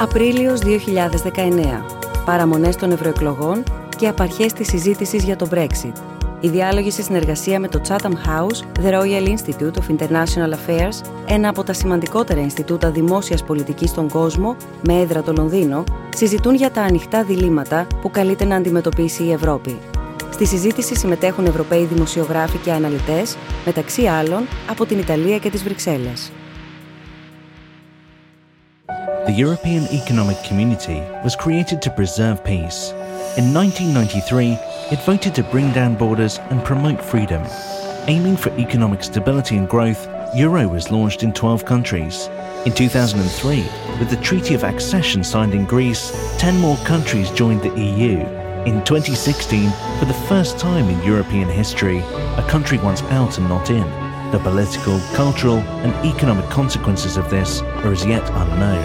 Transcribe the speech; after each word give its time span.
Απρίλιος 0.00 0.60
2019. 0.60 1.84
Παραμονές 2.24 2.76
των 2.76 2.90
ευρωεκλογών 2.90 3.62
και 3.96 4.08
απαρχές 4.08 4.52
της 4.52 4.68
συζήτησης 4.68 5.24
για 5.24 5.36
το 5.36 5.48
Brexit. 5.50 5.92
Η 6.40 6.48
διάλογοι 6.48 6.90
σε 6.90 7.02
συνεργασία 7.02 7.60
με 7.60 7.68
το 7.68 7.80
Chatham 7.88 8.12
House, 8.12 8.82
The 8.82 8.92
Royal 8.92 9.28
Institute 9.28 9.72
of 9.72 9.96
International 9.96 10.52
Affairs, 10.52 11.06
ένα 11.26 11.48
από 11.48 11.62
τα 11.62 11.72
σημαντικότερα 11.72 12.40
Ινστιτούτα 12.40 12.90
δημόσιας 12.90 13.44
πολιτικής 13.44 13.90
στον 13.90 14.08
κόσμο, 14.08 14.56
με 14.82 15.00
έδρα 15.00 15.22
το 15.22 15.32
Λονδίνο, 15.32 15.84
συζητούν 16.16 16.54
για 16.54 16.70
τα 16.70 16.82
ανοιχτά 16.82 17.24
διλήμματα 17.24 17.86
που 18.00 18.10
καλείται 18.10 18.44
να 18.44 18.56
αντιμετωπίσει 18.56 19.24
η 19.24 19.32
Ευρώπη. 19.32 19.78
Στη 20.30 20.46
συζήτηση 20.46 20.96
συμμετέχουν 20.96 21.46
Ευρωπαίοι 21.46 21.84
δημοσιογράφοι 21.84 22.58
και 22.58 22.72
αναλυτές, 22.72 23.36
μεταξύ 23.64 24.06
άλλων 24.06 24.46
από 24.70 24.86
την 24.86 24.98
Ιταλία 24.98 25.38
και 25.38 25.50
τις 25.50 25.62
Βρυξέλλες. 25.62 26.32
The 29.28 29.34
European 29.34 29.84
Economic 29.92 30.42
Community 30.42 31.02
was 31.22 31.36
created 31.36 31.82
to 31.82 31.90
preserve 31.90 32.42
peace. 32.42 32.92
In 33.36 33.52
1993, 33.52 34.52
it 34.90 35.04
voted 35.04 35.34
to 35.34 35.42
bring 35.42 35.70
down 35.70 35.96
borders 35.96 36.38
and 36.48 36.64
promote 36.64 37.04
freedom. 37.04 37.42
Aiming 38.06 38.38
for 38.38 38.58
economic 38.58 39.04
stability 39.04 39.58
and 39.58 39.68
growth, 39.68 40.08
Euro 40.34 40.66
was 40.66 40.90
launched 40.90 41.22
in 41.22 41.34
12 41.34 41.66
countries. 41.66 42.28
In 42.64 42.72
2003, 42.72 43.66
with 43.98 44.08
the 44.08 44.16
Treaty 44.16 44.54
of 44.54 44.64
Accession 44.64 45.22
signed 45.22 45.52
in 45.52 45.66
Greece, 45.66 46.10
10 46.38 46.58
more 46.58 46.78
countries 46.78 47.30
joined 47.32 47.60
the 47.60 47.78
EU. 47.78 48.20
In 48.64 48.82
2016, 48.86 49.70
for 49.98 50.06
the 50.06 50.24
first 50.26 50.58
time 50.58 50.88
in 50.88 51.04
European 51.04 51.50
history, 51.50 51.98
a 51.98 52.46
country 52.48 52.78
once 52.78 53.02
out 53.02 53.36
and 53.36 53.46
not 53.46 53.68
in. 53.68 54.07
The 54.36 54.38
political, 54.50 54.96
cultural, 55.16 55.60
and 55.84 55.92
economic 56.12 56.46
consequences 56.50 57.16
of 57.16 57.30
this 57.30 57.50
are 57.84 57.92
as 57.96 58.04
yet 58.04 58.26
unknown. 58.42 58.84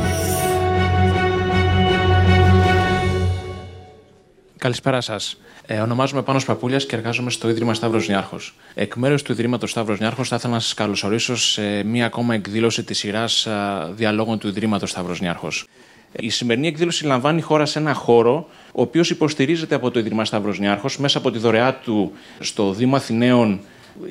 Καλησπέρα 4.58 5.02
σας. 5.02 5.42
Ε, 5.66 5.80
ονομάζομαι 5.80 6.22
Πάνος 6.22 6.46
Παπούλιας 6.46 6.86
και 6.86 6.96
εργάζομαι 6.96 7.30
στο 7.30 7.50
Ίδρυμα 7.50 7.74
Σταύρος 7.74 8.08
Νιάρχος. 8.08 8.56
Εκ 8.74 8.96
μέρους 8.96 9.22
του 9.22 9.32
Ιδρύματος 9.32 9.70
Σταύρος 9.70 10.00
Νιάρχος, 10.00 10.28
θα 10.28 10.36
ήθελα 10.36 10.54
να 10.54 10.60
σας 10.60 10.74
καλωσορίσω 10.74 11.38
σε 11.38 11.84
μία 11.84 12.06
ακόμα 12.06 12.34
εκδήλωση 12.34 12.84
της 12.84 12.98
σειράς 12.98 13.48
διαλόγων 13.96 14.38
του 14.38 14.48
Ιδρύματος 14.48 14.90
Σταύρος 14.90 15.22
Νιάρχος. 15.22 15.68
Η 16.20 16.30
σημερινή 16.30 16.68
εκδήλωση 16.68 17.06
λαμβάνει 17.06 17.42
χώρα 17.42 17.66
σε 17.66 17.80
ένα 17.80 17.94
χώρο, 17.94 18.48
ο 18.74 18.82
οποίος 18.82 19.10
υποστηρίζεται 19.10 19.76
από 19.76 19.92
το 19.92 20.00
Ίδρυμα 20.00 20.26
Σταύρος 20.26 20.60
Νιάρχος 20.60 20.98
μέσα 20.98 21.18
από 21.18 21.32
τη 21.32 21.40
δωρεά 21.40 21.74
του 21.74 22.12
στο 22.40 22.72
Δήμο 22.72 22.96
Αθηναίων 22.96 23.60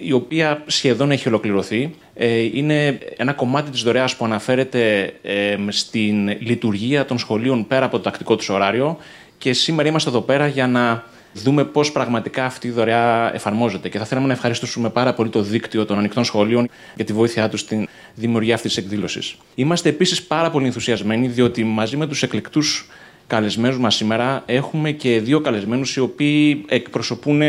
η 0.01 0.13
οποία 0.13 0.63
σχεδόν 0.67 1.11
έχει 1.11 1.29
ολοκληρωθεί. 1.29 1.95
Ε, 2.15 2.41
είναι 2.53 2.99
ένα 3.17 3.33
κομμάτι 3.33 3.71
της 3.71 3.83
δωρεάς 3.83 4.17
που 4.17 4.25
αναφέρεται 4.25 5.13
ε, 5.23 5.57
στην 5.69 6.29
λειτουργία 6.29 7.05
των 7.05 7.19
σχολείων 7.19 7.67
πέρα 7.67 7.85
από 7.85 7.97
το 7.97 8.03
τακτικό 8.03 8.37
τους 8.37 8.49
ωράριο 8.49 8.99
και 9.39 9.53
σήμερα 9.53 9.89
είμαστε 9.89 10.11
εδώ 10.11 10.21
πέρα 10.21 10.47
για 10.47 10.67
να 10.67 11.05
δούμε 11.33 11.65
πώς 11.65 11.93
πραγματικά 11.93 12.45
αυτή 12.45 12.67
η 12.67 12.71
δωρεά 12.71 13.35
εφαρμόζεται. 13.35 13.89
Και 13.89 13.99
θα 13.99 14.05
θέλαμε 14.05 14.27
να 14.27 14.33
ευχαριστήσουμε 14.33 14.91
πάρα 14.91 15.15
πολύ 15.15 15.29
το 15.29 15.43
δίκτυο 15.43 15.85
των 15.85 15.99
ανοιχτών 15.99 16.25
σχολείων 16.25 16.69
για 16.97 17.05
τη 17.05 17.13
βοήθειά 17.13 17.49
τους 17.49 17.61
στην 17.61 17.89
δημιουργία 18.15 18.55
αυτής 18.55 18.75
της 18.75 18.85
εκδήλωσης. 18.85 19.37
Είμαστε 19.55 19.89
επίσης 19.89 20.23
πάρα 20.23 20.51
πολύ 20.51 20.67
ενθουσιασμένοι, 20.67 21.29
διότι 21.29 21.65
μαζί 21.65 21.97
με 21.97 22.07
τους 22.07 22.23
εκλεκτούς 22.23 22.89
καλεσμένους 23.27 23.79
μας 23.79 23.95
σήμερα 23.95 24.43
έχουμε 24.47 24.91
και 24.91 25.21
δύο 25.21 25.41
καλεσμένους 25.41 25.97
οι 25.97 26.01
οποίοι 26.01 26.65
εκπροσωπούν 26.69 27.43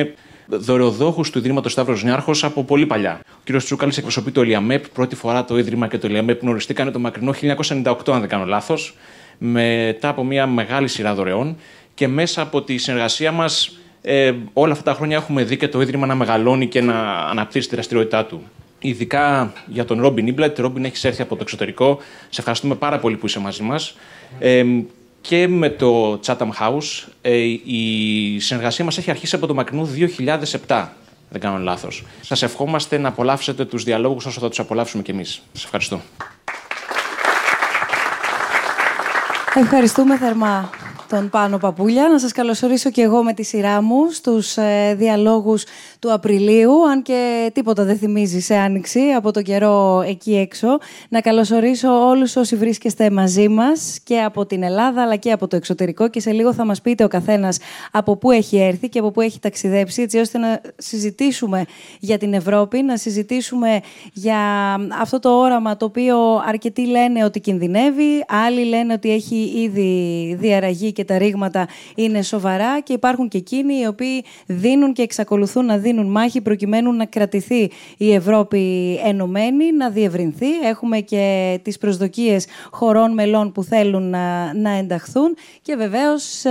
δωρεοδόχους 0.45 1.29
του 1.29 1.37
Ιδρύματος 1.37 1.71
Σταύρος 1.71 2.03
Νιάρχος 2.03 2.43
από 2.43 2.63
πολύ 2.63 2.85
παλιά. 2.85 3.19
Ο 3.29 3.39
κ. 3.43 3.57
Τσούκαλης 3.57 3.97
εκπροσωπεί 3.97 4.31
το 4.31 4.41
ΕΛΙΑΜΕΠ. 4.41 4.89
Πρώτη 4.89 5.15
φορά 5.15 5.45
το 5.45 5.57
Ίδρυμα 5.57 5.87
και 5.87 5.97
το 5.97 6.07
ΕΛΙΑΜΕΠ 6.07 6.41
γνωριστήκαν 6.41 6.91
το 6.91 6.99
μακρινό 6.99 7.33
1998, 7.41 8.13
αν 8.13 8.19
δεν 8.19 8.29
κάνω 8.29 8.45
λάθος, 8.45 8.95
μετά 9.37 10.09
από 10.09 10.23
μια 10.23 10.47
μεγάλη 10.47 10.87
σειρά 10.87 11.13
δωρεών. 11.13 11.57
Και 11.93 12.07
μέσα 12.07 12.41
από 12.41 12.61
τη 12.61 12.77
συνεργασία 12.77 13.31
μας, 13.31 13.77
ε, 14.01 14.33
όλα 14.53 14.71
αυτά 14.71 14.83
τα 14.83 14.93
χρόνια 14.93 15.17
έχουμε 15.17 15.43
δει 15.43 15.57
και 15.57 15.67
το 15.67 15.81
Ίδρυμα 15.81 16.05
να 16.05 16.15
μεγαλώνει 16.15 16.67
και 16.67 16.81
να 16.81 16.99
αναπτύσσει 17.13 17.69
τη 17.69 17.75
δραστηριότητά 17.75 18.25
του. 18.25 18.41
Ειδικά 18.79 19.53
για 19.67 19.85
τον 19.85 20.01
Ρόμπιν 20.01 20.27
Ήμπλετ. 20.27 20.59
Ρόμπιν, 20.59 20.85
έχεις 20.85 21.03
έρθει 21.03 21.21
από 21.21 21.35
το 21.35 21.41
εξωτερικό. 21.41 21.99
Σε 22.29 22.39
ευχαριστούμε 22.39 22.75
πάρα 22.75 22.99
πολύ 22.99 23.15
που 23.15 23.25
είσαι 23.25 23.39
μαζί 23.39 23.63
μας. 23.63 23.95
Ε, 24.39 24.63
και 25.27 25.47
με 25.47 25.69
το 25.69 26.19
Chatham 26.25 26.49
House. 26.59 27.07
Ε, 27.21 27.37
η 27.63 28.39
συνεργασία 28.39 28.85
μας 28.85 28.97
έχει 28.97 29.09
αρχίσει 29.09 29.35
από 29.35 29.47
το 29.47 29.53
μακρινό 29.53 29.87
2007, 30.67 30.87
δεν 31.29 31.41
κάνω 31.41 31.57
λάθος. 31.57 32.03
Σας 32.21 32.41
ευχόμαστε 32.41 32.97
να 32.97 33.07
απολαύσετε 33.07 33.65
τους 33.65 33.83
διαλόγους 33.83 34.25
όσο 34.25 34.39
θα 34.39 34.49
τους 34.49 34.59
απολαύσουμε 34.59 35.03
κι 35.03 35.11
εμείς. 35.11 35.41
Σας 35.53 35.63
ευχαριστώ. 35.63 36.01
Ευχαριστούμε 39.55 40.17
θερμά 40.17 40.69
τον 41.13 41.29
Πάνο 41.29 41.57
Παπούλια. 41.57 42.09
Να 42.09 42.19
σας 42.19 42.31
καλωσορίσω 42.31 42.89
και 42.89 43.01
εγώ 43.01 43.23
με 43.23 43.33
τη 43.33 43.43
σειρά 43.43 43.81
μου 43.81 44.11
στους 44.11 44.57
ε, 44.57 44.95
διαλόγους 44.97 45.63
του 45.99 46.13
Απριλίου, 46.13 46.89
αν 46.89 47.01
και 47.01 47.51
τίποτα 47.53 47.83
δεν 47.83 47.97
θυμίζει 47.97 48.39
σε 48.39 48.55
άνοιξη 48.55 48.99
από 48.99 49.31
το 49.31 49.41
καιρό 49.41 50.03
εκεί 50.07 50.35
έξω. 50.35 50.77
Να 51.09 51.21
καλωσορίσω 51.21 52.07
όλους 52.07 52.35
όσοι 52.35 52.55
βρίσκεστε 52.55 53.09
μαζί 53.09 53.47
μας 53.47 53.99
και 54.03 54.21
από 54.21 54.45
την 54.45 54.63
Ελλάδα 54.63 55.01
αλλά 55.01 55.15
και 55.15 55.31
από 55.31 55.47
το 55.47 55.55
εξωτερικό 55.55 56.09
και 56.09 56.19
σε 56.19 56.31
λίγο 56.31 56.53
θα 56.53 56.65
μας 56.65 56.81
πείτε 56.81 57.03
ο 57.03 57.07
καθένας 57.07 57.57
από 57.91 58.15
πού 58.17 58.31
έχει 58.31 58.57
έρθει 58.57 58.89
και 58.89 58.99
από 58.99 59.11
πού 59.11 59.21
έχει 59.21 59.39
ταξιδέψει 59.39 60.01
έτσι 60.01 60.17
ώστε 60.17 60.37
να 60.37 60.61
συζητήσουμε 60.77 61.65
για 61.99 62.17
την 62.17 62.33
Ευρώπη, 62.33 62.81
να 62.81 62.97
συζητήσουμε 62.97 63.79
για 64.13 64.39
αυτό 65.01 65.19
το 65.19 65.29
όραμα 65.29 65.77
το 65.77 65.85
οποίο 65.85 66.43
αρκετοί 66.47 66.85
λένε 66.87 67.23
ότι 67.23 67.39
κινδυνεύει, 67.39 68.25
άλλοι 68.27 68.65
λένε 68.65 68.93
ότι 68.93 69.11
έχει 69.11 69.51
ήδη 69.55 70.35
διαραγεί 70.39 70.91
και 70.91 71.02
τα 71.05 71.17
ρήγματα 71.17 71.67
είναι 71.95 72.21
σοβαρά 72.21 72.79
και 72.79 72.93
υπάρχουν 72.93 73.27
και 73.27 73.37
εκείνοι 73.37 73.79
οι 73.79 73.85
οποίοι 73.85 74.23
δίνουν 74.45 74.93
και 74.93 75.01
εξακολουθούν 75.01 75.65
να 75.65 75.77
δίνουν 75.77 76.05
μάχη 76.05 76.41
προκειμένου 76.41 76.93
να 76.93 77.05
κρατηθεί 77.05 77.71
η 77.97 78.13
Ευρώπη 78.13 78.93
ενωμένη, 79.05 79.71
να 79.71 79.89
διευρυνθεί. 79.89 80.59
Έχουμε 80.63 80.99
και 80.99 81.59
τις 81.61 81.77
προσδοκίες 81.77 82.45
χωρών 82.71 83.13
μελών 83.13 83.51
που 83.51 83.63
θέλουν 83.63 84.09
να, 84.09 84.53
να 84.53 84.69
ενταχθούν 84.69 85.35
και 85.61 85.75
βεβαίως 85.75 86.43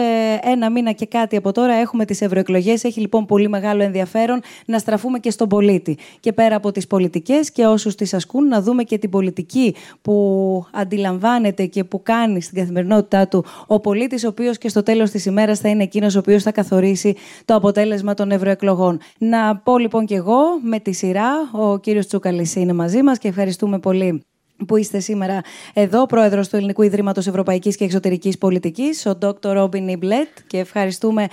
ένα 0.42 0.70
μήνα 0.70 0.92
και 0.92 1.06
κάτι 1.06 1.36
από 1.36 1.52
τώρα 1.52 1.74
έχουμε 1.74 2.04
τις 2.04 2.20
ευρωεκλογές. 2.20 2.84
Έχει 2.84 3.00
λοιπόν 3.00 3.26
πολύ 3.26 3.48
μεγάλο 3.48 3.82
ενδιαφέρον 3.82 4.40
να 4.66 4.78
στραφούμε 4.78 5.19
και 5.19 5.30
στον 5.30 5.48
πολίτη. 5.48 5.98
Και 6.20 6.32
πέρα 6.32 6.56
από 6.56 6.72
τις 6.72 6.86
πολιτικές 6.86 7.50
και 7.52 7.66
όσους 7.66 7.94
τις 7.94 8.14
ασκούν 8.14 8.48
να 8.48 8.62
δούμε 8.62 8.82
και 8.82 8.98
την 8.98 9.10
πολιτική 9.10 9.74
που 10.02 10.66
αντιλαμβάνεται 10.72 11.66
και 11.66 11.84
που 11.84 12.02
κάνει 12.02 12.42
στην 12.42 12.58
καθημερινότητά 12.58 13.28
του 13.28 13.44
ο 13.66 13.80
πολίτης, 13.80 14.24
ο 14.24 14.32
οποίος 14.42 14.58
και 14.58 14.69
στο 14.69 14.82
τέλος 14.82 15.10
της 15.10 15.26
ημέρας 15.26 15.58
θα 15.58 15.69
είναι 15.69 15.82
εκείνος 15.82 16.14
ο 16.14 16.19
οποίος 16.19 16.42
θα 16.42 16.53
καθορίσει 16.53 17.16
το 17.44 17.54
αποτέλεσμα 17.54 18.14
των 18.14 18.30
ευρωεκλογών. 18.30 19.00
Να 19.19 19.56
πω 19.56 19.78
λοιπόν 19.78 20.06
και 20.06 20.14
εγώ 20.14 20.41
με 20.62 20.78
τη 20.78 20.92
σειρά, 20.92 21.30
ο 21.53 21.78
κύριος 21.78 22.06
Τσούκαλης 22.06 22.54
είναι 22.54 22.72
μαζί 22.72 23.02
μας 23.02 23.19
και 23.19 23.28
ευχαριστούμε 23.28 23.78
πολύ 23.78 24.25
που 24.66 24.76
είστε 24.76 25.00
σήμερα 25.00 25.41
εδώ, 25.72 26.06
πρόεδρος 26.06 26.48
του 26.48 26.56
Ελληνικού 26.56 26.82
Ιδρύματος 26.82 27.26
Ευρωπαϊκής 27.26 27.76
και 27.76 27.84
Εξωτερικής 27.84 28.38
Πολιτικής, 28.38 29.06
ο 29.06 29.19
Dr. 29.22 29.34
Ρόμπιν 29.42 29.88
Ιμπλετ 29.88 30.28
και 30.47 30.58
ευχαριστούμε 30.58 31.26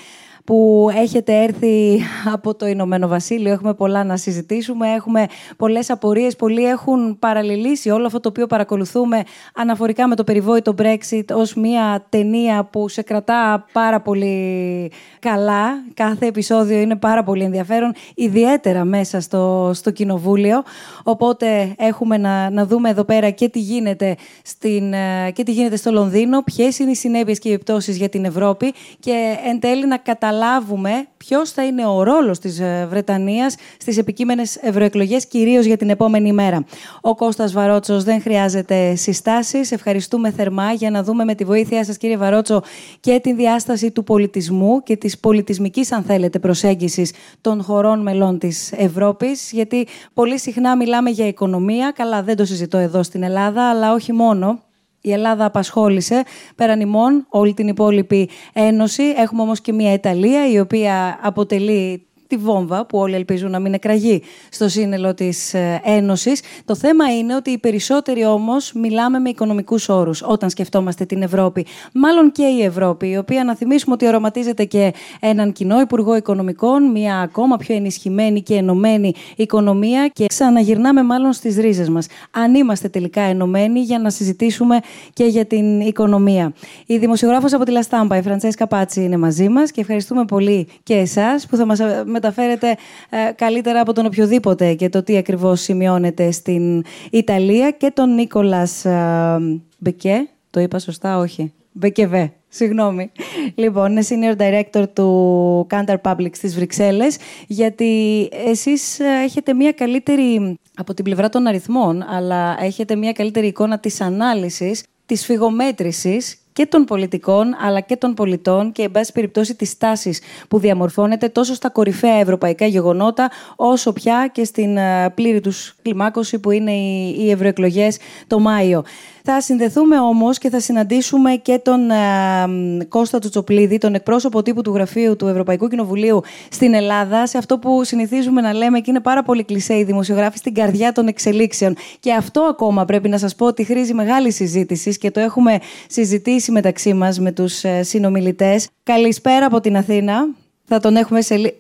που 0.50 0.90
έχετε 0.96 1.44
έρθει 1.44 2.02
από 2.34 2.56
το 2.56 2.68
Ηνωμένο 2.68 3.08
Βασίλειο. 3.08 3.52
Έχουμε 3.52 3.74
πολλά 3.74 4.04
να 4.04 4.18
συζητήσουμε, 4.18 4.94
έχουμε 4.94 5.26
πολλές 5.58 5.90
απορίες. 5.90 6.36
Πολλοί 6.36 6.66
έχουν 6.66 7.20
παραλληλήσει 7.20 7.90
όλο 7.90 8.06
αυτό 8.06 8.20
το 8.20 8.30
οποίο 8.30 8.48
παρακολουθούμε 8.48 9.24
αναφορικά 9.56 10.08
με 10.08 10.16
το 10.16 10.24
περιβόητο 10.24 10.76
Brexit 10.78 11.24
ως 11.34 11.54
μια 11.54 12.06
ταινία 12.10 12.64
που 12.64 12.88
σε 12.88 13.02
κρατά 13.02 13.66
πάρα 13.72 14.02
πολύ 14.02 14.92
καλά. 15.20 15.84
Κάθε 15.94 16.26
επεισόδιο 16.26 16.80
είναι 16.80 16.96
πάρα 16.96 17.24
πολύ 17.24 17.44
ενδιαφέρον, 17.44 17.94
ιδιαίτερα 18.16 18.86
μέσα 18.86 19.20
στο, 19.20 19.72
στο 19.74 19.92
Κοινοβούλιο. 19.92 20.64
Οπότε 21.04 21.74
έχουμε 21.78 22.18
να, 22.18 22.50
να 22.50 22.66
δούμε 22.66 22.90
εδώ 22.90 23.04
πέρα 23.04 23.30
και 23.30 23.50
τι 23.50 23.60
γίνεται, 23.60 24.16
στην, 24.44 24.94
ε, 24.94 25.32
και 25.34 25.44
τι 25.44 25.52
γίνεται 25.52 25.76
στο 25.76 25.92
Λονδίνο, 25.92 26.42
ποιες 26.42 26.80
είναι 26.80 26.92
οι 26.92 26.96
συνέπειες 26.96 27.40
και 27.40 27.50
οι 27.50 27.54
επιπτώσεις 27.54 27.98
για 27.98 28.10
την 28.10 28.26
Ευρώπη 28.26 28.74
και 29.00 29.36
εν 29.46 29.60
τέλει 29.60 29.88
να 29.88 29.98
καταλάβουμε 29.98 30.38
καταλάβουμε 30.40 31.08
ποιος 31.18 31.52
θα 31.52 31.66
είναι 31.66 31.86
ο 31.86 32.04
ρόλος 32.04 32.40
της 32.40 32.60
ε, 32.60 32.88
Βρετανίας 32.90 33.56
στις 33.78 33.98
επικείμενες 33.98 34.56
ευρωεκλογές, 34.56 35.28
κυρίως 35.28 35.66
για 35.66 35.78
την 35.78 35.90
επόμενη 35.90 36.34
μέρα. 36.34 36.66
Ο 37.02 37.16
Κώστας 37.16 37.54
Βαρότσος 37.54 38.04
δεν 38.04 38.22
χρειάζεται 38.22 38.96
συστάσεις. 38.96 39.72
Ευχαριστούμε 39.72 40.32
θερμά 40.32 40.72
για 40.72 40.90
να 40.90 41.04
δούμε 41.04 41.24
με 41.24 41.36
τη 41.36 41.44
βοήθειά 41.44 41.84
σας, 41.84 41.98
κύριε 41.98 42.18
Βαρότσο, 42.18 42.62
και 43.00 43.20
τη 43.24 43.34
διάσταση 43.34 43.92
του 43.92 44.04
πολιτισμού 44.04 44.84
και 44.84 44.98
της 44.98 45.20
πολιτισμικής, 45.20 45.92
αν 45.92 46.04
θέλετε, 46.04 46.40
προσέγγισης 46.40 47.14
των 47.42 47.64
χωρών 47.64 48.02
μελών 48.02 48.40
της 48.40 48.72
Ευρώπης. 48.72 49.52
Γιατί 49.52 49.88
πολύ 50.14 50.40
συχνά 50.40 50.76
μιλάμε 50.76 51.10
για 51.10 51.28
οικονομία. 51.28 51.92
Καλά, 51.92 52.24
δεν 52.24 52.36
το 52.36 52.46
συζητώ 52.46 52.78
εδώ 52.78 53.04
στην 53.04 53.24
Ελλάδα, 53.24 53.70
αλλά 53.70 53.94
όχι 53.94 54.14
μόνο. 54.14 54.69
Η 55.10 55.12
Ελλάδα 55.12 55.46
απασχόλησε 55.46 56.24
πέραν 56.56 56.80
ημών 56.80 57.26
όλη 57.30 57.54
την 57.54 57.68
υπόλοιπη 57.68 58.30
ένωση. 58.54 59.04
Έχουμε 59.18 59.42
όμως 59.42 59.62
και 59.62 59.74
μια 59.74 59.94
Ιταλία 59.94 60.52
η 60.52 60.60
οποία 60.60 61.20
αποτελεί 61.22 62.08
τη 62.30 62.38
βόμβα 62.38 62.86
που 62.86 62.98
όλοι 62.98 63.16
ελπίζουν 63.16 63.52
να 63.52 63.60
μην 63.60 63.74
εκραγεί 63.74 64.22
στο 64.50 64.68
σύνολο 64.68 65.14
της 65.14 65.54
ε, 65.54 65.82
Ένωσης. 65.84 66.42
Το 66.66 66.76
θέμα 66.76 67.18
είναι 67.18 67.36
ότι 67.36 67.50
οι 67.50 67.58
περισσότεροι 67.58 68.26
όμως 68.26 68.72
μιλάμε 68.74 69.20
με 69.20 69.30
οικονομικούς 69.30 69.90
όρους 69.90 70.22
όταν 70.26 70.50
σκεφτόμαστε 70.50 71.06
την 71.06 71.22
Ευρώπη. 71.22 71.66
Μάλλον 71.94 72.32
και 72.32 72.44
η 72.44 72.64
Ευρώπη, 72.64 73.10
η 73.10 73.18
οποία 73.18 73.44
να 73.44 73.56
θυμίσουμε 73.56 73.94
ότι 73.94 74.08
οραματίζεται 74.08 74.64
και 74.64 74.94
έναν 75.20 75.52
κοινό 75.52 75.80
Υπουργό 75.80 76.16
Οικονομικών, 76.16 76.92
μια 76.92 77.20
ακόμα 77.20 77.58
πιο 77.58 77.76
ενισχυμένη 77.76 78.42
και 78.42 78.56
ενωμένη 78.56 79.14
οικονομία 79.36 80.08
και 80.08 80.26
ξαναγυρνάμε 80.26 81.04
μάλλον 81.04 81.34
στις 81.34 81.58
ρίζες 81.58 81.90
μας. 81.90 82.08
Αν 82.32 82.56
είμαστε 82.56 82.90
τελικά 82.90 83.22
ενωμένοι 83.22 83.80
για 83.80 84.00
να 84.00 84.10
συζητήσουμε 84.10 84.80
και 85.14 85.24
για 85.24 85.46
την 85.46 85.80
οικονομία. 85.80 86.54
Η 86.86 86.98
δημοσιογράφος 86.98 87.54
από 87.54 87.64
τη 87.66 87.72
Λαστάμπα, 87.72 88.18
η 88.18 88.22
Φραντσέσκα 88.22 88.68
Πάτσι, 88.68 89.04
είναι 89.04 89.18
μαζί 89.18 89.50
μας 89.50 89.72
και 89.72 89.82
ευχαριστούμε 89.82 90.26
πολύ 90.26 90.68
και 90.84 90.94
εσάς 90.94 91.48
που 91.48 91.56
θα 91.56 91.66
μας 91.66 91.80
μεταφέρετε 92.22 92.78
ε, 93.10 93.32
καλύτερα 93.36 93.82
από 93.82 93.94
τον 93.94 94.06
οποιοδήποτε 94.06 94.74
και 94.74 94.90
το 94.90 95.04
τι 95.04 95.18
ακριβώς 95.18 95.62
σημειώνεται 95.62 96.32
στην 96.32 96.84
Ιταλία 97.10 97.72
και 97.72 97.92
τον 97.92 98.14
Νίκολας 98.14 98.86
ε, 98.86 99.38
Μπεκέ. 99.78 100.28
Το 100.50 100.60
είπα 100.60 100.80
σωστά, 100.80 101.18
όχι. 101.18 101.54
Μπεκεβέ. 101.72 102.34
Συγγνώμη. 102.52 103.12
Λοιπόν, 103.56 103.92
είναι 103.92 104.04
senior 104.10 104.42
director 104.42 104.86
του 104.94 105.68
Cantar 105.70 105.96
Public 106.02 106.30
στις 106.32 106.56
Βρυξέλλες, 106.56 107.18
γιατί 107.48 108.24
εσείς 108.46 109.00
ε, 109.00 109.06
έχετε 109.24 109.54
μια 109.54 109.72
καλύτερη, 109.72 110.58
από 110.76 110.94
την 110.94 111.04
πλευρά 111.04 111.30
των 111.30 111.48
αριθμών, 111.48 112.04
αλλά 112.10 112.58
έχετε 112.62 112.96
μια 112.96 113.12
καλύτερη 113.12 113.48
εικόνα 113.48 113.80
της 113.80 114.02
ανάλυσης, 114.02 114.84
της 115.06 115.26
φυγομέτρησης 115.26 116.38
και 116.60 116.66
των 116.66 116.84
πολιτικών 116.84 117.56
αλλά 117.60 117.80
και 117.80 117.96
των 117.96 118.14
πολιτών 118.14 118.72
και 118.72 118.82
εν 118.84 118.92
πάση 118.92 119.12
περιπτώσει 119.12 119.56
τη 119.56 119.78
τάση 119.78 120.18
που 120.48 120.60
διαμορφώνεται 120.60 121.30
τόσο 121.30 121.54
στα 121.54 121.70
κορυφαία 121.70 122.16
ευρωπαϊκά 122.16 122.66
γεγονότα 122.66 123.32
όσο 123.56 123.94
πια 123.94 124.30
και 124.32 124.44
στην 124.44 124.78
ε, 124.78 125.10
πλήρη 125.10 125.42
τους 125.42 125.76
κλιμάκωση 125.82 126.40
που 126.40 126.52
είναι 126.52 126.72
οι 127.18 127.32
ευρωεκλογές 127.32 127.98
το 128.28 128.40
Μάιο. 128.40 128.84
Θα 129.32 129.42
συνδεθούμε 129.42 130.00
όμως 130.00 130.38
και 130.38 130.50
θα 130.50 130.60
συναντήσουμε 130.60 131.36
και 131.36 131.60
τον 131.64 131.90
ε, 131.90 132.86
Κώστα 132.88 133.20
Τσοτσοπλίδη, 133.20 133.78
τον 133.78 133.94
εκπρόσωπο 133.94 134.42
τύπου 134.42 134.62
του 134.62 134.74
Γραφείου 134.74 135.16
του 135.16 135.28
Ευρωπαϊκού 135.28 135.68
Κοινοβουλίου 135.68 136.22
στην 136.50 136.74
Ελλάδα, 136.74 137.28
σε 137.28 137.38
αυτό 137.38 137.60
που 137.60 137.84
συνηθίζουμε 137.84 138.42
να 138.42 138.54
λέμε 138.54 138.80
και 138.80 138.90
είναι 138.90 139.00
πάρα 139.00 139.24
πολύ 139.24 139.44
κλεισέ 139.44 139.78
οι 139.78 139.84
δημοσιογράφοι 139.84 140.38
στην 140.38 140.54
καρδιά 140.54 140.92
των 140.92 141.08
εξελίξεων. 141.08 141.76
Και 142.00 142.14
αυτό 142.14 142.42
ακόμα 142.42 142.86
πρέπει 142.86 143.10
να 143.10 143.18
σας 143.18 143.36
πω 143.36 143.46
ότι 143.46 143.64
χρήζει 143.64 143.94
μεγάλη 143.94 144.32
συζήτηση 144.32 144.98
και 144.98 145.12
το 145.12 145.20
έχουμε 145.20 145.60
συζητήσει 145.88 146.52
μεταξύ 146.52 146.94
μας 146.94 147.20
με 147.20 147.32
τους 147.32 147.64
ε, 147.64 147.84
συνομιλητές. 147.84 148.70
Καλησπέρα 148.84 149.46
από 149.46 149.60
την 149.60 149.78
Αθήνα. 149.78 150.28
Θα 150.66 150.80
τον 150.80 150.96
έχουμε 150.96 151.22
σε 151.22 151.36
λίγο. 151.36 151.56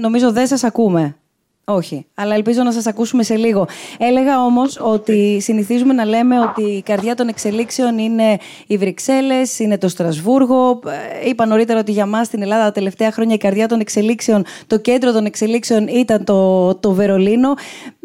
Νομίζω 0.00 0.32
δεν 0.32 0.46
σας 0.46 0.64
ακούμε. 0.64 1.19
Όχι, 1.72 2.06
αλλά 2.14 2.34
ελπίζω 2.34 2.62
να 2.62 2.72
σας 2.72 2.86
ακούσουμε 2.86 3.22
σε 3.22 3.36
λίγο. 3.36 3.66
Έλεγα 3.98 4.44
όμως 4.44 4.80
ότι 4.82 5.38
συνηθίζουμε 5.40 5.92
να 5.92 6.04
λέμε 6.04 6.40
ότι 6.40 6.62
η 6.62 6.82
καρδιά 6.82 7.14
των 7.14 7.28
εξελίξεων 7.28 7.98
είναι 7.98 8.38
οι 8.66 8.76
Βρυξέλλες, 8.76 9.58
είναι 9.58 9.78
το 9.78 9.88
Στρασβούργο. 9.88 10.80
Ε, 11.22 11.28
είπα 11.28 11.46
νωρίτερα 11.46 11.78
ότι 11.78 11.92
για 11.92 12.06
μας 12.06 12.26
στην 12.26 12.42
Ελλάδα 12.42 12.64
τα 12.64 12.72
τελευταία 12.72 13.12
χρόνια 13.12 13.34
η 13.34 13.38
καρδιά 13.38 13.68
των 13.68 13.80
εξελίξεων, 13.80 14.44
το 14.66 14.78
κέντρο 14.78 15.12
των 15.12 15.24
εξελίξεων 15.24 15.88
ήταν 15.88 16.24
το, 16.24 16.74
το 16.74 16.92
Βερολίνο. 16.92 17.54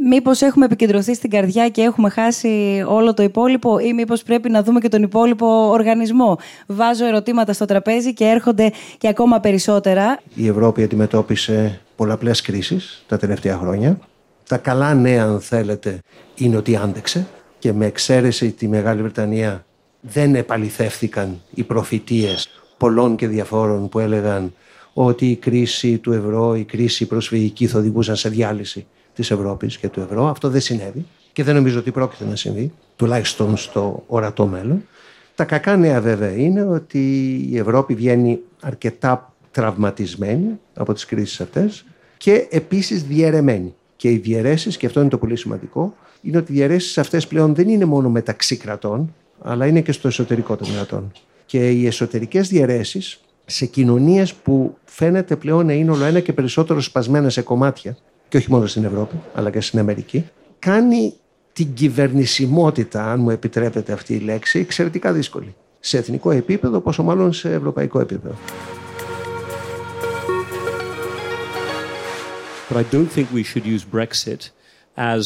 Μήπως 0.08 0.42
έχουμε 0.42 0.66
επικεντρωθεί 0.66 1.14
στην 1.14 1.30
καρδιά 1.30 1.70
και 1.70 1.82
έχουμε 1.82 2.10
χάσει 2.10 2.84
όλο 2.88 3.14
το 3.14 3.24
υπόλοιπο 3.24 3.80
ή 3.80 3.94
μήπως 3.94 4.24
πρέπει 4.24 4.50
να 4.50 4.64
δούμε 4.64 4.80
και 4.80 4.88
τον 4.88 5.04
υπόλοιπο 5.04 5.48
οργανισμό. 5.70 6.38
Βάζω 6.68 7.06
ερωτήματα 7.06 7.54
στο 7.54 7.66
τραπέζι 7.66 8.14
και 8.14 8.26
έρχονται 8.26 8.72
και 8.98 9.08
ακόμα 9.08 9.40
περισσότερα. 9.40 10.20
Η 10.36 10.48
Ευρώπη 10.48 10.84
αντιμετώπισε 10.84 11.82
πολλαπλές 11.96 12.42
κρίσεις 12.42 13.04
τα 13.08 13.18
τελευταία 13.18 13.58
χρόνια. 13.58 14.00
Τα 14.48 14.58
καλά 14.58 14.94
νέα, 14.94 15.24
αν 15.24 15.42
θέλετε, 15.42 16.00
είναι 16.36 16.58
ότι 16.58 16.76
άντεξε 16.76 17.28
και 17.60 17.74
με 17.74 17.86
εξαίρεση 17.86 18.52
τη 18.52 18.68
Μεγάλη 18.68 19.02
Βρετανία 19.02 19.66
δεν 20.02 20.36
επαληθεύθηκαν 20.36 21.42
οι 21.54 21.64
προφητείες 21.64 22.50
πολλών 22.78 23.16
και 23.16 23.28
διαφόρων 23.28 23.90
που 23.90 24.00
έλεγαν 24.00 24.54
ότι 24.94 25.30
η 25.30 25.36
κρίση 25.36 25.98
του 25.98 26.12
ευρώ, 26.12 26.56
η 26.56 26.64
κρίση 26.64 27.06
προσφυγική 27.06 27.68
θα 27.68 27.80
οδηγούσαν 27.80 28.16
σε 28.16 28.30
διάλυση 28.30 28.86
της 29.16 29.32
Ευρώπης 29.32 29.78
και 29.78 29.90
του 29.90 30.00
ευρώ. 30.00 30.28
Αυτό 30.28 30.50
δεν 30.50 30.62
συνέβη 30.62 31.06
και 31.34 31.44
δεν 31.44 31.56
νομίζω 31.56 31.80
ότι 31.80 31.92
πρόκειται 31.92 32.26
να 32.26 32.36
συμβεί, 32.36 32.74
τουλάχιστον 32.96 33.58
στο 33.58 34.04
ορατό 34.08 34.46
μέλλον. 34.46 34.84
Τα 35.36 35.44
κακά 35.44 35.78
νέα 35.78 36.02
βέβαια 36.02 36.36
είναι 36.36 36.66
ότι 36.66 37.34
η 37.50 37.58
Ευρώπη 37.58 37.94
βγαίνει 37.96 38.40
αρκετά 38.62 39.34
τραυματισμένη 39.52 40.60
από 40.74 40.94
τις 40.94 41.06
κρίσεις 41.06 41.42
αυτές 41.42 41.86
και 42.18 42.48
επίσης 42.50 43.04
διαιρεμένη. 43.04 43.74
Και 43.96 44.12
οι 44.12 44.18
διαιρέσεις, 44.18 44.78
και 44.78 44.86
αυτό 44.86 45.00
είναι 45.00 45.10
το 45.10 45.18
πολύ 45.18 45.36
σημαντικό, 45.36 45.96
είναι 46.22 46.38
ότι 46.38 46.52
οι 46.52 46.56
διαιρέσεις 46.56 46.98
αυτές 46.98 47.28
πλέον 47.28 47.56
δεν 47.56 47.70
είναι 47.70 47.86
μόνο 47.86 48.10
μεταξύ 48.10 48.58
κρατών, 48.58 49.14
αλλά 49.42 49.66
είναι 49.66 49.82
και 49.82 49.92
στο 49.92 50.08
εσωτερικό 50.08 50.56
των 50.56 50.74
κρατών. 50.74 51.12
Και 51.46 51.70
οι 51.70 51.86
εσωτερικές 51.86 52.48
διαιρέσεις 52.48 53.20
σε 53.46 53.66
κοινωνίες 53.66 54.34
που 54.34 54.78
φαίνεται 54.86 55.36
πλέον 55.36 55.66
να 55.66 55.74
είναι 55.74 55.92
όλο 55.92 56.04
ένα 56.04 56.20
και 56.20 56.34
περισσότερο 56.34 56.82
σπασμένα 56.82 57.30
σε 57.30 57.42
κομμάτια, 57.42 57.98
και 58.28 58.38
όχι 58.38 58.52
μόνο 58.52 58.66
στην 58.66 58.84
Ευρώπη, 58.84 59.16
αλλά 59.34 59.50
και 59.50 59.62
στην 59.62 59.80
Αμερική, 59.80 60.30
κάνει 60.60 61.14
την 61.54 61.74
κυβερνησιμότητα, 61.74 63.12
αν 63.12 63.20
μου 63.20 63.30
επιτρέπετε 63.30 63.94
αυτή 63.94 64.14
η 64.14 64.20
λέξη, 64.20 64.60
εξαιρετικά 64.60 65.14
δύσκολη. 65.14 65.56
Σε 65.80 65.98
εθνικό 65.98 66.32
επίπεδο, 66.32 66.80
πόσο 66.80 67.04
μάλλον 67.04 67.34
σε 67.34 67.54
ευρωπαϊκό 67.54 68.00
επίπεδο. 68.00 68.36
But 72.70 72.78
I 72.78 72.84
don't 72.84 73.12
think 73.12 73.28
we 73.32 73.44
should 73.44 73.66
use 73.66 73.84
Brexit 73.86 74.50
as, 74.98 75.24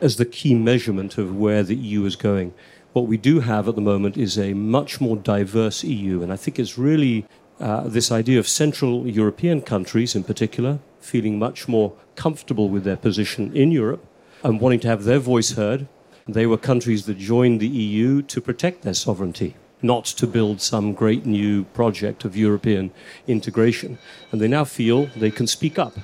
as 0.00 0.16
the 0.16 0.26
key 0.26 0.54
measurement 0.54 1.16
of 1.16 1.26
where 1.44 1.62
the 1.62 1.74
EU 1.74 2.04
is 2.04 2.14
going. 2.14 2.52
What 2.92 3.06
we 3.06 3.16
do 3.16 3.40
have 3.40 3.68
at 3.68 3.74
the 3.74 3.86
moment 3.92 4.16
is 4.16 4.38
a 4.38 4.52
much 4.52 5.00
more 5.00 5.16
diverse 5.16 5.82
EU, 5.82 6.22
and 6.22 6.30
I 6.30 6.36
think 6.36 6.58
it's 6.58 6.76
really 6.76 7.26
uh, 7.60 7.88
this 7.88 8.12
idea 8.12 8.38
of 8.38 8.48
Central 8.48 9.06
European 9.06 9.60
countries 9.60 10.14
in 10.14 10.24
particular 10.24 10.78
feeling 11.00 11.38
much 11.38 11.68
more 11.68 11.92
comfortable 12.16 12.68
with 12.68 12.84
their 12.84 12.96
position 12.96 13.54
in 13.56 13.70
Europe 13.70 14.04
and 14.42 14.60
wanting 14.60 14.80
to 14.80 14.88
have 14.88 15.04
their 15.04 15.18
voice 15.18 15.52
heard. 15.52 15.88
They 16.26 16.46
were 16.46 16.58
countries 16.58 17.06
that 17.06 17.18
joined 17.18 17.60
the 17.60 17.68
EU 17.68 18.22
to 18.22 18.40
protect 18.40 18.82
their 18.82 18.94
sovereignty, 18.94 19.56
not 19.82 20.04
to 20.04 20.26
build 20.26 20.60
some 20.60 20.92
great 20.92 21.24
new 21.24 21.64
project 21.64 22.24
of 22.24 22.36
European 22.36 22.92
integration. 23.26 23.98
And 24.30 24.40
they 24.40 24.48
now 24.48 24.64
feel 24.64 25.06
they 25.16 25.30
can 25.30 25.46
speak 25.46 25.78
up 25.78 25.96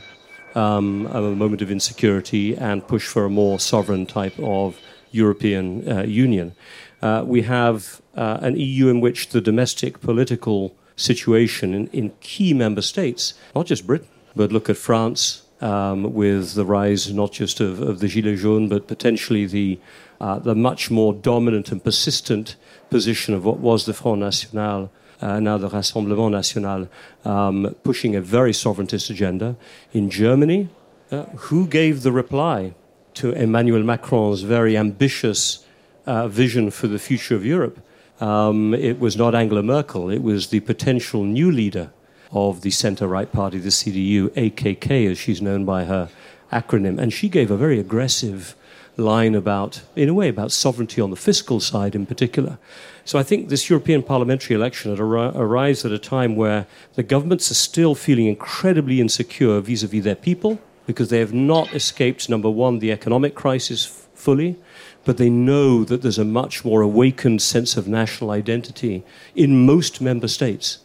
um, 0.54 1.06
a 1.06 1.20
moment 1.20 1.62
of 1.62 1.70
insecurity 1.70 2.56
and 2.56 2.86
push 2.86 3.06
for 3.06 3.24
a 3.24 3.30
more 3.30 3.60
sovereign 3.60 4.06
type 4.06 4.38
of 4.38 4.78
European 5.10 5.88
uh, 5.88 6.02
Union. 6.02 6.54
Uh, 7.02 7.22
we 7.26 7.42
have 7.42 8.00
uh, 8.16 8.38
an 8.40 8.56
EU 8.56 8.88
in 8.88 9.00
which 9.00 9.28
the 9.28 9.40
domestic 9.40 10.00
political 10.00 10.74
situation 10.96 11.74
in, 11.74 11.86
in, 11.88 12.12
key 12.20 12.54
member 12.54 12.82
states, 12.82 13.34
not 13.54 13.66
just 13.66 13.86
Britain, 13.86 14.08
but 14.36 14.52
look 14.52 14.68
at 14.70 14.76
France 14.76 15.42
um, 15.60 16.14
with 16.14 16.54
the 16.54 16.64
rise 16.64 17.12
not 17.12 17.32
just 17.32 17.60
of, 17.60 17.80
of, 17.80 18.00
the 18.00 18.06
Gilets 18.06 18.38
jaunes, 18.38 18.70
but 18.70 18.86
potentially 18.86 19.46
the, 19.46 19.78
uh, 20.20 20.38
the 20.38 20.54
much 20.54 20.90
more 20.90 21.12
dominant 21.12 21.72
and 21.72 21.82
persistent 21.82 22.56
position 22.90 23.34
of 23.34 23.44
what 23.44 23.58
was 23.58 23.86
the 23.86 23.94
Front 23.94 24.20
National 24.20 24.90
uh, 25.20 25.40
now 25.40 25.56
the 25.56 25.68
Rassemblement 25.68 26.32
National, 26.32 26.88
um, 27.24 27.74
pushing 27.82 28.14
a 28.14 28.20
very 28.20 28.52
sovereigntist 28.52 29.10
agenda. 29.10 29.56
In 29.92 30.10
Germany, 30.10 30.68
uh, 31.10 31.24
who 31.48 31.66
gave 31.66 32.02
the 32.02 32.12
reply 32.12 32.74
to 33.14 33.32
Emmanuel 33.32 33.82
Macron's 33.82 34.42
very 34.42 34.76
ambitious 34.76 35.64
uh, 36.06 36.28
vision 36.28 36.70
for 36.70 36.88
the 36.88 36.98
future 36.98 37.34
of 37.34 37.44
Europe? 37.44 37.80
Um, 38.20 38.74
it 38.74 39.00
was 39.00 39.16
not 39.16 39.34
Angela 39.34 39.62
Merkel, 39.62 40.08
it 40.08 40.22
was 40.22 40.48
the 40.48 40.60
potential 40.60 41.24
new 41.24 41.50
leader 41.50 41.90
of 42.30 42.62
the 42.62 42.70
centre 42.70 43.06
right 43.06 43.30
party, 43.30 43.58
the 43.58 43.70
CDU, 43.70 44.28
AKK, 44.30 45.10
as 45.10 45.18
she's 45.18 45.42
known 45.42 45.64
by 45.64 45.84
her 45.84 46.10
acronym. 46.52 46.98
And 46.98 47.12
she 47.12 47.28
gave 47.28 47.50
a 47.50 47.56
very 47.56 47.78
aggressive 47.78 48.56
line 48.96 49.34
about, 49.34 49.82
in 49.96 50.08
a 50.08 50.14
way, 50.14 50.28
about 50.28 50.52
sovereignty 50.52 51.00
on 51.00 51.10
the 51.10 51.16
fiscal 51.16 51.60
side 51.60 51.94
in 51.94 52.06
particular. 52.06 52.58
So 53.04 53.18
I 53.18 53.22
think 53.22 53.48
this 53.48 53.68
European 53.68 54.02
parliamentary 54.02 54.54
election 54.54 54.98
ar- 54.98 55.36
arrives 55.36 55.84
at 55.84 55.92
a 55.92 55.98
time 55.98 56.36
where 56.36 56.66
the 56.94 57.02
governments 57.02 57.50
are 57.50 57.54
still 57.54 57.94
feeling 57.94 58.26
incredibly 58.26 59.00
insecure 59.00 59.60
vis 59.60 59.82
a 59.82 59.88
vis 59.88 60.04
their 60.04 60.14
people 60.14 60.60
because 60.86 61.08
they 61.08 61.18
have 61.18 61.32
not 61.32 61.74
escaped, 61.74 62.28
number 62.28 62.50
one, 62.50 62.78
the 62.78 62.92
economic 62.92 63.34
crisis 63.34 63.86
f- 63.86 64.08
fully, 64.14 64.56
but 65.04 65.16
they 65.16 65.30
know 65.30 65.84
that 65.84 66.02
there's 66.02 66.18
a 66.18 66.24
much 66.24 66.64
more 66.64 66.80
awakened 66.80 67.42
sense 67.42 67.76
of 67.76 67.86
national 67.88 68.30
identity 68.30 69.04
in 69.34 69.66
most 69.66 70.00
member 70.00 70.28
states. 70.28 70.78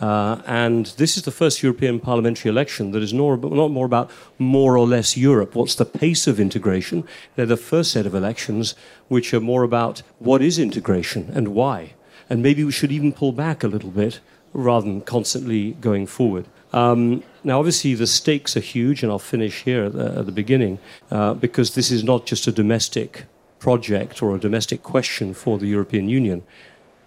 Uh, 0.00 0.42
and 0.46 0.86
this 0.96 1.16
is 1.16 1.22
the 1.22 1.30
first 1.30 1.62
European 1.62 2.00
parliamentary 2.00 2.50
election 2.50 2.90
that 2.90 3.02
is 3.02 3.12
not, 3.12 3.40
not 3.42 3.70
more 3.70 3.86
about 3.86 4.10
more 4.38 4.76
or 4.76 4.86
less 4.86 5.16
Europe. 5.16 5.54
What's 5.54 5.76
the 5.76 5.84
pace 5.84 6.26
of 6.26 6.40
integration? 6.40 7.04
They're 7.36 7.46
the 7.46 7.56
first 7.56 7.92
set 7.92 8.06
of 8.06 8.14
elections 8.14 8.74
which 9.08 9.32
are 9.32 9.40
more 9.40 9.62
about 9.62 10.02
what 10.18 10.42
is 10.42 10.58
integration 10.58 11.30
and 11.32 11.48
why. 11.48 11.94
And 12.28 12.42
maybe 12.42 12.64
we 12.64 12.72
should 12.72 12.90
even 12.90 13.12
pull 13.12 13.32
back 13.32 13.62
a 13.62 13.68
little 13.68 13.90
bit 13.90 14.20
rather 14.52 14.86
than 14.86 15.00
constantly 15.00 15.72
going 15.72 16.06
forward. 16.06 16.46
Um, 16.72 17.22
now, 17.44 17.58
obviously, 17.58 17.94
the 17.94 18.06
stakes 18.06 18.56
are 18.56 18.60
huge, 18.60 19.02
and 19.02 19.12
I'll 19.12 19.18
finish 19.18 19.62
here 19.62 19.84
at 19.84 19.92
the, 19.92 20.18
at 20.18 20.26
the 20.26 20.32
beginning, 20.32 20.80
uh, 21.10 21.34
because 21.34 21.74
this 21.74 21.90
is 21.92 22.02
not 22.02 22.26
just 22.26 22.46
a 22.48 22.52
domestic 22.52 23.26
project 23.64 24.22
or 24.22 24.36
a 24.36 24.38
domestic 24.38 24.82
question 24.82 25.32
for 25.32 25.56
the 25.58 25.66
European 25.76 26.06
Union. 26.06 26.42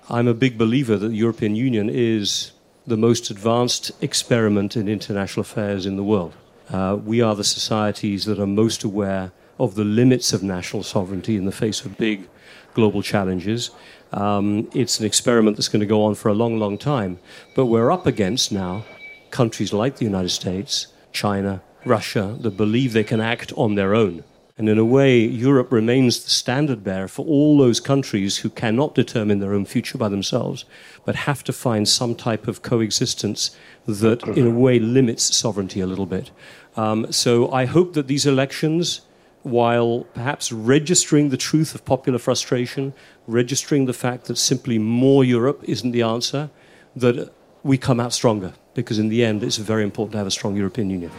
I'm 0.09 0.27
a 0.27 0.33
big 0.33 0.57
believer 0.57 0.97
that 0.97 1.09
the 1.09 1.23
European 1.25 1.55
Union 1.55 1.87
is 1.87 2.51
the 2.87 2.97
most 2.97 3.29
advanced 3.29 3.91
experiment 4.01 4.75
in 4.75 4.87
international 4.87 5.41
affairs 5.41 5.85
in 5.85 5.97
the 5.97 6.03
world. 6.03 6.33
Uh, 6.71 6.97
we 7.11 7.21
are 7.21 7.35
the 7.35 7.43
societies 7.43 8.25
that 8.25 8.39
are 8.39 8.47
most 8.47 8.83
aware 8.83 9.31
of 9.59 9.75
the 9.75 9.83
limits 9.83 10.33
of 10.33 10.41
national 10.41 10.81
sovereignty 10.81 11.35
in 11.37 11.45
the 11.45 11.51
face 11.63 11.85
of 11.85 11.95
big 11.97 12.27
global 12.73 13.03
challenges. 13.03 13.69
Um, 14.11 14.67
it's 14.73 14.99
an 14.99 15.05
experiment 15.05 15.57
that's 15.57 15.73
going 15.73 15.87
to 15.87 15.93
go 15.95 16.01
on 16.07 16.15
for 16.15 16.29
a 16.29 16.39
long, 16.41 16.57
long 16.57 16.79
time. 16.79 17.19
But 17.55 17.67
we're 17.67 17.91
up 17.91 18.07
against 18.07 18.51
now 18.51 18.83
countries 19.29 19.73
like 19.73 19.97
the 19.97 20.05
United 20.05 20.33
States, 20.41 20.87
China, 21.11 21.61
Russia, 21.85 22.35
that 22.41 22.57
believe 22.57 22.93
they 22.93 23.03
can 23.03 23.21
act 23.21 23.53
on 23.55 23.75
their 23.75 23.93
own. 23.93 24.23
And 24.57 24.67
in 24.67 24.79
a 24.79 24.85
way, 24.85 25.19
Europe 25.19 25.71
remains 25.71 26.23
the 26.23 26.31
standard 26.31 26.83
bearer 26.83 27.07
for 27.07 27.23
all 27.25 27.59
those 27.59 27.79
countries 27.79 28.37
who 28.37 28.49
cannot 28.49 28.95
determine 28.95 29.39
their 29.39 29.53
own 29.53 29.65
future 29.65 29.99
by 29.99 30.09
themselves, 30.09 30.65
but 31.05 31.15
have 31.15 31.43
to 31.43 31.53
find 31.53 31.87
some 31.87 32.15
type 32.15 32.47
of 32.47 32.63
coexistence 32.63 33.55
that, 33.85 34.23
in 34.23 34.47
a 34.47 34.51
way, 34.51 34.79
limits 34.79 35.35
sovereignty 35.35 35.79
a 35.79 35.85
little 35.85 36.07
bit. 36.07 36.31
Um, 36.75 37.11
so 37.11 37.51
I 37.51 37.65
hope 37.65 37.93
that 37.93 38.07
these 38.07 38.25
elections, 38.25 39.01
while 39.43 40.07
perhaps 40.15 40.51
registering 40.51 41.29
the 41.29 41.37
truth 41.37 41.75
of 41.75 41.85
popular 41.85 42.17
frustration, 42.17 42.93
registering 43.27 43.85
the 43.85 43.93
fact 43.93 44.25
that 44.25 44.37
simply 44.37 44.79
more 44.79 45.23
Europe 45.23 45.63
isn't 45.65 45.91
the 45.91 46.01
answer, 46.01 46.49
that 46.95 47.31
we 47.61 47.77
come 47.77 47.99
out 47.99 48.11
stronger. 48.11 48.53
Because 48.73 48.97
in 48.97 49.09
the 49.09 49.23
end, 49.23 49.43
it's 49.43 49.57
very 49.57 49.83
important 49.83 50.13
to 50.13 50.17
have 50.17 50.27
a 50.27 50.31
strong 50.31 50.55
European 50.55 50.89
Union. 50.89 51.11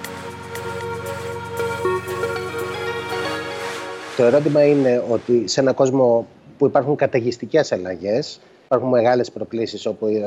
Το 4.19 4.25
ερώτημα 4.25 4.65
είναι 4.65 5.05
ότι 5.11 5.49
σε 5.49 5.61
έναν 5.61 5.75
κόσμο 5.75 6.27
που 6.59 6.67
υπάρχουν 6.67 6.97
καταιγιστικές 6.97 7.73
αλλαγές, 7.73 8.41
υπάρχουν 8.65 8.89
μεγάλες 8.89 9.31
προκλήσεις 9.31 9.87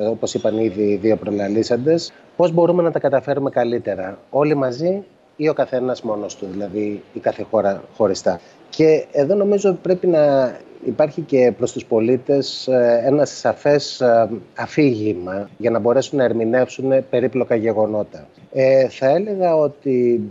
όπως 0.10 0.34
είπαν 0.34 0.58
ήδη 0.58 0.84
οι 0.84 0.96
δύο 0.96 1.16
προλαλήσαντες, 1.16 2.12
πώς 2.36 2.52
μπορούμε 2.52 2.84
να 2.84 2.92
τα 2.92 3.00
καταφέρουμε 3.00 3.50
καλύτερα 3.50 4.18
όλοι 4.30 4.56
μαζί 4.56 5.04
ή 5.36 5.50
ο 5.50 5.54
καθένας 5.54 6.02
μόνος 6.02 6.36
του, 6.36 6.48
δηλαδή 6.52 7.04
η 7.14 7.20
κάθε 7.20 7.44
χώρα 7.44 7.84
χωριστά. 7.98 8.40
Και 8.70 9.06
εδώ 9.12 9.36
νομίζω 9.36 9.70
ότι 9.70 9.80
πρέπει 9.82 10.08
να 10.08 10.56
υπάρχει 10.86 11.22
και 11.22 11.54
προς 11.58 11.72
τους 11.72 11.86
πολίτες 11.86 12.68
ε, 12.68 13.02
ένα 13.06 13.26
σαφές 13.26 14.02
ε, 14.02 14.30
αφήγημα 14.56 15.50
για 15.58 15.70
να 15.70 15.80
μπορέσουν 15.80 16.18
να 16.18 16.24
ερμηνεύσουν 16.24 17.10
περίπλοκα 17.10 17.56
γεγονότα. 17.56 18.28
Ε, 18.52 18.88
θα 18.90 19.10
έλεγα 19.10 19.56
ότι 19.56 20.22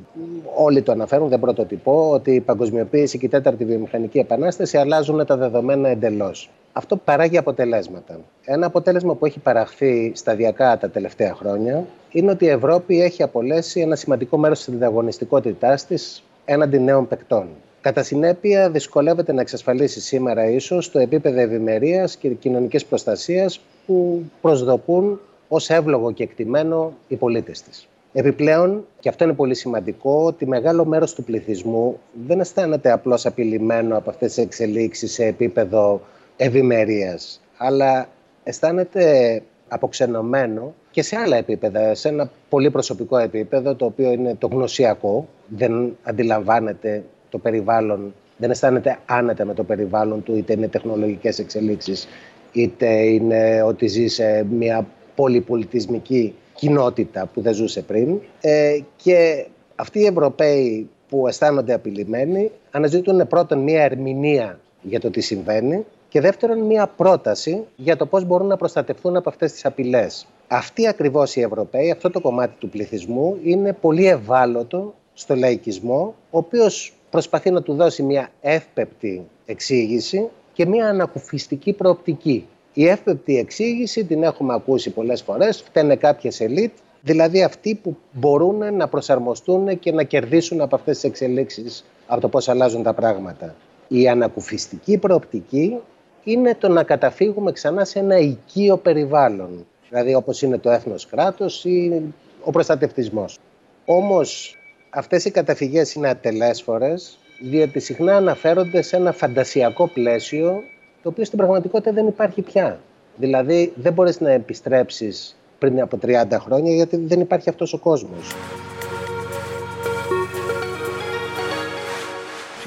όλοι 0.57 0.83
το 0.83 0.93
αναφέρουν, 0.93 1.29
δεν 1.29 1.41
πρωτοτυπώ, 1.41 2.11
ότι 2.11 2.35
η 2.35 2.41
παγκοσμιοποίηση 2.41 3.19
και 3.19 3.27
η 3.27 3.29
τέταρτη 3.29 3.65
βιομηχανική 3.65 4.19
επανάσταση 4.19 4.77
αλλάζουν 4.77 5.27
τα 5.27 5.37
δεδομένα 5.37 5.89
εντελώς. 5.89 6.51
Αυτό 6.73 6.97
παράγει 6.97 7.39
αποτελέσματα. 7.39 8.21
Ένα 8.45 8.67
αποτέλεσμα 8.67 9.15
που 9.15 9.27
έχει 9.27 9.39
παραχθεί 9.39 10.13
σταδιακά 10.15 10.79
τα 10.79 10.91
τελευταία 10.91 11.35
χρόνια 11.35 11.85
είναι 12.11 12.31
ότι 12.31 12.45
η 12.45 12.49
Ευρώπη 12.49 13.03
έχει 13.03 13.23
απολέσει 13.23 13.81
ένα 13.81 13.97
σημαντικό 13.97 14.37
μέρος 14.37 14.65
της 14.65 14.75
ανταγωνιστικότητάς 14.75 15.87
της 15.87 16.23
έναντι 16.45 16.79
νέων 16.79 17.09
παικτών. 17.09 17.49
Κατά 17.81 18.03
συνέπεια, 18.03 18.71
δυσκολεύεται 18.71 19.33
να 19.33 19.41
εξασφαλίσει 19.41 20.01
σήμερα 20.01 20.51
ίσως 20.51 20.91
το 20.91 20.99
επίπεδο 20.99 21.41
ευημερίας 21.41 22.17
και 22.17 22.29
κοινωνικής 22.29 22.85
προστασίας 22.85 23.61
που 23.87 24.25
προσδοκούν 24.41 25.21
ως 25.49 25.71
εύλογο 25.71 26.13
και 26.13 26.23
εκτιμένο 26.23 26.93
οι 27.09 27.17
πολίτες 27.17 27.63
της. 27.63 27.89
Επιπλέον, 28.13 28.87
και 29.01 29.09
αυτό 29.09 29.25
είναι 29.25 29.33
πολύ 29.33 29.55
σημαντικό, 29.55 30.25
ότι 30.25 30.47
μεγάλο 30.47 30.85
μέρος 30.85 31.15
του 31.15 31.25
πληθυσμού 31.25 32.01
δεν 32.27 32.41
αισθάνεται 32.41 32.91
απλώς 32.91 33.27
απειλημένο 33.27 33.97
από 33.97 34.11
αυτές 34.11 34.35
τις 34.35 34.45
εξελίξεις 34.45 35.13
σε 35.13 35.25
επίπεδο 35.25 36.01
ευημερίας, 36.37 37.41
αλλά 37.57 38.09
αισθάνεται 38.45 39.43
αποξενωμένο 39.69 40.75
και 40.91 41.03
σε 41.03 41.17
άλλα 41.17 41.37
επίπεδα, 41.37 41.95
σε 41.95 42.09
ένα 42.09 42.31
πολύ 42.49 42.71
προσωπικό 42.71 43.17
επίπεδο, 43.19 43.75
το 43.75 43.85
οποίο 43.85 44.13
είναι 44.13 44.35
το 44.35 44.47
γνωσιακό, 44.47 45.29
δεν 45.47 45.97
αντιλαμβάνεται 46.03 47.05
το 47.31 47.39
περιβάλλον, 47.39 48.15
δεν 48.37 48.51
αισθάνεται 48.51 48.99
άνετα 49.07 49.45
με 49.45 49.55
το 49.55 49.65
περιβάλλον 49.65 50.23
του, 50.23 50.37
είτε 50.37 50.53
είναι 50.53 50.69
τεχνολογικές 50.69 51.39
εξελίξεις, 51.39 52.09
είτε 52.53 52.87
είναι 52.87 53.63
ότι 53.63 53.87
ζει 53.87 54.07
σε 54.07 54.47
μια 54.51 54.87
πολυπολιτισμική 55.15 56.35
κοινότητα 56.55 57.27
που 57.35 57.41
δεν 57.41 57.55
ζούσε 57.55 57.83
πριν. 57.83 58.21
Ε, 58.41 58.79
και 58.97 59.47
αυτοί 59.75 59.99
οι 59.99 60.07
Ευρωπαίοι 60.07 60.89
που 61.09 61.29
αισθάνονται 61.29 61.73
απειλημένοι 61.73 62.51
αναζητούν 62.71 63.27
πρώτον 63.29 63.59
μια 63.59 63.83
ερμηνεία 63.83 64.59
για 64.83 65.01
το 65.01 65.11
τι 65.11 65.21
συμβαίνει 65.21 65.85
και 66.09 66.21
δεύτερον 66.21 66.59
μια 66.59 66.87
πρόταση 66.87 67.65
για 67.77 67.97
το 67.97 68.07
πώς 68.07 68.25
μπορούν 68.25 68.47
να 68.47 68.57
προστατευτούν 68.57 69.17
από 69.17 69.29
αυτές 69.29 69.53
τις 69.53 69.65
απειλές. 69.65 70.27
Αυτοί 70.49 70.87
ακριβώς 70.87 71.37
οι 71.37 71.41
Ευρωπαίοι, 71.41 71.91
αυτό 71.91 72.11
το 72.11 72.21
κομμάτι 72.21 72.55
του 72.59 72.69
πληθυσμού 72.69 73.39
είναι 73.45 73.73
πολύ 73.73 74.07
ευάλωτο 74.07 74.95
στο 75.15 75.35
λαϊκισμό, 75.35 76.15
ο 76.31 76.39
οποίος 76.39 76.93
προσπαθεί 77.11 77.51
να 77.51 77.63
του 77.63 77.75
δώσει 77.75 78.03
μια 78.03 78.29
εύπεπτη 78.41 79.27
εξήγηση 79.47 80.29
και 80.53 80.67
μια 80.67 80.89
ανακουφιστική 80.89 81.73
προοπτική. 81.73 82.47
Η 82.73 82.87
εύπεπτη 82.87 83.39
εξήγηση 83.39 84.05
την 84.05 84.23
έχουμε 84.23 84.55
ακούσει 84.55 84.91
πολλές 84.91 85.23
φορές, 85.23 85.63
φταίνε 85.63 85.97
κάποιες 85.97 86.41
ελίτ, 86.41 86.73
δηλαδή 87.01 87.43
αυτοί 87.43 87.75
που 87.75 87.97
μπορούν 88.13 88.75
να 88.75 88.89
προσαρμοστούν 88.89 89.79
και 89.79 89.93
να 89.93 90.03
κερδίσουν 90.03 90.61
από 90.61 90.77
αυτές 90.77 90.95
τις 90.95 91.05
εξελίξεις, 91.05 91.85
από 92.07 92.21
το 92.21 92.29
πώς 92.29 92.49
αλλάζουν 92.49 92.83
τα 92.83 92.93
πράγματα. 92.93 93.55
Η 93.89 94.09
ανακουφιστική 94.09 94.99
προοπτική 94.99 95.77
είναι 96.25 96.55
το 96.55 96.69
να 96.69 96.83
καταφύγουμε 96.83 97.53
ξανά 97.53 97.85
σε 97.85 97.99
ένα 97.99 98.19
οικείο 98.19 98.77
περιβάλλον, 98.77 99.67
δηλαδή 99.89 100.15
όπως 100.15 100.43
είναι 100.43 100.59
το 100.59 100.71
έθνος 100.71 101.07
κράτος 101.07 101.65
ή 101.65 102.03
ο 102.45 102.51
προστατευτισμός. 102.51 103.39
Όμως 103.85 104.60
αυτές 104.91 105.25
οι 105.25 105.31
καταφυγές 105.31 105.95
είναι 105.95 106.09
ατελέσφορες, 106.09 107.19
διότι 107.41 107.81
συχνά 107.81 108.17
αναφέρονται 108.17 108.83
σε 108.83 108.97
ένα 108.97 109.13
φαντασιακό 109.13 109.89
πλαίσιο, 109.89 110.63
το 111.03 111.09
οποίο 111.09 111.25
στην 111.25 111.39
πραγματικότητα 111.39 111.93
δεν 111.93 112.07
υπάρχει 112.07 112.43
πια. 112.43 112.81
Δηλαδή 113.17 113.73
δεν 113.77 113.93
μπορείς 113.93 114.21
να 114.21 114.31
επιστρέψεις 114.31 115.37
πριν 115.59 115.81
από 115.81 115.99
30 116.03 116.39
χρόνια, 116.41 116.75
γιατί 116.75 116.97
δεν 116.97 117.21
υπάρχει 117.21 117.49
αυτός 117.49 117.73
ο 117.73 117.79
κόσμος. 117.79 118.35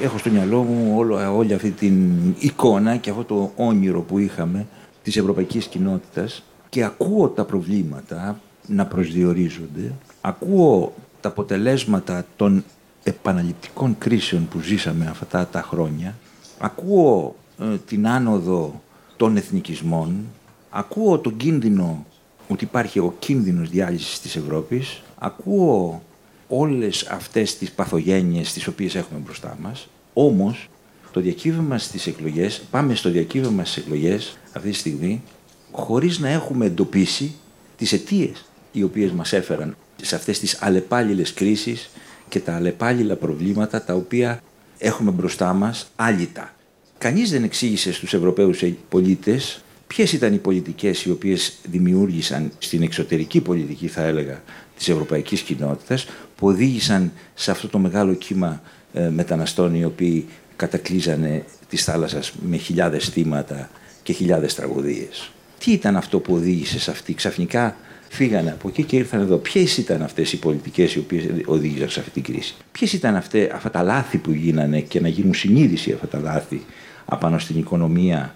Έχω 0.01 0.17
στο 0.17 0.29
μυαλό 0.29 0.61
μου 0.63 0.97
όλο, 0.97 1.35
όλη 1.37 1.53
αυτή 1.53 1.71
την 1.71 1.95
εικόνα 2.39 2.95
και 2.95 3.09
αυτό 3.09 3.23
το 3.23 3.51
όνειρο 3.55 4.01
που 4.01 4.17
είχαμε 4.17 4.65
της 5.03 5.17
ευρωπαϊκής 5.17 5.65
κοινότητας 5.65 6.43
και 6.69 6.83
ακούω 6.83 7.27
τα 7.27 7.45
προβλήματα 7.45 8.39
να 8.67 8.85
προσδιορίζονται, 8.85 9.91
ακούω 10.21 10.93
τα 11.23 11.29
αποτελέσματα 11.29 12.25
των 12.35 12.63
επαναληπτικών 13.03 13.97
κρίσεων 13.97 14.47
που 14.47 14.59
ζήσαμε 14.59 15.05
αυτά 15.05 15.47
τα 15.47 15.61
χρόνια, 15.61 16.15
ακούω 16.59 17.35
ε, 17.59 17.77
την 17.87 18.07
άνοδο 18.07 18.81
των 19.17 19.37
εθνικισμών, 19.37 20.25
ακούω 20.69 21.19
τον 21.19 21.37
κίνδυνο 21.37 22.05
ότι 22.47 22.63
υπάρχει 22.63 22.99
ο 22.99 23.15
κίνδυνος 23.19 23.69
διάλυσης 23.69 24.19
της 24.19 24.35
Ευρώπης, 24.35 25.01
ακούω 25.17 26.03
όλες 26.47 27.07
αυτές 27.07 27.57
τις 27.57 27.71
παθογένειες 27.71 28.53
τις 28.53 28.67
οποίες 28.67 28.95
έχουμε 28.95 29.19
μπροστά 29.19 29.57
μας, 29.61 29.87
όμως 30.13 30.69
το 31.11 31.19
διακύβευμα 31.19 31.77
στις 31.77 32.07
εκλογές, 32.07 32.61
πάμε 32.71 32.95
στο 32.95 33.09
διακύβευμα 33.09 33.65
στις 33.65 33.83
εκλογές 33.83 34.37
αυτή 34.53 34.69
τη 34.69 34.75
στιγμή, 34.75 35.23
χωρίς 35.71 36.19
να 36.19 36.29
έχουμε 36.29 36.65
εντοπίσει 36.65 37.35
τις 37.77 37.93
αιτίες 37.93 38.45
οι 38.71 38.83
οποίες 38.83 39.11
μας 39.11 39.33
έφεραν 39.33 39.75
σε 40.03 40.15
αυτές 40.15 40.39
τις 40.39 40.57
αλλεπάλληλες 40.61 41.33
κρίσεις 41.33 41.89
και 42.29 42.39
τα 42.39 42.55
αλλεπάλληλα 42.55 43.15
προβλήματα 43.15 43.83
τα 43.83 43.93
οποία 43.93 44.41
έχουμε 44.77 45.11
μπροστά 45.11 45.53
μας 45.53 45.87
άλυτα. 45.95 46.53
Κανείς 46.97 47.29
δεν 47.29 47.43
εξήγησε 47.43 47.93
στους 47.93 48.13
Ευρωπαίους 48.13 48.63
πολίτες 48.89 49.63
ποιες 49.87 50.11
ήταν 50.11 50.33
οι 50.33 50.37
πολιτικές 50.37 51.03
οι 51.03 51.11
οποίες 51.11 51.53
δημιούργησαν 51.69 52.51
στην 52.57 52.81
εξωτερική 52.81 53.41
πολιτική 53.41 53.87
θα 53.87 54.01
έλεγα 54.01 54.43
της 54.77 54.89
ευρωπαϊκής 54.89 55.41
κοινότητας 55.41 56.05
που 56.35 56.47
οδήγησαν 56.47 57.11
σε 57.33 57.51
αυτό 57.51 57.67
το 57.67 57.79
μεγάλο 57.79 58.13
κύμα 58.13 58.61
ε, 58.93 59.09
μεταναστών 59.09 59.75
οι 59.75 59.85
οποίοι 59.85 60.27
κατακλείζανε 60.55 61.45
τις 61.69 61.83
θάλασσας 61.83 62.31
με 62.41 62.57
χιλιάδες 62.57 63.09
θύματα 63.09 63.69
και 64.03 64.13
χιλιάδες 64.13 64.55
τραγωδίες. 64.55 65.31
Τι 65.59 65.71
ήταν 65.71 65.95
αυτό 65.95 66.19
που 66.19 66.33
οδήγησε 66.33 66.79
σε 66.79 66.91
αυτή 66.91 67.13
ξαφνικά 67.13 67.75
φύγανε 68.13 68.51
από 68.51 68.67
εκεί 68.67 68.83
και 68.83 68.95
ήρθαν 68.95 69.21
εδώ. 69.21 69.37
Ποιες 69.37 69.77
ήταν 69.77 70.01
αυτές 70.01 70.33
οι 70.33 70.39
πολιτικές 70.39 70.95
οι 70.95 70.99
οποίες 70.99 71.23
οδήγησαν 71.45 71.89
σε 71.89 71.99
αυτή 71.99 72.11
την 72.11 72.23
κρίση; 72.33 72.55
Ποιες 72.71 72.93
ήταν 72.93 73.15
αυτέ, 73.15 73.51
αυτά 73.53 73.69
τα 73.69 73.83
λάθη 73.83 74.17
που 74.17 74.31
γίνανε 74.31 74.79
και 74.79 74.99
να 74.99 75.07
γίνουν 75.07 75.33
συνείδηση 75.33 75.91
αυτά 75.91 76.07
τα 76.07 76.19
λάθη 76.19 76.61
απάνω 77.05 77.39
στην 77.39 77.57
οικονομία, 77.59 78.35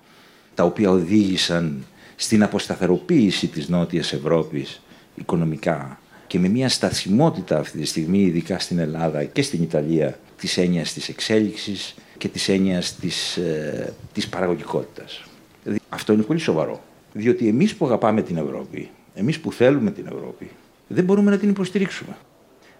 τα 0.56 0.64
οποία 0.64 0.90
οδήγησαν 0.90 1.86
στην 2.16 2.44
αποσταθεροποίηση 2.44 3.48
της 3.48 3.68
Νότιας 3.70 4.14
Ευρώπης 4.14 4.82
οικονομικά 5.16 6.00
και 6.28 6.40
με 6.40 6.48
μια 6.48 6.70
στασιμότητα 6.70 7.60
αυτή 7.60 7.78
τη 7.78 7.86
στιγμή, 7.86 8.20
ειδικά 8.20 8.60
στην 8.60 8.80
Ελλάδα 8.80 9.24
και 9.24 9.42
στην 9.42 9.62
Ιταλία, 9.64 10.20
της 10.38 10.58
έννοιας 10.58 10.94
της 10.94 11.10
εξέλιξης 11.10 11.96
και 12.18 12.28
της 12.28 12.50
έννοιας 12.50 12.96
της, 12.96 13.38
ε, 13.38 13.94
της 14.14 14.28
παραγωγικότητας. 14.28 15.24
Δηλαδή, 15.64 15.82
αυτό 15.90 16.14
είναι 16.14 16.22
πολύ 16.22 16.40
σοβαρό. 16.40 16.84
Διότι 17.14 17.48
εμείς 17.48 17.76
που 17.76 17.86
αγαπάμε 17.86 18.22
την 18.22 18.38
Ευρώπη, 18.38 18.90
εμείς 19.18 19.40
που 19.40 19.52
θέλουμε 19.52 19.92
την 19.92 20.06
Ευρώπη, 20.06 20.50
δεν 20.88 21.04
μπορούμε 21.04 21.32
να 21.32 21.38
την 21.38 21.50
υποστηρίξουμε. 21.50 22.18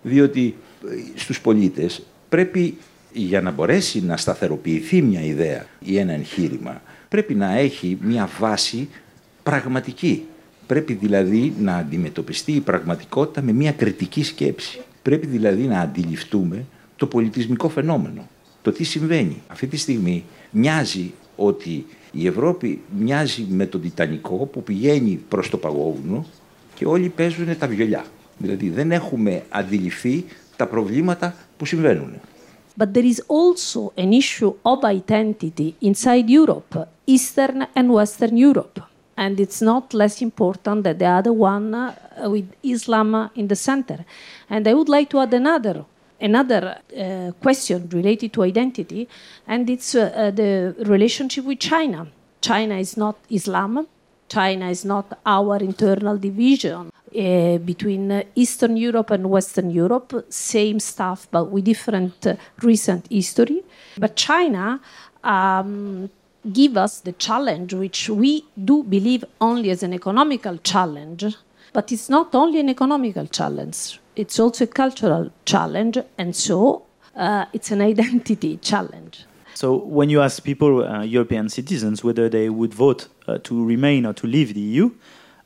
Διότι 0.02 0.56
ε, 0.90 1.20
στους 1.20 1.42
πολίτες 1.42 2.06
πρέπει 2.30 2.78
για 3.14 3.42
να 3.42 3.52
μπορέσει 3.52 4.04
να 4.04 4.18
σταθεροποιηθεί 4.18 5.02
μια 5.02 5.22
ιδέα 5.22 5.66
ή 5.80 5.98
ένα 5.98 6.14
εγχείρημα, 6.14 6.82
πρέπει 7.10 7.36
να 7.36 7.58
έχει 7.58 7.98
μια 8.02 8.30
βάση 8.40 8.90
πραγματική. 9.44 10.26
Πρέπει 10.68 10.94
δηλαδή 10.94 11.54
να 11.60 11.76
αντιμετωπιστεί 11.76 12.52
η 12.52 12.60
πραγματικότητα 12.60 13.42
με 13.42 13.52
μια 13.52 13.72
κριτική 13.72 14.24
σκέψη. 14.24 14.82
Πρέπει 15.02 15.28
δηλαδή 15.28 15.64
να 15.64 15.80
αντιληφθούμε 15.80 16.66
το 16.96 17.08
πολιτισμικό 17.08 17.70
φαινόμενο. 17.70 18.28
Το 18.62 18.72
τι 18.72 18.84
συμβαίνει. 18.84 19.42
Αυτή 19.48 19.68
τη 19.68 19.78
στιγμή 19.78 20.24
μοιάζει 20.52 21.14
ότι 21.38 21.86
η 22.12 22.28
Ευρώπη 22.28 22.82
μοιάζει 22.98 23.46
με 23.50 23.66
τον 23.66 23.82
Τιτανικό 23.82 24.36
που 24.36 24.64
πηγαίνει 24.64 25.20
προς 25.30 25.50
το 25.50 25.58
παγόβουνο 25.58 26.26
και 26.76 26.86
όλοι 26.86 27.10
παίζουν 27.10 27.58
τα 27.58 27.68
βιολιά. 27.68 28.06
Δηλαδή 28.38 28.70
δεν 28.70 28.92
έχουμε 28.92 29.44
αντιληφθεί 29.50 30.26
τα 30.56 30.68
προβλήματα 30.68 31.36
που 31.58 31.66
συμβαίνουν. 31.66 32.14
But 32.80 32.94
there 32.94 33.10
is 33.14 33.22
also 33.28 33.92
an 33.98 34.12
issue 34.14 34.54
of 34.62 34.84
identity 34.84 35.74
inside 35.82 36.30
Europe, 36.30 36.74
Eastern 37.06 37.58
and 37.74 37.88
Western 37.92 38.38
Europe. 38.38 38.80
And 39.16 39.40
it's 39.40 39.62
not 39.62 39.96
less 39.96 40.22
important 40.22 40.84
than 40.84 40.98
the 41.00 41.10
other 41.20 41.34
one 41.34 41.74
uh, 41.74 42.30
with 42.34 42.48
Islam 42.62 43.32
in 43.34 43.48
the 43.48 43.56
center. 43.56 44.00
And 44.48 44.68
I 44.68 44.74
would 44.76 44.90
like 44.90 45.10
to 45.14 45.20
add 45.24 45.34
another 45.34 45.86
another 46.20 46.78
uh, 46.98 47.32
question 47.42 47.88
related 47.90 48.34
to 48.34 48.44
identity, 48.44 49.08
and 49.48 49.70
it's 49.70 49.96
uh, 49.96 50.12
uh, 50.16 50.32
the 50.32 50.76
relationship 50.80 51.46
with 51.46 51.60
China. 51.60 52.08
China 52.42 52.76
is 52.76 52.98
not 52.98 53.18
Islam. 53.30 53.88
China 54.30 54.70
is 54.70 54.84
not 54.84 55.18
our 55.26 55.58
internal 55.58 56.18
division 56.18 56.92
uh, 56.92 57.58
between 57.60 58.12
uh, 58.12 58.24
Eastern 58.36 58.76
Europe 58.76 59.12
and 59.12 59.30
Western 59.30 59.72
Europe. 59.72 60.26
Same 60.30 60.80
stuff, 60.80 61.28
but 61.32 61.46
with 61.46 61.64
different 61.64 62.28
uh, 62.28 62.36
recent 62.62 63.08
history. 63.10 63.64
But 63.98 64.16
China 64.16 64.82
um, 65.24 66.10
give 66.52 66.78
us 66.78 67.00
the 67.02 67.14
challenge, 67.14 67.74
which 67.74 68.10
we 68.10 68.46
do 68.64 68.84
believe 68.84 69.24
only 69.40 69.70
as 69.70 69.84
an 69.84 69.94
economical 69.94 70.58
challenge. 70.58 71.26
But 71.74 71.92
it's 71.92 72.10
not 72.10 72.34
only 72.34 72.60
an 72.60 72.70
economical 72.70 73.28
challenge 73.28 74.00
it's 74.18 74.40
also 74.40 74.64
a 74.64 74.68
cultural 74.68 75.30
challenge, 75.46 75.98
and 76.18 76.36
so 76.36 76.84
uh, 77.16 77.46
it's 77.54 77.72
an 77.72 77.82
identity 77.94 78.58
challenge. 78.58 79.26
So, 79.54 79.76
when 79.76 80.10
you 80.10 80.22
ask 80.22 80.44
people, 80.44 80.84
uh, 80.84 81.04
European 81.04 81.50
citizens, 81.50 82.04
whether 82.04 82.30
they 82.30 82.50
would 82.50 82.74
vote 82.74 83.08
uh, 83.28 83.38
to 83.44 83.66
remain 83.66 84.06
or 84.06 84.14
to 84.14 84.28
leave 84.28 84.54
the 84.54 84.60
EU, 84.60 84.92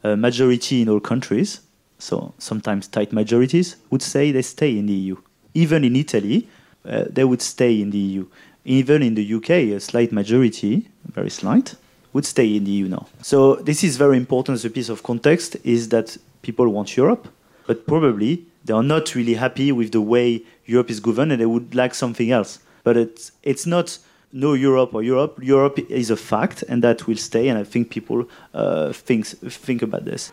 a 0.03 0.17
majority 0.17 0.81
in 0.81 0.89
all 0.89 0.99
countries, 0.99 1.61
so 1.99 2.33
sometimes 2.37 2.87
tight 2.87 3.13
majorities, 3.13 3.75
would 3.89 4.01
say 4.01 4.31
they 4.31 4.41
stay 4.41 4.77
in 4.77 4.87
the 4.87 4.93
EU. 4.93 5.15
Even 5.53 5.83
in 5.83 5.95
Italy, 5.95 6.47
uh, 6.85 7.05
they 7.09 7.23
would 7.23 7.41
stay 7.41 7.79
in 7.79 7.91
the 7.91 7.97
EU. 7.97 8.25
Even 8.65 9.01
in 9.01 9.15
the 9.15 9.33
UK, 9.35 9.49
a 9.75 9.79
slight 9.79 10.11
majority, 10.11 10.89
very 11.05 11.29
slight, 11.29 11.75
would 12.13 12.25
stay 12.25 12.55
in 12.55 12.63
the 12.65 12.71
EU 12.71 12.87
now. 12.87 13.07
So, 13.21 13.55
this 13.55 13.83
is 13.83 13.97
very 13.97 14.17
important 14.17 14.55
as 14.55 14.65
a 14.65 14.69
piece 14.69 14.89
of 14.89 15.03
context 15.03 15.55
is 15.63 15.89
that 15.89 16.17
people 16.41 16.67
want 16.69 16.97
Europe, 16.97 17.27
but 17.67 17.87
probably 17.87 18.45
they 18.65 18.73
are 18.73 18.83
not 18.83 19.15
really 19.15 19.35
happy 19.35 19.71
with 19.71 19.91
the 19.91 20.01
way 20.01 20.43
Europe 20.65 20.89
is 20.89 20.99
governed 20.99 21.31
and 21.31 21.41
they 21.41 21.45
would 21.45 21.73
like 21.73 21.93
something 21.95 22.31
else. 22.31 22.59
But 22.83 22.97
it's, 22.97 23.31
it's 23.43 23.65
not 23.65 23.97
no 24.31 24.53
Europe 24.53 24.93
or 24.93 25.03
Europe. 25.03 25.39
Europe 25.41 25.79
is 25.89 26.09
a 26.09 26.17
fact 26.17 26.63
and 26.67 26.83
that 26.83 27.07
will 27.07 27.17
stay. 27.17 27.47
And 27.49 27.57
I 27.57 27.63
think 27.63 27.89
people 27.89 28.27
uh, 28.53 28.93
think, 28.93 29.25
think 29.27 29.81
about 29.81 30.05
this. 30.05 30.31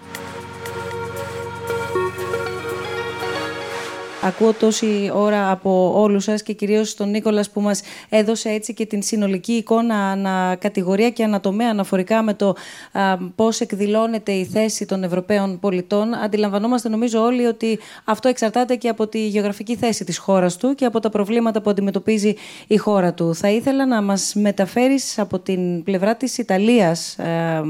Ακούω 4.22 4.52
τόση 4.52 5.10
ώρα 5.14 5.50
από 5.50 5.92
όλους 6.00 6.24
σας 6.24 6.42
και 6.42 6.52
κυρίως 6.52 6.94
τον 6.94 7.10
Νίκολας 7.10 7.50
που 7.50 7.60
μας 7.60 7.80
έδωσε 8.08 8.48
έτσι 8.48 8.74
και 8.74 8.86
την 8.86 9.02
συνολική 9.02 9.52
εικόνα 9.52 9.94
ανακατηγορία 9.94 11.10
και 11.10 11.24
ανατομέα 11.24 11.70
αναφορικά 11.70 12.22
με 12.22 12.34
το 12.34 12.54
α, 12.92 13.16
πώς 13.34 13.60
εκδηλώνεται 13.60 14.32
η 14.32 14.44
θέση 14.44 14.86
των 14.86 15.04
Ευρωπαίων 15.04 15.58
πολιτών. 15.58 16.14
Αντιλαμβανόμαστε 16.14 16.88
νομίζω 16.88 17.20
όλοι 17.20 17.46
ότι 17.46 17.78
αυτό 18.04 18.28
εξαρτάται 18.28 18.76
και 18.76 18.88
από 18.88 19.06
τη 19.06 19.26
γεωγραφική 19.26 19.76
θέση 19.76 20.04
της 20.04 20.18
χώρας 20.18 20.56
του 20.56 20.74
και 20.74 20.84
από 20.84 21.00
τα 21.00 21.08
προβλήματα 21.08 21.60
που 21.60 21.70
αντιμετωπίζει 21.70 22.34
η 22.66 22.76
χώρα 22.76 23.14
του. 23.14 23.34
Θα 23.34 23.48
ήθελα 23.50 23.86
να 23.86 24.02
μας 24.02 24.32
μεταφέρεις 24.34 25.18
από 25.18 25.38
την 25.38 25.82
πλευρά 25.82 26.16
της 26.16 26.38
Ιταλίας 26.38 27.18
ε, 27.18 27.62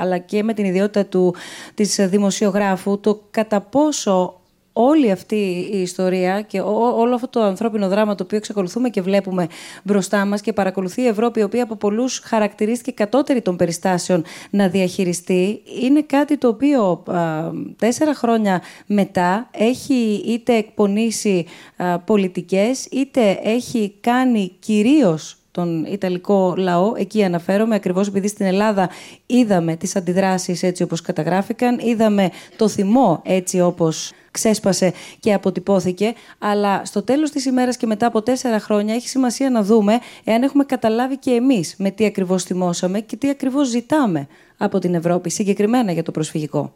αλλά 0.00 0.18
και 0.18 0.42
με 0.42 0.54
την 0.54 0.64
ιδιότητα 0.64 1.06
του, 1.06 1.34
της 1.74 1.96
δημοσιογράφου 2.00 3.00
το 3.00 3.20
κατά 3.30 3.60
πόσο 3.60 4.37
όλη 4.80 5.10
αυτή 5.10 5.68
η 5.72 5.80
ιστορία 5.80 6.42
και 6.42 6.60
όλο 6.96 7.14
αυτό 7.14 7.28
το 7.28 7.42
ανθρώπινο 7.42 7.88
δράμα 7.88 8.14
το 8.14 8.22
οποίο 8.24 8.36
εξακολουθούμε 8.36 8.88
και 8.88 9.02
βλέπουμε 9.02 9.46
μπροστά 9.82 10.24
μας 10.24 10.40
και 10.40 10.52
παρακολουθεί 10.52 11.02
η 11.02 11.06
Ευρώπη, 11.06 11.40
η 11.40 11.42
οποία 11.42 11.62
από 11.62 11.76
πολλούς 11.76 12.18
χαρακτηρίστηκε 12.18 12.90
κατώτερη 12.90 13.42
των 13.42 13.56
περιστάσεων 13.56 14.24
να 14.50 14.68
διαχειριστεί, 14.68 15.62
είναι 15.82 16.02
κάτι 16.02 16.38
το 16.38 16.48
οποίο 16.48 17.02
α, 17.06 17.50
τέσσερα 17.76 18.14
χρόνια 18.14 18.62
μετά 18.86 19.48
έχει 19.50 20.22
είτε 20.26 20.56
εκπονήσει 20.56 21.46
α, 21.76 21.98
πολιτικές, 21.98 22.86
είτε 22.90 23.40
έχει 23.42 23.94
κάνει 24.00 24.52
κυρίως 24.58 25.38
τον 25.50 25.84
Ιταλικό 25.84 26.54
λαό. 26.56 26.92
Εκεί 26.96 27.24
αναφέρομαι 27.24 27.74
ακριβώς 27.74 28.08
επειδή 28.08 28.28
στην 28.28 28.46
Ελλάδα 28.46 28.90
είδαμε 29.26 29.76
τις 29.76 29.96
αντιδράσεις 29.96 30.62
έτσι 30.62 30.82
όπως 30.82 31.00
καταγράφηκαν, 31.00 31.78
είδαμε 31.78 32.30
το 32.56 32.68
θυμό 32.68 33.22
έτσι 33.24 33.60
όπως 33.60 34.12
ξέσπασε 34.38 34.92
και 35.20 35.32
αποτυπώθηκε. 35.32 36.14
Αλλά 36.38 36.84
στο 36.84 37.02
τέλος 37.02 37.30
της 37.30 37.44
ημέρας 37.44 37.76
και 37.76 37.86
μετά 37.86 38.06
από 38.06 38.22
τέσσερα 38.22 38.60
χρόνια 38.60 38.94
έχει 38.94 39.08
σημασία 39.08 39.50
να 39.50 39.62
δούμε 39.62 39.98
εάν 40.24 40.42
έχουμε 40.42 40.64
καταλάβει 40.64 41.16
και 41.16 41.30
εμείς 41.30 41.74
με 41.78 41.90
τι 41.90 42.04
ακριβώς 42.04 42.44
θυμώσαμε 42.44 43.00
και 43.00 43.16
τι 43.16 43.28
ακριβώς 43.28 43.68
ζητάμε 43.68 44.26
από 44.56 44.78
την 44.78 44.94
Ευρώπη, 44.94 45.30
συγκεκριμένα 45.30 45.92
για 45.92 46.02
το 46.02 46.10
προσφυγικό. 46.10 46.72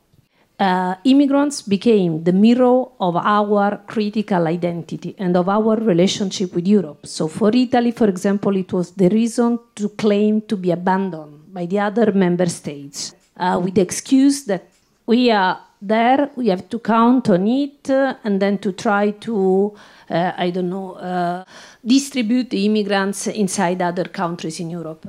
Uh, 0.58 0.94
immigrants 1.12 1.58
became 1.76 2.12
the 2.28 2.36
mirror 2.44 2.78
of 3.08 3.14
our 3.38 3.68
critical 3.92 4.42
identity 4.58 5.10
and 5.24 5.32
of 5.40 5.46
our 5.48 5.74
relationship 5.92 6.48
with 6.56 6.66
Europe. 6.78 7.00
So, 7.16 7.22
for 7.38 7.50
Italy, 7.66 7.92
for 8.00 8.08
example, 8.14 8.54
it 8.64 8.70
was 8.72 8.86
the 9.02 9.08
reason 9.20 9.50
to 9.78 9.84
claim 10.02 10.32
to 10.50 10.54
be 10.64 10.70
abandoned 10.70 11.34
by 11.56 11.64
the 11.72 11.78
other 11.88 12.08
member 12.24 12.48
states 12.60 12.98
uh, 13.42 13.60
with 13.62 13.74
the 13.74 13.84
excuse 13.88 14.38
that 14.50 14.62
we 15.06 15.20
are 15.40 15.54
there, 15.82 16.30
we 16.36 16.48
have 16.48 16.68
to 16.68 16.78
count 16.78 17.28
on 17.28 17.46
it 17.46 17.90
uh, 17.90 18.14
and 18.22 18.40
then 18.40 18.58
to 18.58 18.72
try 18.72 19.10
to, 19.10 19.74
uh, 20.08 20.32
I 20.36 20.50
don't 20.50 20.70
know, 20.70 20.92
uh, 20.92 21.44
distribute 21.84 22.50
the 22.50 22.64
immigrants 22.66 23.26
inside 23.26 23.82
other 23.82 24.04
countries 24.04 24.60
in 24.60 24.70
Europe. 24.70 25.08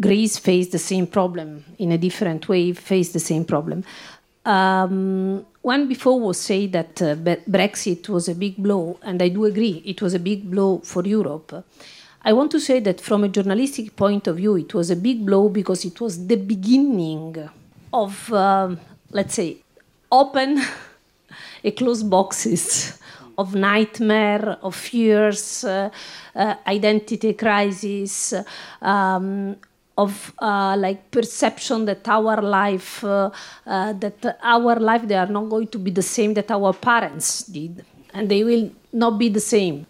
Greece 0.00 0.38
faced 0.38 0.72
the 0.72 0.78
same 0.78 1.06
problem 1.06 1.64
in 1.78 1.92
a 1.92 1.98
different 1.98 2.48
way, 2.48 2.72
faced 2.72 3.12
the 3.12 3.20
same 3.20 3.44
problem. 3.44 3.84
Um, 4.44 5.44
one 5.60 5.88
before 5.88 6.18
was 6.18 6.40
say 6.40 6.66
that 6.68 7.02
uh, 7.02 7.14
Brexit 7.16 8.08
was 8.08 8.28
a 8.28 8.34
big 8.34 8.56
blow, 8.56 8.98
and 9.02 9.20
I 9.20 9.28
do 9.28 9.44
agree, 9.44 9.82
it 9.84 10.00
was 10.00 10.14
a 10.14 10.18
big 10.18 10.50
blow 10.50 10.78
for 10.78 11.04
Europe. 11.04 11.64
I 12.24 12.32
want 12.32 12.52
to 12.52 12.60
say 12.60 12.80
that 12.80 13.00
from 13.00 13.24
a 13.24 13.28
journalistic 13.28 13.96
point 13.96 14.28
of 14.28 14.36
view, 14.36 14.56
it 14.56 14.74
was 14.74 14.90
a 14.90 14.96
big 14.96 15.26
blow 15.26 15.48
because 15.48 15.84
it 15.84 16.00
was 16.00 16.26
the 16.26 16.36
beginning 16.36 17.48
of, 17.92 18.32
uh, 18.32 18.74
let's 19.10 19.34
say, 19.34 19.61
open 20.20 20.50
and 21.64 21.76
closed 21.76 22.08
boxes 22.08 22.98
of 23.38 23.54
nightmare, 23.54 24.58
of 24.62 24.74
fears, 24.74 25.64
uh, 25.64 25.90
uh, 26.36 26.54
identity 26.66 27.32
crisis, 27.44 28.34
um, 28.82 29.56
of 29.96 30.12
uh, 30.38 30.74
like 30.84 31.00
perception 31.10 31.78
that 31.86 32.06
our 32.08 32.40
life, 32.42 33.04
uh, 33.04 33.30
uh, 33.66 33.92
that 34.02 34.18
our 34.42 34.74
life, 34.90 35.06
they 35.08 35.18
are 35.24 35.32
not 35.38 35.48
going 35.48 35.68
to 35.68 35.78
be 35.78 35.90
the 35.90 36.02
same 36.16 36.34
that 36.34 36.50
our 36.50 36.72
parents 36.72 37.44
did, 37.44 37.84
and 38.14 38.28
they 38.28 38.42
will 38.44 38.70
not 38.92 39.18
be 39.18 39.28
the 39.28 39.40
same. 39.40 39.86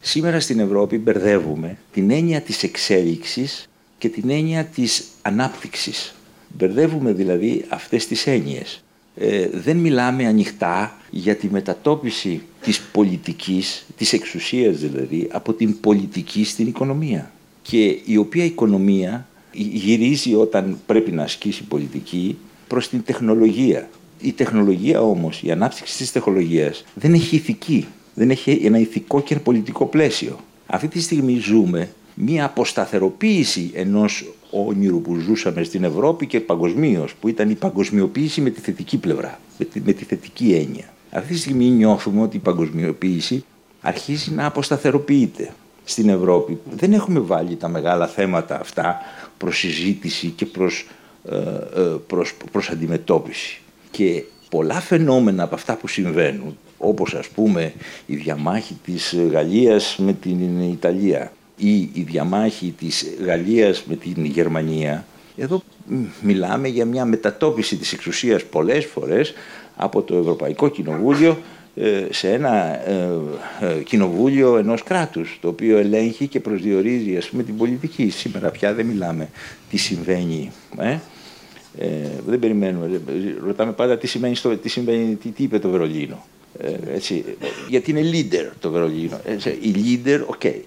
Σήμερα 0.00 0.40
στην 0.40 0.58
Ευρώπη 0.60 0.98
μπερδεύουμε 0.98 1.78
την 1.92 2.10
έννοια 2.10 2.40
της 2.40 2.62
εξέλιξης 2.62 3.68
και 3.98 4.08
την 4.08 4.30
έννοια 4.30 4.64
της 4.64 5.04
ανάπτυξης. 5.22 6.14
Μπερδεύουμε 6.48 7.12
δηλαδή 7.12 7.64
αυτές 7.68 8.06
τις 8.06 8.26
έννοιες. 8.26 8.82
Ε, 9.20 9.48
δεν 9.52 9.76
μιλάμε 9.76 10.26
ανοιχτά 10.26 10.96
για 11.10 11.36
τη 11.36 11.48
μετατόπιση 11.50 12.42
της 12.60 12.80
πολιτικής, 12.80 13.86
της 13.96 14.12
εξουσίας 14.12 14.76
δηλαδή, 14.76 15.28
από 15.30 15.52
την 15.52 15.80
πολιτική 15.80 16.44
στην 16.44 16.66
οικονομία. 16.66 17.32
Και 17.62 17.98
η 18.04 18.16
οποία 18.16 18.44
οικονομία 18.44 19.28
γυρίζει 19.52 20.34
όταν 20.34 20.78
πρέπει 20.86 21.10
να 21.10 21.22
ασκήσει 21.22 21.62
πολιτική 21.62 22.38
προς 22.66 22.88
την 22.88 23.02
τεχνολογία. 23.04 23.88
Η 24.20 24.32
τεχνολογία 24.32 25.02
όμως, 25.02 25.42
η 25.42 25.50
ανάπτυξη 25.50 25.96
της 25.96 26.12
τεχνολογίας 26.12 26.84
δεν 26.94 27.14
έχει 27.14 27.36
ηθική, 27.36 27.86
δεν 28.14 28.30
έχει 28.30 28.60
ένα 28.64 28.78
ηθικό 28.78 29.22
και 29.22 29.36
πολιτικό 29.36 29.86
πλαίσιο. 29.86 30.38
Αυτή 30.66 30.88
τη 30.88 31.00
στιγμή 31.00 31.38
ζούμε 31.38 31.88
μία 32.14 32.44
αποσταθεροποίηση 32.44 33.70
ενός 33.74 34.32
όνειρου 34.50 35.00
που 35.00 35.14
ζούσαμε 35.14 35.62
στην 35.62 35.84
Ευρώπη 35.84 36.26
και 36.26 36.40
παγκοσμίως, 36.40 37.14
που 37.14 37.28
ήταν 37.28 37.50
η 37.50 37.54
παγκοσμιοποίηση 37.54 38.40
με 38.40 38.50
τη 38.50 38.60
θετική 38.60 38.98
πλευρά, 38.98 39.40
με 39.58 39.64
τη, 39.64 39.80
με 39.80 39.92
τη 39.92 40.04
θετική 40.04 40.52
έννοια. 40.52 40.92
Αυτή 41.10 41.32
τη 41.32 41.38
στιγμή 41.38 41.64
νιώθουμε 41.64 42.22
ότι 42.22 42.36
η 42.36 42.40
παγκοσμιοποίηση 42.40 43.44
αρχίζει 43.80 44.30
να 44.30 44.46
αποσταθεροποιείται 44.46 45.52
στην 45.84 46.08
Ευρώπη. 46.08 46.58
Δεν 46.70 46.92
έχουμε 46.92 47.20
βάλει 47.20 47.56
τα 47.56 47.68
μεγάλα 47.68 48.06
θέματα 48.06 48.60
αυτά 48.60 48.98
προς 49.38 49.58
συζήτηση 49.58 50.28
και 50.28 50.46
προς, 50.46 50.88
ε, 51.30 51.36
ε, 51.80 51.96
προς, 52.06 52.34
προς 52.52 52.70
αντιμετώπιση. 52.70 53.60
Και 53.90 54.24
πολλά 54.50 54.80
φαινόμενα 54.80 55.42
από 55.42 55.54
αυτά 55.54 55.76
που 55.76 55.88
συμβαίνουν, 55.88 56.58
όπως 56.78 57.14
ας 57.14 57.28
πούμε 57.28 57.72
η 58.06 58.16
διαμάχη 58.16 58.76
της 58.84 59.16
Γαλλίας 59.30 59.96
με 59.98 60.12
την 60.12 60.60
Ιταλία 60.60 61.32
ή 61.58 61.90
η 61.92 62.02
διαμάχη 62.06 62.74
της 62.78 63.06
Γαλλίας 63.24 63.84
με 63.84 63.96
την 63.96 64.24
Γερμανία, 64.24 65.06
εδώ 65.36 65.62
μιλάμε 66.20 66.68
για 66.68 66.84
μια 66.84 67.04
μετατόπιση 67.04 67.76
της 67.76 67.92
εξουσίας 67.92 68.44
πολλές 68.44 68.84
φορές 68.84 69.32
από 69.76 70.02
το 70.02 70.16
Ευρωπαϊκό 70.16 70.68
Κοινοβούλιο 70.68 71.38
ε, 71.74 72.06
σε 72.10 72.32
ένα 72.32 72.88
ε, 72.88 73.08
ε, 73.60 73.82
κοινοβούλιο 73.82 74.56
ενός 74.56 74.82
κράτους 74.82 75.38
το 75.40 75.48
οποίο 75.48 75.78
ελέγχει 75.78 76.26
και 76.26 76.40
προσδιορίζει 76.40 77.16
ας 77.16 77.28
πούμε 77.28 77.42
την 77.42 77.56
πολιτική. 77.56 78.10
Σήμερα 78.10 78.50
πια 78.50 78.74
δεν 78.74 78.86
μιλάμε 78.86 79.28
τι 79.70 79.76
συμβαίνει. 79.76 80.52
Ε; 80.78 80.98
Ε, 81.78 81.86
δεν 82.26 82.38
περιμένουμε. 82.38 83.00
Ρωτάμε 83.44 83.72
πάντα 83.72 83.98
τι, 83.98 84.06
σημαίνει 84.06 84.34
στο, 84.34 84.56
τι, 84.56 84.68
συμβαίνει, 84.68 85.14
τι, 85.14 85.28
τι 85.28 85.42
είπε 85.42 85.58
το 85.58 85.68
Βερολίνο. 85.68 86.26
Ε, 86.58 86.94
έτσι, 86.94 87.24
γιατί 87.68 87.90
είναι 87.90 88.10
leader 88.12 88.50
το 88.60 88.70
Βερολίνο. 88.70 89.20
οι 89.60 89.74
leader, 89.74 90.20
ok. 90.26 90.40
Okay. 90.42 90.60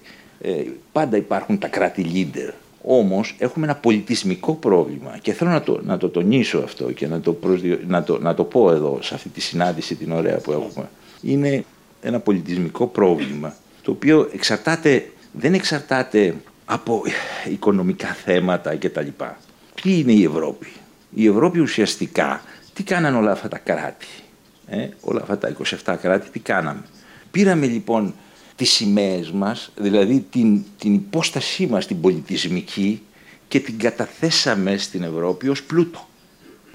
Ε, 0.44 0.62
πάντα 0.92 1.16
υπάρχουν 1.16 1.58
τα 1.58 1.68
κράτη 1.68 2.06
leader. 2.14 2.52
Όμως 2.84 3.34
έχουμε 3.38 3.64
ένα 3.66 3.74
πολιτισμικό 3.74 4.54
πρόβλημα 4.54 5.18
και 5.22 5.32
θέλω 5.32 5.50
να 5.50 5.62
το, 5.62 5.80
να 5.84 5.96
το 5.98 6.08
τονίσω 6.08 6.58
αυτό 6.58 6.92
και 6.92 7.06
να 7.06 7.20
το, 7.20 7.38
να, 7.86 8.02
το, 8.02 8.18
να 8.18 8.34
το 8.34 8.44
πω 8.44 8.70
εδώ 8.70 8.98
σε 9.02 9.14
αυτή 9.14 9.28
τη 9.28 9.40
συνάντηση 9.40 9.94
την 9.94 10.12
ωραία 10.12 10.38
που 10.38 10.52
έχουμε. 10.52 10.88
Είναι 11.20 11.64
ένα 12.02 12.20
πολιτισμικό 12.20 12.86
πρόβλημα 12.86 13.54
το 13.82 13.90
οποίο 13.90 14.28
εξαρτάται, 14.32 15.10
δεν 15.32 15.54
εξαρτάται 15.54 16.34
από 16.64 17.02
οικονομικά 17.50 18.06
θέματα 18.06 18.76
κτλ. 18.76 19.08
Τι 19.82 19.98
είναι 19.98 20.12
η 20.12 20.24
Ευρώπη; 20.24 20.66
Η 21.14 21.26
Ευρώπη 21.26 21.60
ουσιαστικά 21.60 22.42
τι 22.72 22.82
κάνανε 22.82 23.16
όλα 23.16 23.32
αυτά 23.32 23.48
τα 23.48 23.58
κράτη; 23.58 24.06
Ε, 24.66 24.88
όλα 25.00 25.20
αυτά 25.20 25.38
τα 25.38 25.56
27 25.84 25.96
κράτη 26.02 26.30
τι 26.30 26.38
κάναμε; 26.38 26.82
Πήραμε 27.30 27.66
λοιπόν 27.66 28.14
τις 28.56 28.70
σημαίες 28.70 29.30
μας, 29.30 29.70
δηλαδή 29.76 30.26
την, 30.30 30.62
την 30.78 30.94
υπόστασή 30.94 31.66
μας 31.66 31.86
την 31.86 32.00
πολιτισμική 32.00 33.02
και 33.48 33.60
την 33.60 33.78
καταθέσαμε 33.78 34.76
στην 34.76 35.02
Ευρώπη 35.02 35.48
ως 35.48 35.62
πλούτο. 35.62 36.06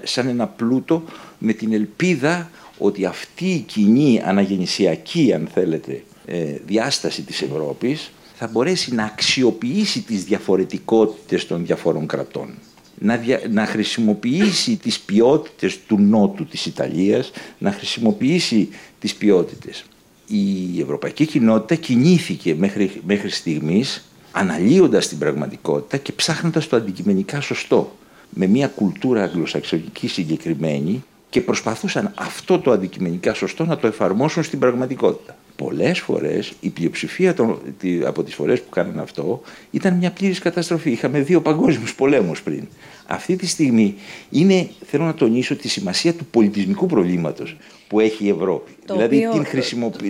Σαν 0.02 0.28
ένα 0.28 0.46
πλούτο 0.46 1.04
με 1.38 1.52
την 1.52 1.72
ελπίδα 1.72 2.50
ότι 2.78 3.04
αυτή 3.04 3.44
η 3.44 3.58
κοινή 3.58 4.22
αναγεννησιακή, 4.24 5.32
αν 5.32 5.48
θέλετε, 5.54 6.02
ε, 6.26 6.56
διάσταση 6.66 7.22
της 7.22 7.42
Ευρώπης 7.42 8.10
θα 8.34 8.46
μπορέσει 8.46 8.94
να 8.94 9.04
αξιοποιήσει 9.04 10.00
τις 10.00 10.24
διαφορετικότητες 10.24 11.46
των 11.46 11.66
διαφόρων 11.66 12.06
κρατών. 12.06 12.54
Να, 13.00 13.20
να 13.50 13.66
χρησιμοποιήσει 13.66 14.76
τις 14.76 15.00
ποιότητες 15.00 15.78
του 15.86 15.98
νότου 15.98 16.46
της 16.46 16.66
Ιταλίας, 16.66 17.30
να 17.58 17.72
χρησιμοποιήσει 17.72 18.68
τις 18.98 19.14
ποιότητες 19.14 19.84
η 20.28 20.80
ευρωπαϊκή 20.80 21.26
κοινότητα 21.26 21.74
κινήθηκε 21.74 22.54
μέχρι, 22.54 22.90
μέχρι 23.06 23.30
στιγμής 23.30 24.04
αναλύοντας 24.32 25.08
την 25.08 25.18
πραγματικότητα 25.18 25.96
και 25.96 26.12
ψάχνοντας 26.12 26.68
το 26.68 26.76
αντικειμενικά 26.76 27.40
σωστό 27.40 27.96
με 28.30 28.46
μια 28.46 28.68
κουλτούρα 28.68 29.22
αγγλοσαξονική 29.22 30.08
συγκεκριμένη 30.08 31.04
και 31.30 31.40
προσπαθούσαν 31.40 32.12
αυτό 32.14 32.58
το 32.58 32.70
αντικειμενικά 32.70 33.34
σωστό 33.34 33.64
να 33.64 33.76
το 33.76 33.86
εφαρμόσουν 33.86 34.42
στην 34.42 34.58
πραγματικότητα. 34.58 35.36
Πολλές 35.64 36.00
φορές 36.00 36.52
η 36.60 36.68
πλειοψηφία 36.68 37.34
των, 37.34 37.58
από 38.04 38.22
τις 38.22 38.34
φορές 38.34 38.62
που 38.62 38.68
κάνανε 38.70 39.00
αυτό 39.00 39.40
ήταν 39.70 39.94
μια 39.94 40.10
πλήρης 40.10 40.38
καταστροφή. 40.38 40.90
Είχαμε 40.90 41.20
δύο 41.20 41.40
παγκόσμιους 41.40 41.94
πολέμους 41.94 42.42
πριν. 42.42 42.66
Αυτή 43.06 43.36
τη 43.36 43.46
στιγμή 43.46 43.94
είναι, 44.30 44.68
θέλω 44.86 45.04
να 45.04 45.14
τονίσω 45.14 45.56
τη 45.56 45.68
σημασία 45.68 46.14
του 46.14 46.24
πολιτισμικού 46.24 46.86
προβλήματος 46.86 47.56
που 47.88 48.00
έχει 48.00 48.24
η 48.24 48.28
Ευρώπη. 48.28 48.70
δηλαδή 48.86 49.28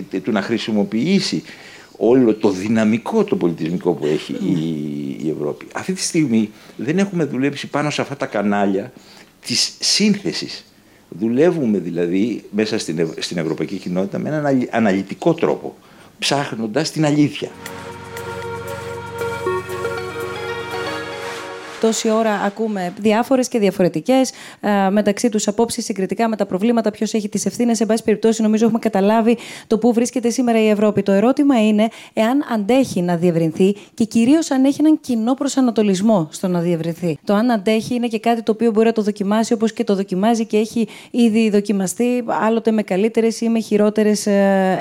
την 0.09 0.21
του 0.21 0.31
να 0.31 0.41
χρησιμοποιήσει 0.41 1.43
όλο 1.97 2.33
το 2.33 2.49
δυναμικό 2.49 3.23
το 3.23 3.35
πολιτισμικό 3.35 3.93
που 3.93 4.05
έχει 4.05 4.33
η, 4.33 5.25
η 5.25 5.29
Ευρώπη. 5.29 5.65
Αυτή 5.73 5.93
τη 5.93 6.01
στιγμή 6.01 6.49
δεν 6.75 6.97
έχουμε 6.97 7.23
δουλέψει 7.23 7.67
πάνω 7.67 7.89
σε 7.89 8.01
αυτά 8.01 8.17
τα 8.17 8.25
κανάλια 8.25 8.91
της 9.45 9.73
σύνθεσης. 9.79 10.65
Δουλεύουμε 11.09 11.77
δηλαδή 11.77 12.43
μέσα 12.51 12.79
στην, 12.79 13.13
στην 13.19 13.37
ευρωπαϊκή 13.37 13.75
κοινότητα 13.75 14.19
με 14.19 14.29
έναν 14.29 14.67
αναλυτικό 14.71 15.33
τρόπο, 15.33 15.75
ψάχνοντας 16.19 16.91
την 16.91 17.05
αλήθεια. 17.05 17.49
Τόση 21.81 22.09
ώρα 22.09 22.31
ακούμε 22.31 22.93
διάφορες 22.99 23.47
και 23.47 23.59
διαφορετικές 23.59 24.31
ε, 24.59 24.89
μεταξύ 24.89 25.29
τους 25.29 25.47
απόψεις 25.47 25.85
συγκριτικά 25.85 26.27
με 26.27 26.35
τα 26.35 26.45
προβλήματα, 26.45 26.91
ποιος 26.91 27.13
έχει 27.13 27.29
τις 27.29 27.45
ευθύνες. 27.45 27.77
Σε 27.77 27.85
πάση 27.85 28.03
περιπτώσει, 28.03 28.41
νομίζω 28.41 28.65
έχουμε 28.65 28.79
καταλάβει 28.79 29.37
το 29.67 29.77
πού 29.77 29.93
βρίσκεται 29.93 30.29
σήμερα 30.29 30.61
η 30.61 30.69
Ευρώπη. 30.69 31.03
Το 31.03 31.11
ερώτημα 31.11 31.67
είναι 31.67 31.87
εάν 32.13 32.45
αντέχει 32.53 33.01
να 33.01 33.15
διευρυνθεί 33.15 33.75
και 33.93 34.03
κυρίως 34.03 34.51
αν 34.51 34.65
έχει 34.65 34.77
έναν 34.79 34.99
κοινό 35.01 35.33
προσανατολισμό 35.33 36.27
στο 36.31 36.47
να 36.47 36.59
διευρυνθεί. 36.59 37.17
Το 37.23 37.33
αν 37.33 37.51
αντέχει 37.51 37.95
είναι 37.95 38.07
και 38.07 38.19
κάτι 38.19 38.43
το 38.43 38.51
οποίο 38.51 38.71
μπορεί 38.71 38.85
να 38.85 38.93
το 38.93 39.01
δοκιμάσει 39.01 39.53
όπως 39.53 39.73
και 39.73 39.83
το 39.83 39.95
δοκιμάζει 39.95 40.45
και 40.45 40.57
έχει 40.57 40.87
ήδη 41.11 41.49
δοκιμαστεί, 41.49 42.23
άλλοτε 42.27 42.71
με 42.71 42.81
καλύτερες 42.81 43.41
ή 43.41 43.49
με 43.49 43.59
χειρότερες 43.59 44.27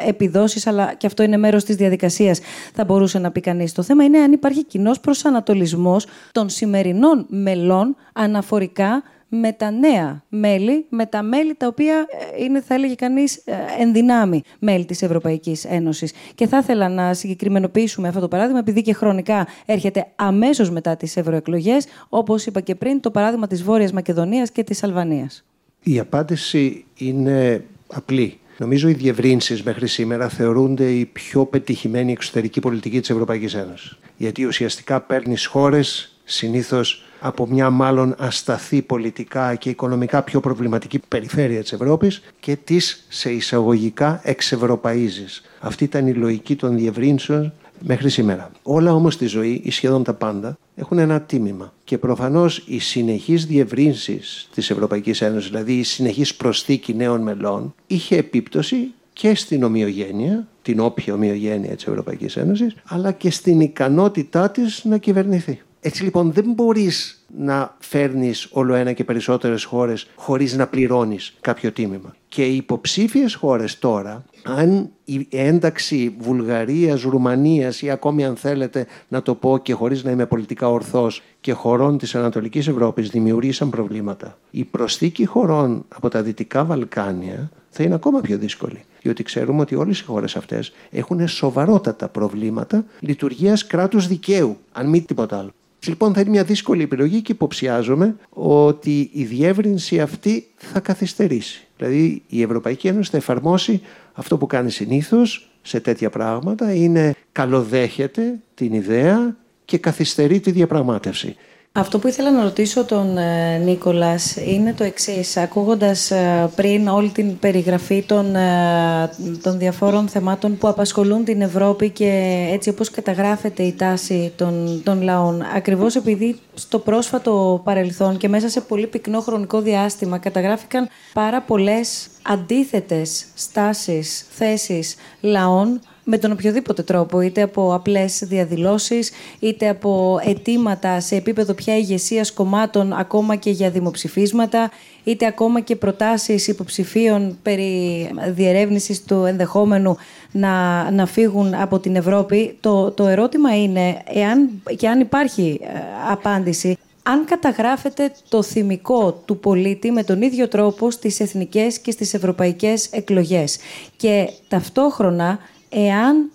επιδόσεις, 0.07 0.67
αλλά 0.67 0.95
και 0.95 1.07
αυτό 1.07 1.23
είναι 1.23 1.37
μέρος 1.37 1.65
της 1.65 1.77
διαδικασίας, 1.77 2.41
θα 2.75 2.85
μπορούσε 2.85 3.19
να 3.19 3.31
πει 3.31 3.41
κανείς. 3.41 3.73
Το 3.73 3.83
θέμα 3.83 4.05
είναι 4.05 4.19
αν 4.19 4.33
υπάρχει 4.33 4.65
κοινός 4.65 5.01
προσανατολισμός 5.01 6.07
των 6.33 6.49
σημερινών 6.49 6.87
σημερινών 6.89 7.27
μελών 7.29 7.97
αναφορικά 8.13 9.03
με 9.31 9.53
τα 9.53 9.71
νέα 9.71 10.23
μέλη, 10.29 10.87
με 10.89 11.07
τα 11.07 11.23
μέλη 11.23 11.55
τα 11.55 11.67
οποία 11.67 12.07
ε, 12.39 12.45
είναι, 12.45 12.61
θα 12.61 12.75
έλεγε 12.75 12.95
κανείς, 12.95 13.37
ε, 13.37 13.53
ενδυνάμει 13.79 14.43
μέλη 14.59 14.85
της 14.85 15.03
Ευρωπαϊκής 15.03 15.65
Ένωσης. 15.65 16.13
Και 16.35 16.47
θα 16.47 16.59
ήθελα 16.59 16.89
να 16.89 17.15
συγκεκριμενοποιήσουμε 17.15 18.09
αυτό 18.09 18.21
το 18.21 18.29
παράδειγμα, 18.29 18.59
επειδή 18.59 18.83
και 18.83 18.93
χρονικά 18.93 19.47
έρχεται 19.67 20.07
αμέσως 20.17 20.71
μετά 20.71 20.97
τις 20.97 21.17
ευρωεκλογές, 21.17 21.87
όπως 22.09 22.47
είπα 22.47 22.61
και 22.61 22.75
πριν, 22.75 23.01
το 23.01 23.11
παράδειγμα 23.11 23.47
της 23.47 23.63
Βόρειας 23.63 23.93
Μακεδονίας 23.93 24.51
και 24.51 24.65
της 24.65 24.83
Αλβανίας. 24.83 25.45
Η 25.83 25.99
απάντηση 25.99 26.85
είναι 26.97 27.65
απλή. 27.87 28.39
Νομίζω 28.59 28.89
οι 28.89 28.93
διευρύνσεις 28.93 29.63
μέχρι 29.63 29.87
σήμερα 29.87 30.29
θεωρούνται 30.29 30.91
η 30.91 31.05
πιο 31.05 31.47
πετυχημένη 31.47 32.13
εξωτερική 32.13 32.61
πολιτική 32.61 33.01
της 33.01 33.11
Ευρωπαϊκής 33.11 33.55
Ένωσης. 33.55 33.99
Γιατί 34.17 34.45
ουσιαστικά 34.45 35.01
παίρνεις 35.01 35.47
χώρες 35.47 36.18
συνήθως 36.31 37.03
από 37.21 37.47
μια 37.47 37.71
μάλλον 37.71 38.15
ασταθή 38.19 38.83
πολιτικά 38.83 39.55
και 39.55 39.71
οικονομικά 39.71 40.23
πιο 40.23 40.41
προβληματική 40.41 41.01
περιφέρεια 41.09 41.63
της 41.63 41.73
Ευρώπης 41.73 42.23
και 42.41 42.57
τις 42.57 43.07
σε 43.09 43.31
εισαγωγικά 43.31 44.21
εξευρωπαίζεις. 44.25 45.43
Αυτή 45.61 45.85
ήταν 45.85 46.07
η 46.07 46.15
λογική 46.15 46.57
των 46.57 46.77
διευρύνσεων 46.77 47.53
μέχρι 47.81 48.11
σήμερα. 48.11 48.51
Όλα 48.63 48.93
όμως 48.95 49.15
στη 49.15 49.27
ζωή, 49.27 49.61
ή 49.65 49.71
σχεδόν 49.71 50.05
τα 50.05 50.15
πάντα, 50.15 50.59
έχουν 50.77 50.99
ένα 50.99 51.21
τίμημα. 51.21 51.73
Και 51.85 51.99
προφανώς 51.99 52.65
οι 52.67 52.79
συνεχείς 52.79 53.47
διευρύνσεις 53.47 54.49
της 54.55 54.71
Ευρωπαϊκής 54.71 55.21
Ένωσης, 55.21 55.51
δηλαδή 55.51 55.73
η 55.73 55.83
συνεχής 55.83 56.35
προσθήκη 56.35 56.95
νέων 56.95 57.21
μελών, 57.21 57.75
είχε 57.87 58.17
επίπτωση 58.17 58.93
και 59.13 59.35
στην 59.35 59.63
ομοιογένεια, 59.63 60.49
την 60.63 60.81
όποια 60.81 61.15
ομοιογένεια 61.15 61.75
της 61.75 61.87
Ευρωπαϊκής 61.87 62.37
Ένωσης, 62.37 62.75
αλλά 62.85 63.13
και 63.13 63.31
στην 63.31 63.61
ικανότητά 63.61 64.51
της 64.51 64.85
να 64.85 64.99
κυβερνηθεί. 64.99 65.61
Έτσι 65.81 66.03
λοιπόν 66.03 66.33
δεν 66.33 66.53
μπορείς 66.53 67.27
να 67.37 67.77
φέρνεις 67.79 68.49
όλο 68.51 68.75
ένα 68.75 68.93
και 68.93 69.05
περισσότερες 69.05 69.65
χώρες 69.65 70.07
χωρίς 70.15 70.57
να 70.57 70.67
πληρώνεις 70.67 71.37
κάποιο 71.41 71.73
τίμημα. 71.73 72.17
Και 72.29 72.47
οι 72.47 72.57
υποψήφιες 72.57 73.35
χώρες 73.35 73.79
τώρα, 73.79 74.25
αν 74.43 74.91
η 75.05 75.27
ένταξη 75.31 76.17
Βουλγαρίας, 76.19 77.03
Ρουμανίας 77.03 77.83
ή 77.83 77.91
ακόμη 77.91 78.25
αν 78.25 78.37
θέλετε 78.37 78.87
να 79.09 79.23
το 79.23 79.35
πω 79.35 79.59
και 79.59 79.73
χωρίς 79.73 80.05
να 80.05 80.11
είμαι 80.11 80.27
πολιτικά 80.27 80.69
ορθός 80.69 81.23
και 81.41 81.53
χωρών 81.53 81.99
της 81.99 82.15
Ανατολικής 82.15 82.69
Ευρώπης 82.69 83.09
δημιουργήσαν 83.09 83.71
προβλήματα, 83.71 84.39
η 84.51 84.65
προσθήκη 84.65 85.25
χωρών 85.25 85.85
από 85.89 86.09
τα 86.09 86.23
Δυτικά 86.23 86.65
Βαλκάνια 86.65 87.51
θα 87.79 87.87
είναι 87.87 87.95
ακόμα 87.95 88.21
πιο 88.21 88.39
δύσκολη. 88.39 88.85
Διότι 89.03 89.23
ξέρουμε 89.23 89.61
ότι 89.61 89.75
όλες 89.75 90.01
οι 90.01 90.05
χώρες 90.05 90.37
αυτές 90.37 90.73
έχουν 90.91 91.29
σοβαρότατα 91.29 92.09
προβλήματα 92.09 92.85
λειτουργίας 93.01 93.67
κράτους 93.67 94.07
δικαίου, 94.07 94.57
αν 94.73 94.89
μη 94.89 95.01
τίποτα 95.01 95.39
άλλο. 95.39 95.51
Λοιπόν, 95.87 96.15
θα 96.15 96.21
είναι 96.21 96.31
μια 96.31 96.45
δύσκολη 96.45 96.83
επιλογή 96.83 97.23
και 97.23 97.33
υποψιάζομαι 97.33 98.17
ότι 98.31 99.11
η 99.13 99.25
διεύρυνση 99.25 100.01
αυτή 100.01 100.47
θα 100.57 100.81
καθυστερήσει. 100.81 101.67
Δηλαδή, 101.77 102.23
η 102.29 102.43
Ευρωπαϊκή 102.43 102.89
Ένωση 102.89 103.11
θα 103.11 103.17
εφαρμόσει 103.17 103.81
αυτό 104.13 104.37
που 104.39 104.47
κάνει 104.47 104.71
συνήθως 104.71 105.51
σε 105.63 105.81
τέτοια 105.81 106.11
πράγματα, 106.11 106.75
είναι 106.75 107.15
καλοδέχεται 107.33 108.39
την 108.55 108.73
ιδέα 108.73 109.37
και 109.65 109.79
καθυστερεί 109.79 110.41
τη 110.41 110.51
διαπραγμάτευση. 110.51 111.37
Αυτό 111.79 111.99
που 111.99 112.09
ήθελα 112.09 112.31
να 112.31 112.43
ρωτήσω 112.43 112.85
τον 112.85 113.19
ε, 113.19 113.59
Νίκολας 113.59 114.37
είναι 114.37 114.73
το 114.73 114.85
εξής. 114.85 115.37
Ακούγοντας 115.37 116.11
ε, 116.11 116.51
πριν 116.57 116.89
όλη 116.89 117.09
την 117.09 117.39
περιγραφή 117.39 118.03
των, 118.03 118.37
ε, 118.37 119.11
των 119.43 119.59
διαφόρων 119.59 120.09
θεμάτων 120.09 120.59
που 120.59 120.69
απασχολούν 120.69 121.25
την 121.25 121.41
Ευρώπη 121.41 121.91
και 121.91 122.47
έτσι 122.53 122.69
όπως 122.69 122.91
καταγράφεται 122.91 123.63
η 123.63 123.73
τάση 123.73 124.33
των, 124.37 124.81
των 124.85 125.03
λαών, 125.03 125.43
ακριβώς 125.55 125.97
επειδή 125.97 126.39
στο 126.55 126.79
πρόσφατο 126.79 127.61
παρελθόν 127.65 128.17
και 128.17 128.29
μέσα 128.29 128.49
σε 128.49 128.61
πολύ 128.61 128.87
πυκνό 128.87 129.21
χρονικό 129.21 129.61
διάστημα 129.61 130.19
καταγράφηκαν 130.19 130.89
πάρα 131.13 131.43
πολλές 131.43 132.09
αντίθετες 132.23 133.25
στάσεις, 133.35 134.27
θέσεις 134.31 134.95
λαών 135.21 135.81
με 136.11 136.19
τον 136.19 136.33
οποιοδήποτε 136.33 136.83
τρόπο, 136.83 137.21
είτε 137.21 137.43
από 137.43 137.75
απλές 137.75 138.23
διαδηλώσεις, 138.25 139.11
είτε 139.39 139.69
από 139.69 140.21
αιτήματα 140.25 141.01
σε 141.01 141.17
επίπεδο 141.17 141.55
πια 141.55 141.77
ηγεσίας 141.77 142.33
κομμάτων, 142.33 142.93
ακόμα 142.93 143.37
και 143.37 143.51
για 143.51 143.71
δημοψηφίσματα, 143.71 144.71
είτε 145.05 145.27
ακόμα 145.27 145.61
και 145.61 145.77
προτάσεις 145.77 146.49
υποψηφίων 146.49 147.39
περί 147.43 148.11
διερεύνησης 148.29 149.05
του 149.05 149.25
ενδεχόμενου 149.25 149.97
να, 150.33 150.91
να 150.91 151.07
φύγουν 151.07 151.55
από 151.55 151.79
την 151.79 151.97
Ευρώπη. 151.97 152.57
Το, 152.61 152.91
το 152.91 153.07
ερώτημα 153.07 153.63
είναι, 153.63 154.03
εάν, 154.13 154.51
και 154.77 154.89
αν 154.89 155.01
υπάρχει 155.01 155.61
ε, 155.63 155.69
απάντηση, 156.11 156.79
αν 157.03 157.25
καταγράφεται 157.25 158.13
το 158.29 158.43
θυμικό 158.43 159.23
του 159.25 159.39
πολίτη 159.39 159.91
με 159.91 160.03
τον 160.03 160.23
ίδιο 160.23 160.49
τρόπο 160.49 160.91
στις 160.91 161.21
εθνικές 161.21 161.79
και 161.79 161.91
στις 161.91 162.15
ευρωπαϊκές 162.15 162.89
εκλογές 162.91 163.59
και 163.97 164.31
ταυτόχρονα 164.49 165.39
εάν 165.69 166.31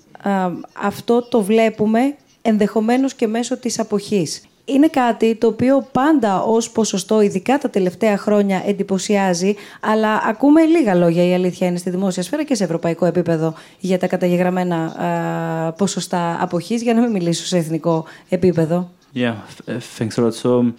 αυτό 0.74 1.22
το 1.22 1.41
βλέπουμε 1.41 2.15
ενδεχομένως 2.41 3.13
και 3.13 3.28
μέσω 3.28 3.58
της 3.58 3.80
αποχής. 3.80 4.43
Είναι 4.65 4.88
κάτι 4.88 5.36
το 5.36 5.48
οποίο 5.48 5.88
πάντα 5.91 6.41
ως 6.41 6.72
ποσοστό, 6.72 7.22
ειδικά 7.22 7.58
τα 7.58 7.69
τελευταία 7.69 8.17
χρόνια, 8.17 8.63
εντυπωσιάζει, 8.65 9.56
αλλά 9.80 10.22
ακούμε 10.26 10.63
λίγα 10.63 10.96
λόγια, 10.96 11.28
η 11.28 11.34
αλήθεια 11.34 11.67
είναι, 11.67 11.78
στη 11.78 11.89
δημόσια 11.89 12.24
σφαίρα 12.24 12.43
και 12.43 12.56
σε 12.56 12.63
ευρωπαϊκό 12.63 13.06
επίπεδο 13.06 13.54
για 13.80 14.00
τα 14.00 14.08
καταγεγραμμένα 14.08 14.96
ποσοστά 15.78 16.38
αποχής, 16.41 16.82
για 16.82 16.93
να 16.93 17.02
μην 17.02 17.12
μιλήσω 17.12 17.46
σε 17.46 17.58
εθνικό 17.58 18.06
επίπεδο. 18.30 18.89
Yeah, 19.15 19.34
thanks 19.98 20.17
a 20.17 20.22
lot. 20.22 20.34
So 20.43 20.74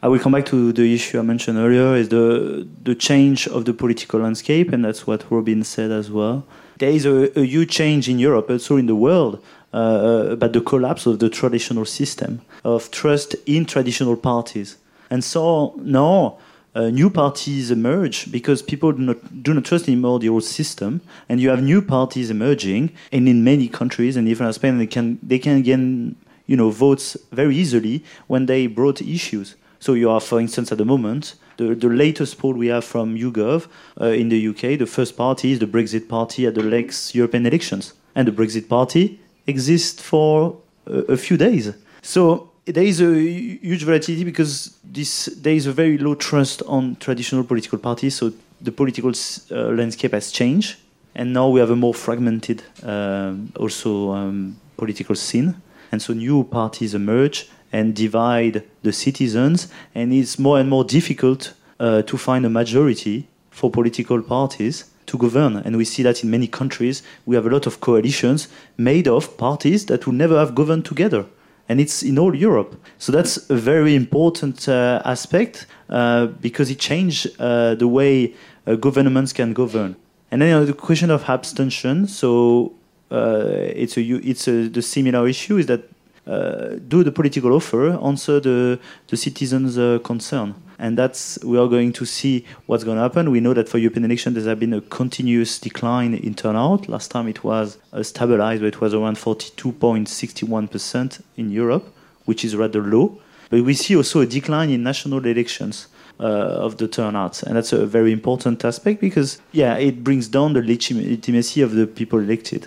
I 0.00 0.06
will 0.06 0.20
come 0.20 0.32
back 0.32 0.46
to 0.46 0.72
the 0.72 0.94
issue 0.94 1.18
I 1.18 1.22
mentioned 1.22 1.58
earlier, 1.58 1.96
is 1.96 2.08
the, 2.08 2.66
the 2.84 2.94
change 2.94 3.48
of 3.48 3.64
the 3.64 3.74
political 3.74 4.20
landscape, 4.20 4.72
and 4.72 4.84
that's 4.84 5.06
what 5.06 5.28
Robin 5.30 5.64
said 5.64 5.90
as 5.90 6.10
well. 6.10 6.44
there 6.78 6.90
is 6.90 7.04
a, 7.04 7.38
a, 7.38 7.44
huge 7.44 7.70
change 7.70 8.08
in 8.08 8.18
Europe, 8.18 8.48
also 8.50 8.76
in 8.76 8.86
the 8.86 8.94
world, 8.94 9.42
uh, 9.74 10.28
about 10.30 10.52
the 10.52 10.60
collapse 10.60 11.06
of 11.06 11.18
the 11.18 11.28
traditional 11.28 11.84
system 11.84 12.40
of 12.64 12.90
trust 12.90 13.34
in 13.46 13.64
traditional 13.64 14.16
parties. 14.16 14.76
And 15.10 15.24
so 15.24 15.74
now 15.78 16.38
uh, 16.74 16.90
new 16.90 17.10
parties 17.10 17.70
emerge 17.70 18.30
because 18.30 18.62
people 18.62 18.92
do 18.92 19.02
not, 19.02 19.42
do 19.42 19.52
not 19.52 19.64
trust 19.64 19.88
anymore 19.88 20.20
the 20.20 20.28
old 20.28 20.44
system, 20.44 21.00
and 21.28 21.40
you 21.40 21.48
have 21.48 21.62
new 21.62 21.82
parties 21.82 22.30
emerging, 22.30 22.92
and 23.10 23.28
in 23.28 23.42
many 23.42 23.68
countries, 23.68 24.16
and 24.16 24.28
even 24.28 24.46
in 24.46 24.52
Spain, 24.52 24.78
they 24.78 24.86
can 24.86 25.18
they 25.22 25.38
can 25.38 25.56
again 25.56 26.14
you 26.46 26.56
know 26.56 26.70
votes 26.70 27.16
very 27.32 27.56
easily 27.56 28.04
when 28.28 28.46
they 28.46 28.66
brought 28.66 29.02
issues. 29.02 29.56
So 29.80 29.94
you 29.94 30.10
are, 30.10 30.20
for 30.20 30.40
instance, 30.40 30.72
at 30.72 30.78
the 30.78 30.84
moment, 30.84 31.34
the, 31.56 31.74
the 31.74 31.88
latest 31.88 32.38
poll 32.38 32.54
we 32.54 32.68
have 32.68 32.84
from 32.84 33.16
YouGov 33.16 33.68
uh, 34.00 34.06
in 34.06 34.28
the 34.28 34.48
UK, 34.48 34.78
the 34.78 34.86
first 34.86 35.16
party 35.16 35.52
is 35.52 35.58
the 35.58 35.66
Brexit 35.66 36.08
Party 36.08 36.46
at 36.46 36.54
the 36.54 36.62
next 36.62 37.14
European 37.14 37.46
elections. 37.46 37.94
And 38.14 38.26
the 38.26 38.32
Brexit 38.32 38.68
Party 38.68 39.20
exists 39.46 40.02
for 40.02 40.56
a, 40.86 40.98
a 41.12 41.16
few 41.16 41.36
days. 41.36 41.72
So 42.02 42.50
there 42.64 42.84
is 42.84 43.00
a 43.00 43.14
huge 43.14 43.84
volatility 43.84 44.24
because 44.24 44.76
this, 44.84 45.26
there 45.26 45.54
is 45.54 45.66
a 45.66 45.72
very 45.72 45.98
low 45.98 46.14
trust 46.14 46.62
on 46.66 46.96
traditional 46.96 47.44
political 47.44 47.78
parties. 47.78 48.16
So 48.16 48.32
the 48.60 48.72
political 48.72 49.12
uh, 49.50 49.70
landscape 49.70 50.12
has 50.12 50.30
changed. 50.32 50.76
And 51.14 51.32
now 51.32 51.48
we 51.48 51.60
have 51.60 51.70
a 51.70 51.76
more 51.76 51.94
fragmented 51.94 52.62
um, 52.82 53.52
also 53.56 54.12
um, 54.12 54.56
political 54.76 55.14
scene. 55.14 55.56
And 55.90 56.02
so 56.02 56.12
new 56.12 56.44
parties 56.44 56.94
emerge 56.94 57.48
and 57.72 57.94
divide 57.94 58.64
the 58.82 58.92
citizens, 58.92 59.68
and 59.94 60.12
it's 60.12 60.38
more 60.38 60.58
and 60.58 60.68
more 60.68 60.84
difficult 60.84 61.54
uh, 61.80 62.02
to 62.02 62.16
find 62.16 62.44
a 62.46 62.50
majority 62.50 63.28
for 63.50 63.70
political 63.70 64.22
parties 64.22 64.84
to 65.06 65.18
govern. 65.18 65.56
And 65.56 65.76
we 65.76 65.84
see 65.84 66.02
that 66.02 66.22
in 66.22 66.30
many 66.30 66.46
countries, 66.46 67.02
we 67.26 67.34
have 67.34 67.46
a 67.46 67.50
lot 67.50 67.66
of 67.66 67.80
coalitions 67.80 68.48
made 68.76 69.08
of 69.08 69.36
parties 69.36 69.86
that 69.86 70.06
will 70.06 70.14
never 70.14 70.38
have 70.38 70.54
governed 70.54 70.84
together. 70.84 71.24
And 71.68 71.80
it's 71.80 72.02
in 72.02 72.18
all 72.18 72.34
Europe. 72.34 72.80
So 72.98 73.12
that's 73.12 73.50
a 73.50 73.56
very 73.56 73.94
important 73.94 74.68
uh, 74.68 75.02
aspect 75.04 75.66
uh, 75.90 76.26
because 76.26 76.70
it 76.70 76.78
changed 76.78 77.28
uh, 77.38 77.74
the 77.74 77.88
way 77.88 78.34
uh, 78.66 78.76
governments 78.76 79.32
can 79.32 79.52
govern. 79.52 79.96
And 80.30 80.40
then 80.40 80.48
you 80.48 80.54
know, 80.54 80.64
the 80.64 80.72
question 80.72 81.10
of 81.10 81.28
abstention. 81.28 82.06
So 82.06 82.72
uh, 83.10 83.44
it's 83.82 83.96
a 83.96 84.02
it's 84.02 84.48
a, 84.48 84.68
the 84.68 84.82
similar 84.82 85.26
issue 85.26 85.58
is 85.58 85.66
that 85.66 85.88
do 86.28 87.02
the 87.02 87.12
political 87.12 87.54
offer 87.54 87.98
answer 88.04 88.40
the, 88.40 88.78
the 89.06 89.16
citizens' 89.16 89.78
uh, 89.78 89.98
concern? 90.04 90.54
And 90.78 90.96
that's 90.96 91.42
we 91.42 91.58
are 91.58 91.66
going 91.66 91.92
to 91.94 92.04
see 92.04 92.44
what's 92.66 92.84
going 92.84 92.98
to 92.98 93.02
happen. 93.02 93.30
We 93.30 93.40
know 93.40 93.54
that 93.54 93.68
for 93.68 93.78
European 93.78 94.04
elections 94.04 94.34
there 94.34 94.44
has 94.44 94.58
been 94.58 94.74
a 94.74 94.80
continuous 94.80 95.58
decline 95.58 96.14
in 96.14 96.34
turnout. 96.34 96.88
Last 96.88 97.10
time 97.10 97.28
it 97.28 97.42
was 97.42 97.78
uh, 97.92 98.02
stabilized, 98.02 98.62
but 98.62 98.68
it 98.68 98.80
was 98.80 98.94
around 98.94 99.16
42.61% 99.16 101.22
in 101.36 101.50
Europe, 101.50 101.92
which 102.26 102.44
is 102.44 102.54
rather 102.54 102.82
low. 102.82 103.20
But 103.50 103.62
we 103.62 103.74
see 103.74 103.96
also 103.96 104.20
a 104.20 104.26
decline 104.26 104.70
in 104.70 104.82
national 104.82 105.26
elections. 105.26 105.88
Uh, 106.20 106.66
of 106.66 106.78
the 106.78 106.88
turnout. 106.88 107.44
And 107.44 107.54
that's 107.54 107.72
a 107.72 107.86
very 107.86 108.10
important 108.10 108.64
aspect 108.64 109.00
because, 109.00 109.40
yeah, 109.52 109.76
it 109.76 110.02
brings 110.02 110.26
down 110.26 110.52
the 110.52 110.60
legitimacy 110.60 111.62
of 111.62 111.76
the 111.76 111.86
people 111.86 112.18
elected. 112.18 112.66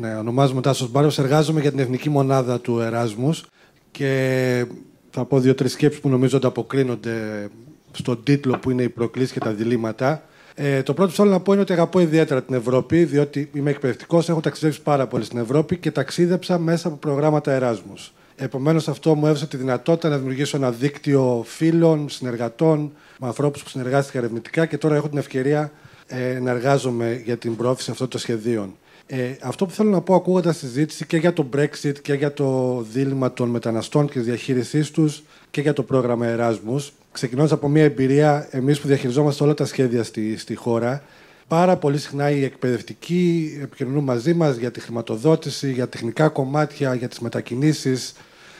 Ναι, 0.00 0.14
ονομάζομαι 0.16 0.60
Τάσος 0.60 0.90
Μπάρος, 0.90 1.18
εργάζομαι 1.18 1.60
για 1.60 1.70
την 1.70 1.78
Εθνική 1.78 2.10
Μονάδα 2.10 2.60
του 2.60 2.80
Εράσμους 2.80 3.44
και 3.90 4.66
θα 5.10 5.24
πω 5.24 5.40
δύο-τρεις 5.40 5.72
σκέψεις 5.72 6.00
που 6.00 6.08
νομίζω 6.08 6.36
ανταποκρίνονται 6.36 7.48
στον 7.92 8.22
τίτλο 8.22 8.58
που 8.58 8.70
είναι 8.70 8.82
οι 8.82 8.88
προκλήσεις 8.88 9.32
και 9.32 9.40
τα 9.40 9.50
διλήμματα. 9.50 10.22
Ε, 10.54 10.82
το 10.82 10.94
πρώτο 10.94 11.10
που 11.10 11.16
θέλω 11.16 11.30
να 11.30 11.40
πω 11.40 11.52
είναι 11.52 11.62
ότι 11.62 11.72
αγαπώ 11.72 12.00
ιδιαίτερα 12.00 12.42
την 12.42 12.54
Ευρώπη, 12.54 13.04
διότι 13.04 13.50
είμαι 13.52 13.70
εκπαιδευτικός, 13.70 14.28
έχω 14.28 14.40
ταξιδέψει 14.40 14.82
πάρα 14.82 15.06
πολύ 15.06 15.24
στην 15.24 15.38
Ευρώπη 15.38 15.76
και 15.76 15.90
ταξίδεψα 15.90 16.58
μέσα 16.58 16.88
από 16.88 16.96
προγράμματα 16.96 17.52
Εράσμους. 17.52 18.12
Επομένως, 18.36 18.88
αυτό 18.88 19.14
μου 19.14 19.26
έδωσε 19.26 19.46
τη 19.46 19.56
δυνατότητα 19.56 20.08
να 20.08 20.16
δημιουργήσω 20.16 20.56
ένα 20.56 20.70
δίκτυο 20.70 21.42
φίλων, 21.46 22.08
συνεργατών, 22.08 22.92
με 23.18 23.26
ανθρώπους 23.26 23.62
που 23.62 23.68
συνεργάστηκαν 23.68 24.22
ερευνητικά 24.22 24.66
και 24.66 24.78
τώρα 24.78 24.94
έχω 24.94 25.08
την 25.08 25.18
ευκαιρία 25.18 25.72
ε, 26.06 26.38
να 26.40 26.50
εργάζομαι 26.50 27.22
για 27.24 27.36
την 27.36 27.56
πρόθεση 27.56 27.90
αυτών 27.90 28.08
των 28.08 28.20
σχεδίων. 28.20 28.74
Ε, 29.10 29.36
αυτό 29.40 29.66
που 29.66 29.72
θέλω 29.72 29.90
να 29.90 30.00
πω 30.00 30.14
ακούγοντας 30.14 30.58
τη 30.58 30.66
συζήτηση 30.66 31.06
και 31.06 31.16
για 31.16 31.32
το 31.32 31.48
Brexit 31.56 31.98
και 32.02 32.14
για 32.14 32.32
το 32.32 32.80
δίλημα 32.92 33.32
των 33.32 33.48
μεταναστών 33.48 34.06
και 34.06 34.12
της 34.12 34.24
διαχείρισής 34.24 34.90
τους 34.90 35.22
και 35.50 35.60
για 35.60 35.72
το 35.72 35.82
πρόγραμμα 35.82 36.36
Erasmus, 36.36 36.90
ξεκινώντας 37.12 37.52
από 37.52 37.68
μια 37.68 37.82
εμπειρία 37.82 38.48
εμείς 38.50 38.80
που 38.80 38.86
διαχειριζόμαστε 38.86 39.44
όλα 39.44 39.54
τα 39.54 39.64
σχέδια 39.64 40.02
στη, 40.02 40.36
στη 40.36 40.54
χώρα, 40.54 41.02
πάρα 41.48 41.76
πολύ 41.76 41.98
συχνά 41.98 42.30
οι 42.30 42.44
εκπαιδευτικοί 42.44 43.58
επικοινωνούν 43.62 44.04
μαζί 44.04 44.34
μας 44.34 44.56
για 44.56 44.70
τη 44.70 44.80
χρηματοδότηση, 44.80 45.72
για 45.72 45.88
τεχνικά 45.88 46.28
κομμάτια, 46.28 46.94
για 46.94 47.08
τις 47.08 47.18
μετακινήσεις, 47.18 48.14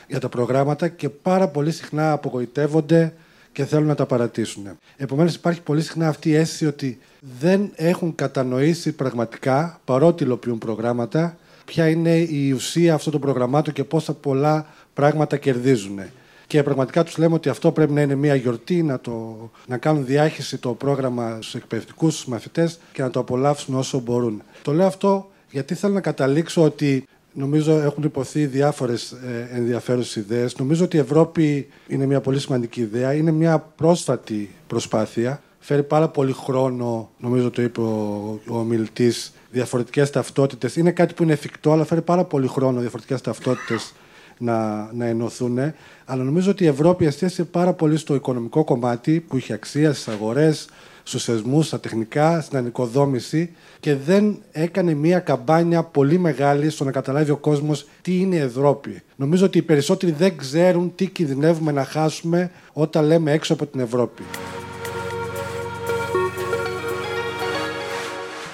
για 0.09 0.21
τα 0.21 0.29
προγράμματα 0.29 0.89
και 0.89 1.09
πάρα 1.09 1.49
πολύ 1.49 1.71
συχνά 1.71 2.13
απογοητεύονται 2.13 3.13
και 3.53 3.65
θέλουν 3.65 3.87
να 3.87 3.95
τα 3.95 4.07
παρατήσουν. 4.07 4.69
Επομένως, 4.97 5.35
υπάρχει 5.35 5.63
πολύ 5.63 5.83
συχνά 5.83 6.09
αυτή 6.09 6.29
η 6.29 6.35
αίσθηση 6.35 6.67
ότι 6.67 6.99
δεν 7.41 7.71
έχουν 7.75 8.15
κατανοήσει 8.15 8.93
πραγματικά, 8.93 9.81
παρότι 9.85 10.25
υλοποιούν 10.25 10.59
προγράμματα, 10.59 11.37
ποια 11.65 11.89
είναι 11.89 12.17
η 12.17 12.53
ουσία 12.53 12.95
αυτών 12.95 13.13
των 13.13 13.21
προγραμμάτων 13.21 13.75
και 13.75 13.85
πόσα 13.85 14.15
πολλά 14.15 14.67
πράγματα 14.95 15.37
κερδίζουν. 15.37 16.01
Και 16.47 16.63
πραγματικά 16.63 17.05
τους 17.05 17.19
λέμε 17.19 17.35
ότι 17.35 17.49
αυτό 17.49 17.73
πρέπει 17.73 17.93
να 17.93 18.01
είναι 18.01 18.15
μια 18.15 18.35
γιορτή, 18.35 18.83
να, 18.83 19.01
το, 19.01 19.51
να 19.67 19.77
κάνουν 19.77 20.05
διάχυση 20.07 20.59
το 20.59 20.75
πρόγραμμα 20.75 21.33
στους 21.41 21.55
εκπαιδευτικούς, 21.55 22.15
στους 22.15 22.27
μαθητές 22.27 22.79
και 22.93 23.03
να 23.03 23.11
το 23.11 23.21
απολαύσουν 23.21 23.75
όσο 23.75 24.01
μπορούν. 24.01 24.43
Το 24.63 24.73
λέω 24.73 24.87
αυτό 24.87 25.31
γιατί 25.51 25.75
θέλω 25.75 25.93
να 25.93 26.01
καταλήξω 26.01 26.63
ότι 26.63 27.05
Νομίζω 27.33 27.73
έχουν 27.73 28.03
υποθεί 28.03 28.47
διάφορες 28.47 29.15
ενδιαφέρουσες 29.53 30.17
ιδέες. 30.17 30.57
Νομίζω 30.59 30.85
ότι 30.85 30.97
η 30.97 31.01
Ευρώπη 31.01 31.69
είναι 31.87 32.07
μια 32.07 32.21
πολύ 32.21 32.41
σημαντική 32.41 32.81
ιδέα. 32.81 33.13
Είναι 33.13 33.31
μια 33.31 33.59
πρόσφατη 33.59 34.51
προσπάθεια. 34.67 35.43
Φέρει 35.69 35.83
πάρα 35.83 36.09
πολύ 36.09 36.33
χρόνο, 36.33 37.11
νομίζω 37.19 37.51
το 37.51 37.63
είπε 37.63 37.81
ο, 37.81 38.41
ο 38.49 38.59
ομιλητής, 38.59 39.33
διαφορετικές 39.51 40.11
ταυτότητες. 40.11 40.77
Είναι 40.77 40.91
κάτι 40.91 41.15
που 41.15 41.23
είναι 41.23 41.33
εφικτό, 41.33 41.73
αλλά 41.73 41.85
φέρει 41.85 42.03
πάρα 42.03 42.25
πολύ 42.25 42.47
χρόνο 42.47 42.81
διαφορετικές 42.81 43.21
ταυτότητες 43.21 43.93
να, 44.39 44.89
να 44.93 45.07
ενωθούν. 45.07 45.59
Αλλά 46.05 46.23
νομίζω 46.23 46.51
ότι 46.51 46.65
η 46.65 46.67
Ευρώπη 46.67 47.07
εστίασε 47.07 47.45
πάρα 47.45 47.73
πολύ 47.73 47.97
στο 47.97 48.15
οικονομικό 48.15 48.65
κομμάτι 48.65 49.21
που 49.21 49.37
είχε 49.37 49.53
αξία 49.53 49.93
στις 49.93 50.09
αγορές, 50.09 50.69
στους 51.03 51.25
θεσμούς, 51.25 51.67
στα 51.67 51.81
τεχνικά, 51.81 52.41
στην 52.41 52.59
ανοικοδόμηση 52.59 53.51
και 53.81 53.95
δεν 53.95 54.39
έκανε 54.53 54.95
μια 54.95 55.19
καμπάνια 55.19 55.83
πολύ 55.83 56.19
μεγάλη 56.19 56.71
στο 56.71 56.85
να 56.85 56.91
καταλάβει 56.91 57.31
ο 57.31 57.37
κόσμος 57.37 57.87
τι 58.03 58.21
είναι 58.21 58.37
η 58.37 58.39
Ευρώπη. 58.41 59.03
Νομίζω 59.17 59.47
ότι 59.47 59.59
οι 59.59 59.63
περισσότεροι 59.63 60.13
δεν 60.13 60.37
ξέρουν 60.37 60.93
τι 60.95 61.07
κινδυνεύουμε 61.07 61.73
να 61.73 61.85
χάσουμε 61.85 62.51
όταν 62.73 63.05
λέμε 63.05 63.33
έξω 63.33 63.53
από 63.53 63.67
την 63.67 63.81
Ευρώπη. 63.81 64.23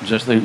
Just 0.05 0.29
a, 0.29 0.37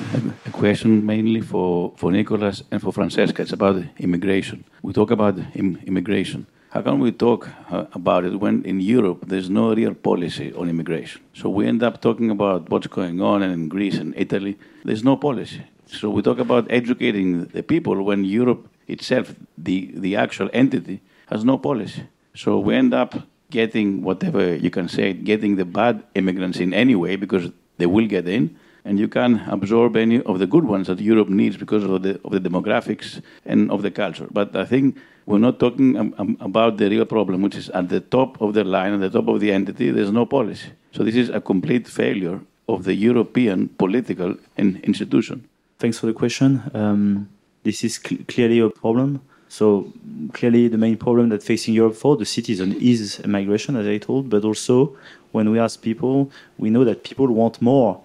a, 0.46 0.52
question 0.52 1.06
mainly 1.06 1.42
for, 1.42 1.92
for 1.98 2.14
Nicolas 2.14 2.64
and 2.72 2.82
for 2.82 2.94
Francesca. 2.94 3.42
It's 3.42 3.52
about 3.52 3.84
immigration. 3.98 4.64
We 4.82 4.94
talk 4.94 5.12
about 5.12 5.38
Im- 5.54 5.80
immigration. 5.86 6.48
How 6.70 6.82
can 6.82 7.00
we 7.00 7.12
talk 7.12 7.50
uh, 7.70 7.86
about 7.94 8.24
it 8.24 8.40
when 8.40 8.64
in 8.64 8.80
Europe 8.80 9.26
there's 9.28 9.50
no 9.50 9.74
real 9.74 9.94
policy 9.94 10.54
on 10.54 10.70
immigration? 10.70 11.22
So 11.34 11.50
we 11.50 11.68
end 11.68 11.84
up 11.84 12.02
talking 12.02 12.32
about 12.32 12.70
what's 12.70 12.88
going 12.88 13.22
on 13.22 13.44
in 13.44 13.68
Greece 13.68 13.98
and 13.98 14.14
Italy. 14.16 14.58
There's 14.86 15.04
no 15.04 15.18
policy. 15.18 15.64
So 15.88 16.10
we 16.10 16.22
talk 16.22 16.40
about 16.40 16.66
educating 16.70 17.46
the 17.46 17.62
people 17.62 18.02
when 18.04 18.24
Europe 18.24 18.70
itself, 18.88 19.36
the, 19.58 19.92
the 19.94 20.16
actual 20.16 20.50
entity, 20.54 21.02
has 21.28 21.44
no 21.44 21.58
policy. 21.58 22.04
So 22.34 22.60
we 22.60 22.76
end 22.76 22.94
up 22.94 23.14
getting 23.52 24.04
whatever 24.04 24.56
you 24.56 24.70
can 24.70 24.88
say, 24.88 25.12
getting 25.12 25.58
the 25.58 25.66
bad 25.66 26.04
immigrants 26.16 26.60
in 26.60 26.74
anyway 26.74 27.18
because 27.18 27.52
they 27.78 27.88
will 27.88 28.08
get 28.08 28.28
in 28.28 28.58
and 28.86 29.00
you 29.00 29.08
can 29.08 29.42
absorb 29.48 29.96
any 29.96 30.22
of 30.24 30.40
the 30.40 30.48
good 30.48 30.66
ones 30.66 30.88
that 30.88 31.00
Europe 31.00 31.30
needs 31.30 31.58
because 31.58 31.84
of 31.84 32.02
the, 32.02 32.20
of 32.24 32.32
the 32.32 32.40
demographics 32.40 33.22
and 33.46 33.72
of 33.72 33.82
the 33.82 33.92
culture. 33.92 34.28
But 34.32 34.56
I 34.56 34.66
think 34.66 34.98
we're 35.26 35.40
not 35.40 35.60
talking 35.60 35.96
about 36.40 36.78
the 36.78 36.90
real 36.90 37.06
problem, 37.06 37.42
which 37.42 37.56
is 37.56 37.70
at 37.70 37.90
the 37.90 38.00
top 38.00 38.42
of 38.42 38.54
the 38.54 38.64
line, 38.64 38.94
at 38.94 39.00
the 39.00 39.10
top 39.10 39.28
of 39.28 39.40
the 39.40 39.52
entity, 39.52 39.92
there's 39.92 40.12
no 40.12 40.26
policy. 40.26 40.70
So 40.92 41.04
this 41.04 41.16
is 41.16 41.30
a 41.30 41.42
complete 41.42 41.88
failure 41.88 42.40
of 42.68 42.84
the 42.84 42.94
European 42.94 43.70
political 43.70 44.36
in, 44.58 44.80
institution. 44.84 45.48
Thanks 45.78 46.00
for 46.00 46.08
the 46.08 46.14
question. 46.14 46.64
Um, 46.74 47.30
this 47.64 47.84
is 47.84 48.00
cl- 48.04 48.22
clearly 48.28 48.60
a 48.60 48.70
problem. 48.70 49.22
So 49.48 49.92
clearly, 50.34 50.68
the 50.68 50.78
main 50.78 50.98
problem 50.98 51.30
that 51.30 51.42
facing 51.42 51.74
Europe 51.74 51.96
for 51.96 52.16
the 52.16 52.26
citizen 52.26 52.76
is 52.80 53.26
migration, 53.26 53.76
as 53.76 53.88
I 53.88 53.98
told. 53.98 54.30
But 54.30 54.44
also, 54.44 54.96
when 55.32 55.50
we 55.50 55.60
ask 55.60 55.82
people, 55.82 56.32
we 56.58 56.70
know 56.70 56.84
that 56.84 57.04
people 57.04 57.28
want 57.28 57.62
more 57.62 58.02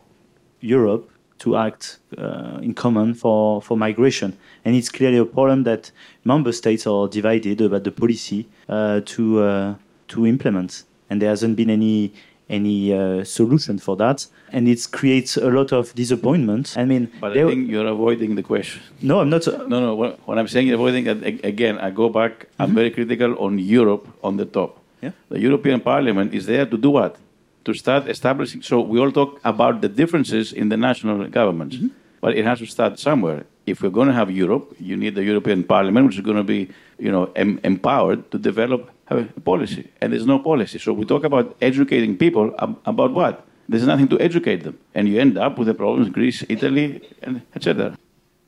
Europe 0.65 1.11
to 1.39 1.57
act 1.57 1.99
uh, 2.17 2.59
in 2.63 2.75
common 2.75 3.15
for, 3.15 3.61
for 3.61 3.77
migration. 3.77 4.37
And 4.65 4.75
it's 4.75 4.89
clearly 4.89 5.19
a 5.19 5.25
problem 5.25 5.65
that 5.65 5.91
member 6.25 6.53
states 6.53 6.87
are 6.87 7.09
divided 7.09 7.61
about 7.61 7.85
the 7.85 7.91
policy 7.91 8.49
uh, 8.69 9.01
to, 9.05 9.43
uh, 9.43 9.75
to 10.09 10.27
implement. 10.27 10.85
And 11.11 11.21
there 11.21 11.29
hasn't 11.29 11.57
been 11.57 11.71
any, 11.71 12.13
any 12.49 12.95
uh, 12.95 13.25
solution 13.25 13.79
for 13.79 13.97
that. 13.97 14.27
And 14.53 14.69
it 14.69 14.87
creates 14.91 15.37
a 15.37 15.51
lot 15.51 15.73
of 15.73 15.95
disappointment. 15.95 16.75
I 16.77 16.85
mean, 16.85 17.11
but 17.21 17.37
I 17.37 17.47
think 17.47 17.69
you're 17.69 17.87
avoiding 17.87 18.37
the 18.37 18.43
question. 18.43 18.81
No, 19.03 19.21
I'm 19.21 19.29
not. 19.29 19.47
no, 19.47 19.81
no. 19.81 19.95
What, 19.95 20.19
what 20.27 20.39
I'm 20.39 20.49
saying, 20.49 20.73
avoiding 20.73 21.09
again, 21.09 21.79
I 21.79 21.91
go 21.91 22.09
back. 22.09 22.33
Mm-hmm. 22.33 22.63
I'm 22.63 22.75
very 22.75 22.91
critical 22.91 23.37
on 23.39 23.59
Europe 23.59 24.07
on 24.23 24.37
the 24.37 24.47
top. 24.47 24.79
Yeah. 25.03 25.11
The 25.29 25.41
European 25.41 25.81
Parliament 25.81 26.33
is 26.33 26.47
there 26.47 26.65
to 26.65 26.79
do 26.79 26.91
what? 26.91 27.17
To 27.65 27.75
start 27.75 28.09
establishing. 28.09 28.63
So 28.63 28.81
we 28.81 28.99
all 29.01 29.13
talk 29.13 29.41
about 29.45 29.81
the 29.81 29.89
differences 29.89 30.53
in 30.53 30.69
the 30.69 30.77
national 30.77 31.29
governments, 31.29 31.77
mm-hmm. 31.77 31.89
but 32.21 32.37
it 32.37 32.45
has 32.45 32.59
to 32.59 32.67
start 32.67 32.99
somewhere. 32.99 33.45
If 33.67 33.83
we're 33.83 33.91
going 33.91 34.09
to 34.09 34.15
have 34.15 34.31
Europe, 34.31 34.75
you 34.79 34.97
need 34.97 35.15
the 35.15 35.25
European 35.25 35.65
Parliament, 35.65 36.07
which 36.07 36.17
is 36.17 36.25
going 36.25 36.37
to 36.37 36.45
be, 36.45 36.69
you 36.99 37.11
know, 37.11 37.33
em- 37.35 37.61
empowered 37.65 38.31
to 38.31 38.39
develop 38.39 38.91
a 39.09 39.25
policy, 39.41 39.91
and 40.01 40.13
there's 40.13 40.27
no 40.27 40.39
policy. 40.39 40.79
So 40.79 40.93
we 40.93 41.05
talk 41.05 41.25
about 41.25 41.57
educating 41.61 42.17
people 42.17 42.55
ab- 42.59 42.79
about 42.85 43.13
what? 43.13 43.47
There's 43.69 43.87
nothing 43.87 44.09
to 44.09 44.21
educate 44.21 44.63
them, 44.63 44.79
and 44.95 45.09
you 45.09 45.19
end 45.19 45.39
up 45.39 45.59
with 45.59 45.69
the 45.69 45.75
problems 45.75 46.11
Greece, 46.11 46.45
Italy, 46.49 47.01
and 47.23 47.41
etc. 47.55 47.97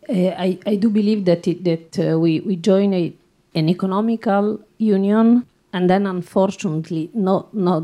Uh, 0.09 0.12
I, 0.12 0.59
I 0.66 0.76
do 0.76 0.90
believe 0.90 1.24
that 1.24 1.48
it, 1.48 1.64
that 1.64 1.98
uh, 1.98 2.18
we 2.18 2.40
we 2.40 2.57
join 2.57 2.92
a, 2.92 3.14
an 3.55 3.68
economical 3.70 4.61
union 4.76 5.46
and 5.76 5.90
then 5.90 6.06
unfortunately 6.06 7.10
not 7.28 7.44
not 7.68 7.82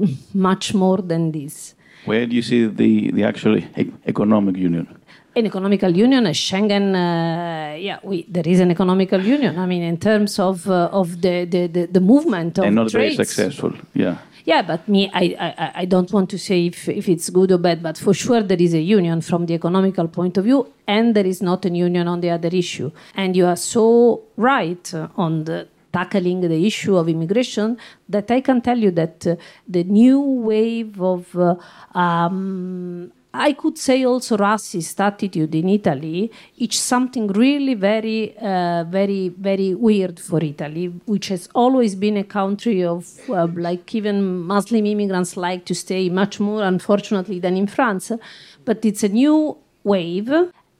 much 0.48 0.74
more 0.82 1.00
than 1.10 1.32
this. 1.32 1.74
Where 2.06 2.26
do 2.26 2.34
you 2.38 2.42
see 2.50 2.66
the 2.66 2.92
the 3.12 3.24
actual 3.30 3.54
e- 3.58 3.92
economic 4.06 4.56
union? 4.56 4.86
An 5.34 5.46
economical 5.46 5.90
union, 6.04 6.26
a 6.26 6.34
Schengen, 6.34 6.86
uh, 6.94 7.74
yeah, 7.88 7.98
we, 8.02 8.16
there 8.28 8.46
is 8.46 8.60
an 8.60 8.70
economical 8.70 9.20
union. 9.36 9.58
I 9.58 9.66
mean, 9.72 9.82
in 9.82 9.96
terms 9.96 10.38
of 10.38 10.68
uh, 10.68 11.00
of 11.00 11.22
the, 11.24 11.46
the, 11.46 11.62
the, 11.68 11.86
the, 11.86 12.00
movement 12.00 12.58
of 12.58 12.64
and 12.66 12.74
not 12.74 12.90
trades. 12.90 13.16
very 13.16 13.24
successful. 13.24 13.72
Yeah. 13.94 14.16
Yeah, 14.44 14.62
but 14.62 14.86
me, 14.88 15.10
I, 15.14 15.24
I, 15.46 15.72
I 15.82 15.84
don't 15.86 16.12
want 16.12 16.28
to 16.30 16.38
say 16.38 16.66
if, 16.66 16.88
if 16.88 17.08
it's 17.08 17.30
good 17.30 17.50
or 17.52 17.58
bad, 17.58 17.82
but 17.82 17.96
for 17.96 18.12
sure 18.12 18.42
there 18.42 18.60
is 18.60 18.74
a 18.74 18.80
union 18.98 19.20
from 19.22 19.46
the 19.46 19.54
economical 19.54 20.06
point 20.08 20.36
of 20.36 20.44
view, 20.44 20.60
and 20.86 21.14
there 21.14 21.26
is 21.26 21.40
not 21.40 21.64
a 21.64 21.70
union 21.70 22.08
on 22.08 22.20
the 22.20 22.30
other 22.30 22.50
issue. 22.52 22.90
And 23.14 23.36
you 23.36 23.46
are 23.46 23.56
so 23.56 23.84
right 24.36 24.92
on 25.16 25.44
the 25.44 25.68
tackling 25.92 26.40
the 26.40 26.66
issue 26.66 26.96
of 26.96 27.08
immigration 27.08 27.76
that 28.08 28.30
I 28.30 28.40
can 28.40 28.60
tell 28.60 28.78
you 28.78 28.90
that 28.92 29.26
uh, 29.26 29.36
the 29.68 29.84
new 29.84 30.20
wave 30.20 31.00
of 31.00 31.36
uh, 31.36 31.56
um, 31.98 33.12
I 33.34 33.54
could 33.54 33.78
say 33.78 34.04
also 34.04 34.36
racist 34.36 35.00
attitude 35.00 35.54
in 35.54 35.68
Italy. 35.70 36.30
It's 36.58 36.78
something 36.78 37.28
really 37.28 37.72
very, 37.72 38.36
uh, 38.36 38.84
very, 38.84 39.30
very 39.30 39.74
weird 39.74 40.20
for 40.20 40.44
Italy, 40.44 40.88
which 41.06 41.28
has 41.28 41.48
always 41.54 41.94
been 41.94 42.18
a 42.18 42.24
country 42.24 42.84
of 42.84 43.18
uh, 43.30 43.48
like 43.54 43.94
even 43.94 44.40
Muslim 44.40 44.84
immigrants 44.84 45.38
like 45.38 45.64
to 45.64 45.74
stay 45.74 46.10
much 46.10 46.40
more, 46.40 46.62
unfortunately, 46.62 47.40
than 47.40 47.56
in 47.56 47.66
France. 47.66 48.12
But 48.66 48.84
it's 48.84 49.02
a 49.02 49.08
new 49.08 49.56
wave, 49.82 50.30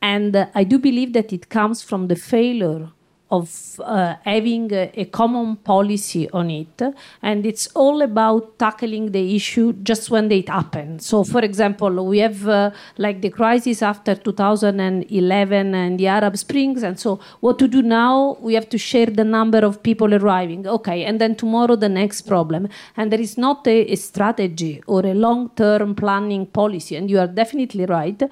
and 0.02 0.48
I 0.54 0.64
do 0.64 0.78
believe 0.78 1.14
that 1.14 1.32
it 1.32 1.48
comes 1.48 1.82
from 1.82 2.08
the 2.08 2.16
failure 2.16 2.90
of 3.32 3.80
uh, 3.80 4.14
having 4.24 4.70
a, 4.74 4.90
a, 4.94 5.06
common 5.06 5.56
policy 5.56 6.28
on 6.30 6.50
it. 6.50 6.82
And 7.22 7.46
it's 7.46 7.66
all 7.68 8.02
about 8.02 8.58
tackling 8.58 9.10
the 9.10 9.34
issue 9.34 9.72
just 9.72 10.10
when 10.10 10.30
it 10.30 10.50
happens. 10.50 11.06
So, 11.06 11.24
for 11.24 11.40
example, 11.40 12.06
we 12.06 12.18
have 12.18 12.46
uh, 12.46 12.70
like 12.98 13.22
the 13.22 13.30
crisis 13.30 13.80
after 13.80 14.14
2011 14.14 15.74
and 15.74 15.98
the 15.98 16.08
Arab 16.08 16.36
Springs. 16.36 16.82
And 16.82 17.00
so, 17.00 17.20
what 17.40 17.58
to 17.60 17.66
do 17.66 17.80
now? 17.80 18.36
We 18.40 18.52
have 18.52 18.68
to 18.68 18.76
share 18.76 19.06
the 19.06 19.24
number 19.24 19.60
of 19.60 19.82
people 19.82 20.14
arriving. 20.14 20.66
Okay. 20.66 21.04
And 21.04 21.18
then 21.18 21.34
tomorrow, 21.34 21.74
the 21.74 21.88
next 21.88 22.22
problem. 22.22 22.68
And 22.98 23.10
there 23.10 23.20
is 23.20 23.38
not 23.38 23.66
a, 23.66 23.92
a 23.92 23.96
strategy 23.96 24.82
or 24.86 25.06
a 25.06 25.14
long 25.14 25.50
term 25.56 25.94
planning 25.94 26.44
policy. 26.44 26.96
And 26.96 27.10
you 27.10 27.18
are 27.18 27.26
definitely 27.26 27.86
right 27.86 28.22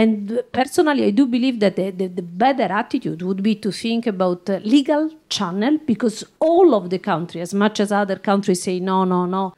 and 0.00 0.42
personally, 0.50 1.04
I 1.04 1.10
do 1.10 1.26
believe 1.26 1.60
that 1.60 1.76
the, 1.76 1.90
the, 1.90 2.06
the 2.06 2.22
better 2.22 2.68
attitude 2.82 3.20
would 3.20 3.42
be 3.42 3.54
to 3.56 3.70
think 3.70 4.06
about 4.06 4.48
legal 4.64 5.10
channel 5.28 5.78
because 5.92 6.24
all 6.38 6.74
of 6.74 6.88
the 6.88 6.98
countries, 6.98 7.42
as 7.42 7.54
much 7.54 7.80
as 7.80 7.92
other 7.92 8.16
countries 8.16 8.62
say 8.62 8.80
no, 8.80 9.04
no, 9.04 9.26
no, 9.26 9.54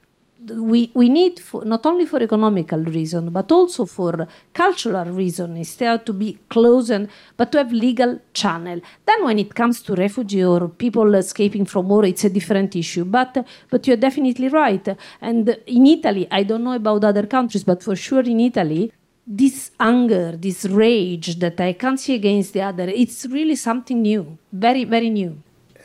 we, 0.51 0.91
we 0.93 1.07
need 1.07 1.39
for, 1.39 1.63
not 1.63 1.85
only 1.85 2.05
for 2.05 2.21
economical 2.21 2.79
reason 2.79 3.29
but 3.29 3.49
also 3.53 3.85
for 3.85 4.27
cultural 4.53 5.05
reason 5.05 5.55
instead 5.55 6.05
to 6.05 6.11
be 6.11 6.37
close 6.49 6.89
and 6.89 7.07
but 7.37 7.53
to 7.53 7.59
have 7.59 7.71
legal 7.71 8.19
channel. 8.33 8.81
Then 9.05 9.23
when 9.23 9.39
it 9.39 9.55
comes 9.55 9.81
to 9.83 9.95
refugee 9.95 10.43
or 10.43 10.67
people 10.67 11.15
escaping 11.15 11.63
from 11.65 11.87
war 11.87 12.03
it's 12.03 12.25
a 12.25 12.29
different 12.29 12.75
issue. 12.75 13.05
But 13.05 13.47
but 13.69 13.87
you're 13.87 13.95
definitely 13.95 14.49
right. 14.49 14.85
And 15.21 15.57
in 15.67 15.85
italy 15.85 16.27
i 16.29 16.43
don't 16.43 16.63
know 16.65 16.73
about 16.73 17.05
other 17.05 17.25
countries 17.25 17.63
but 17.63 17.81
for 17.81 17.95
sure 17.95 18.23
in 18.23 18.41
italy 18.41 18.91
this 19.25 19.71
anger, 19.77 20.37
this 20.37 20.65
rage 20.65 21.39
that 21.39 21.59
I 21.59 21.73
can't 21.73 21.99
see 21.99 22.15
against 22.15 22.53
the 22.53 22.61
other, 22.61 22.89
it's 22.89 23.25
really 23.25 23.55
something 23.55 24.01
new, 24.01 24.37
very, 24.51 24.83
very 24.85 25.09
new. 25.09 25.31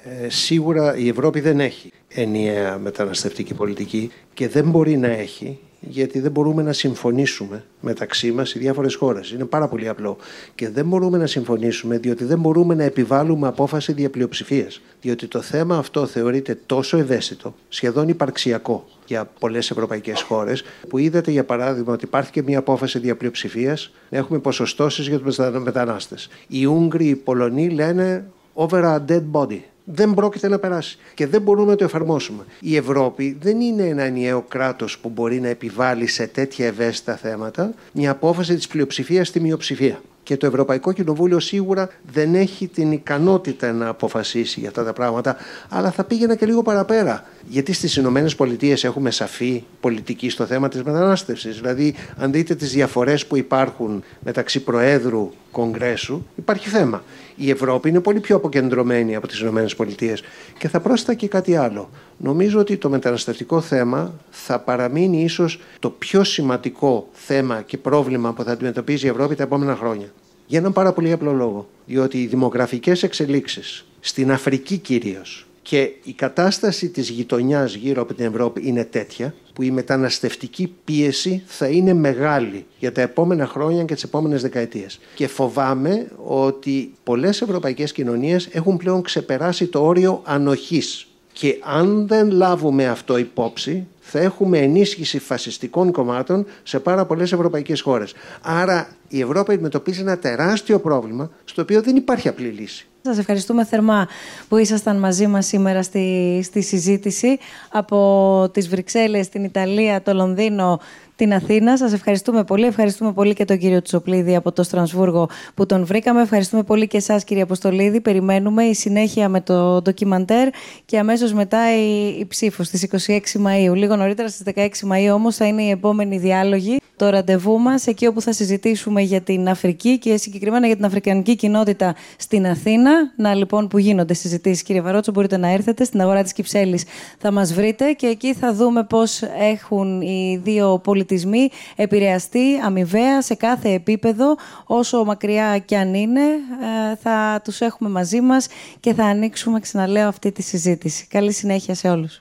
Ε, 0.05 0.29
σίγουρα 0.29 0.96
η 0.96 1.09
Ευρώπη 1.09 1.40
δεν 1.40 1.61
έχει 1.61 1.92
ενιαία 2.09 2.79
μεταναστευτική 2.79 3.55
πολιτική 3.55 4.11
και 4.35 4.48
δεν 4.48 4.70
μπορεί 4.70 4.96
να 4.96 5.09
έχει 5.09 5.59
γιατί 5.81 6.21
δεν 6.21 6.31
μπορούμε 6.31 6.62
να 6.62 6.73
συμφωνήσουμε 6.73 7.64
μεταξύ 7.81 8.33
μας 8.33 8.55
οι 8.55 8.59
διάφορες 8.59 8.95
χώρες. 8.95 9.31
Είναι 9.31 9.45
πάρα 9.45 9.69
πολύ 9.69 9.88
απλό. 9.88 10.17
Και 10.55 10.69
δεν 10.69 10.87
μπορούμε 10.87 11.19
να 11.19 11.27
συμφωνήσουμε 11.27 11.99
διότι 11.99 12.25
δεν 12.25 12.38
μπορούμε 12.38 12.75
να 12.75 12.83
επιβάλλουμε 12.83 13.46
απόφαση 13.46 13.92
διαπλειοψηφίας. 13.92 14.81
Διότι 15.00 15.27
το 15.27 15.40
θέμα 15.40 15.77
αυτό 15.77 16.07
θεωρείται 16.07 16.59
τόσο 16.67 16.96
ευαίσθητο, 16.98 17.55
σχεδόν 17.69 18.09
υπαρξιακό 18.09 18.87
για 19.07 19.31
πολλές 19.38 19.71
ευρωπαϊκές 19.71 20.23
χώρες, 20.23 20.65
που 20.88 20.98
είδατε 20.98 21.31
για 21.31 21.44
παράδειγμα 21.44 21.92
ότι 21.92 22.05
υπάρχει 22.05 22.31
και 22.31 22.42
μια 22.42 22.59
απόφαση 22.59 22.98
διαπλειοψηφίας 22.98 23.92
να 24.09 24.19
έχουμε 24.19 24.38
ποσοστώσεις 24.38 25.09
για 25.09 25.19
τους 25.19 25.38
μετανάστες. 25.38 26.29
Οι 26.48 26.65
Ούγγροι, 26.65 27.07
οι 27.07 27.17
Πολωνοί 27.17 27.69
λένε 27.69 28.31
over 28.55 28.83
a 28.85 28.98
dead 29.09 29.23
body 29.33 29.61
δεν 29.93 30.15
πρόκειται 30.15 30.49
να 30.49 30.59
περάσει 30.59 30.99
και 31.15 31.27
δεν 31.27 31.43
μπορούμε 31.43 31.71
να 31.71 31.77
το 31.77 31.85
εφαρμόσουμε. 31.85 32.45
Η 32.61 32.77
Ευρώπη 32.77 33.37
δεν 33.41 33.61
είναι 33.61 33.83
ένα 33.83 34.03
ενιαίο 34.03 34.45
κράτος 34.49 34.99
που 34.99 35.09
μπορεί 35.09 35.41
να 35.41 35.49
επιβάλλει 35.49 36.07
σε 36.07 36.27
τέτοια 36.27 36.67
ευαίσθητα 36.67 37.17
θέματα 37.17 37.75
μια 37.93 38.11
απόφαση 38.11 38.55
της 38.55 38.67
πλειοψηφίας 38.67 39.29
στη 39.29 39.41
μειοψηφία. 39.41 40.01
Και 40.23 40.37
το 40.37 40.47
Ευρωπαϊκό 40.47 40.93
Κοινοβούλιο 40.93 41.41
σίγουρα 41.41 41.89
δεν 42.13 42.35
έχει 42.35 42.67
την 42.67 42.93
ικανότητα 42.93 43.73
να 43.73 43.89
αποφασίσει 43.89 44.61
για 44.61 44.69
αυτά 44.69 44.85
τα 44.85 44.93
πράγματα, 44.93 45.37
αλλά 45.69 45.91
θα 45.91 46.05
πήγαινα 46.05 46.35
και 46.35 46.47
λίγο 46.47 46.63
παραπέρα. 46.63 47.25
Γιατί 47.49 47.73
στις 47.73 47.97
Ηνωμένες 47.97 48.35
Πολιτείες 48.35 48.85
έχουμε 48.85 49.11
σαφή 49.11 49.65
πολιτική 49.81 50.31
στο 50.31 50.47
θέμα 50.47 50.69
της 50.69 50.83
μετανάστευσης. 50.83 51.57
Δηλαδή, 51.57 51.95
αν 52.17 52.33
δείτε 52.33 52.55
τις 52.55 52.73
διαφορές 52.73 53.27
που 53.27 53.37
υπάρχουν 53.37 54.03
μεταξύ 54.21 54.61
Προέδρου 54.61 55.31
Κογκρέσου, 55.51 56.23
υπάρχει 56.37 56.69
θέμα. 56.69 57.03
Η 57.41 57.51
Ευρώπη 57.51 57.89
είναι 57.89 58.01
πολύ 58.01 58.21
πιο 58.21 58.37
αποκεντρωμένη 58.37 59.17
από 59.17 59.27
τις 59.27 59.41
Ηνωμένες 59.41 59.77
Πολιτείες. 59.77 60.23
Και 60.59 60.69
θα 60.69 60.81
πρόσθετα 60.81 61.15
και 61.15 61.29
κάτι 61.29 61.57
άλλο. 61.57 61.91
Νομίζω 62.17 62.59
ότι 62.61 62.77
το 62.77 62.89
μεταναστευτικό 62.89 63.61
θέμα 63.61 64.15
θα 64.31 64.61
παραμείνει 64.61 65.23
ίσως 65.23 65.61
το 65.79 65.91
πιο 65.91 66.25
σημαντικό 66.25 67.09
θέμα 67.13 67.63
και 67.63 67.79
πρόβλημα 67.79 68.33
που 68.33 68.43
θα 68.43 68.53
αντιμετωπίζει 68.53 69.07
η 69.07 69.09
Ευρώπη 69.09 69.35
τα 69.35 69.43
επόμενα 69.43 69.77
χρόνια. 69.77 70.13
Για 70.47 70.59
έναν 70.59 70.73
πάρα 70.73 70.93
πολύ 70.93 71.13
απλό 71.13 71.33
λόγο. 71.33 71.69
Διότι 71.87 72.23
οι 72.23 72.27
δημογραφικές 72.27 73.03
εξελίξεις 73.03 73.85
στην 74.01 74.33
Αφρική 74.33 74.77
κυρίως 74.77 75.48
και 75.69 75.92
η 76.04 76.12
κατάσταση 76.12 76.88
της 76.88 77.08
γειτονιάς 77.08 77.75
γύρω 77.75 78.02
από 78.02 78.14
την 78.14 78.25
Ευρώπη 78.25 78.60
είναι 78.64 78.85
τέτοια 78.85 79.35
που 79.52 79.62
η 79.62 79.71
μεταναστευτική 79.71 80.75
πίεση 80.85 81.42
θα 81.46 81.66
είναι 81.66 81.94
μεγάλη 81.94 82.66
για 82.79 82.92
τα 82.92 83.00
επόμενα 83.00 83.46
χρόνια 83.46 83.85
και 83.85 83.94
τις 83.94 84.02
επόμενες 84.02 84.42
δεκαετίες. 84.42 85.00
Και 85.14 85.27
φοβάμαι 85.27 86.08
ότι 86.27 86.92
πολλές 87.04 87.40
ευρωπαϊκές 87.40 87.92
κοινωνίες 87.92 88.48
έχουν 88.52 88.77
πλέον 88.77 89.02
ξεπεράσει 89.02 89.66
το 89.66 89.85
όριο 89.85 90.23
ανοχής. 90.25 91.06
Και 91.33 91.58
αν 91.62 92.06
δεν 92.06 92.31
λάβουμε 92.31 92.87
αυτό 92.87 93.16
υπόψη, 93.19 93.87
θα 94.00 94.19
έχουμε 94.19 94.58
ενίσχυση 94.58 95.19
φασιστικών 95.19 95.92
κομμάτων 95.92 96.46
σε 96.62 96.81
πάρα 96.81 97.04
πολλές 97.04 97.33
ευρωπαϊκές 97.33 97.81
χώρες. 97.81 98.14
Άρα 98.42 98.88
η 99.08 99.21
Ευρώπη 99.21 99.52
αντιμετωπίζει 99.52 100.00
ένα 100.00 100.19
τεράστιο 100.19 100.79
πρόβλημα 100.79 101.31
στο 101.44 101.62
οποίο 101.62 101.83
δεν 101.83 101.96
υπάρχει 101.96 102.29
απλή 102.29 102.48
λύση. 102.48 102.87
Σας 103.09 103.19
ευχαριστούμε 103.19 103.65
θερμά 103.65 104.09
που 104.48 104.56
ήσασταν 104.56 104.98
μαζί 104.98 105.27
μας 105.27 105.46
σήμερα 105.46 105.83
στη, 105.83 106.40
στη 106.44 106.63
συζήτηση 106.63 107.38
από 107.73 108.48
τις 108.52 108.69
Βρυξέλλες, 108.69 109.29
την 109.29 109.44
Ιταλία, 109.44 110.02
το 110.02 110.15
Λονδίνο, 110.15 110.81
την 111.17 111.35
Αθήνα. 111.35 111.77
Σας 111.77 111.92
ευχαριστούμε 111.92 112.44
πολύ. 112.44 112.67
Ευχαριστούμε 112.67 113.13
πολύ 113.13 113.35
και 113.35 113.44
τον 113.44 113.59
κύριο 113.59 113.83
Τσοπλίδη 113.83 114.37
από 114.37 114.52
το 114.52 114.63
Στρασβούργο 114.63 115.29
που 115.54 115.67
τον 115.67 115.85
βρήκαμε. 115.85 116.23
Ευχαριστούμε 116.23 116.63
πολύ 116.63 116.87
και 116.87 116.96
εσάς 116.96 117.25
κύριε 117.25 117.42
Αποστολίδη. 117.42 118.00
Περιμένουμε 118.00 118.65
η 118.65 118.75
συνέχεια 118.75 119.29
με 119.29 119.40
το 119.40 119.83
ντοκιμαντέρ 119.83 120.48
και 120.85 120.98
αμέσως 120.98 121.33
μετά 121.33 121.77
η, 121.77 122.19
η 122.19 122.27
ψήφος 122.27 122.67
στις 122.67 122.88
26 123.06 123.19
Μαΐου. 123.19 123.75
Λίγο 123.75 123.96
νωρίτερα 123.96 124.29
στις 124.29 124.54
16 124.54 124.69
Μαΐου 124.92 125.13
όμως 125.15 125.37
θα 125.37 125.46
είναι 125.46 125.63
η 125.63 125.71
επόμενη 125.71 126.19
διάλογη 126.19 126.79
το 126.99 127.09
ραντεβού 127.09 127.59
μας, 127.59 127.87
εκεί 127.87 128.07
όπου 128.07 128.21
θα 128.21 128.33
συζητήσουμε 128.33 129.01
για 129.01 129.21
την 129.21 129.49
Αφρική 129.49 129.99
και 129.99 130.17
συγκεκριμένα 130.17 130.67
για 130.67 130.77
την 130.77 130.85
Αφρικανική 130.85 131.37
κοινότητα 131.37 131.94
στην 132.17 132.46
Αθήνα. 132.46 132.90
Να 133.17 133.35
λοιπόν 133.35 133.69
που 133.69 133.79
γίνονται 133.79 134.15
συζητήσεις, 134.15 134.63
κύριε 134.63 134.81
Βαρότσο, 134.81 135.13
μπορείτε 135.13 135.37
να 135.37 135.49
έρθετε 135.49 135.85
στην 135.85 136.01
αγορά 136.01 136.23
της 136.23 136.33
Κυψέλης. 136.33 136.85
Θα 137.19 137.31
μας 137.31 137.55
βρείτε 137.55 137.92
και 137.92 138.07
εκεί 138.07 138.35
θα 138.35 138.55
δούμε 138.55 138.85
πώς 138.85 139.23
έχουν 139.38 140.01
οι 140.01 140.40
δύο 140.42 140.81
πολιτισμοί 140.85 141.49
επηρεαστεί 141.77 142.59
αμοιβαία 142.65 143.23
σε 143.23 143.35
κάθε 143.35 143.73
επίπεδο, 143.73 144.37
όσο 144.67 145.05
μακριά 145.05 145.59
κι 145.59 145.75
αν 145.75 145.94
είναι. 145.94 146.21
Ε, 146.21 146.96
θα 147.03 147.40
τους 147.44 147.61
έχουμε 147.61 147.90
μαζί 147.90 148.21
μας 148.21 148.46
και 148.81 148.94
θα 148.94 149.05
ανοίξουμε, 149.05 149.61
ξαναλέω, 149.61 150.09
αυτή 150.09 150.33
τη 150.33 150.42
συζήτηση. 150.42 151.07
Καλή 151.07 151.33
συνέχεια 151.33 151.75
σε 151.75 151.88
όλους. 151.88 152.17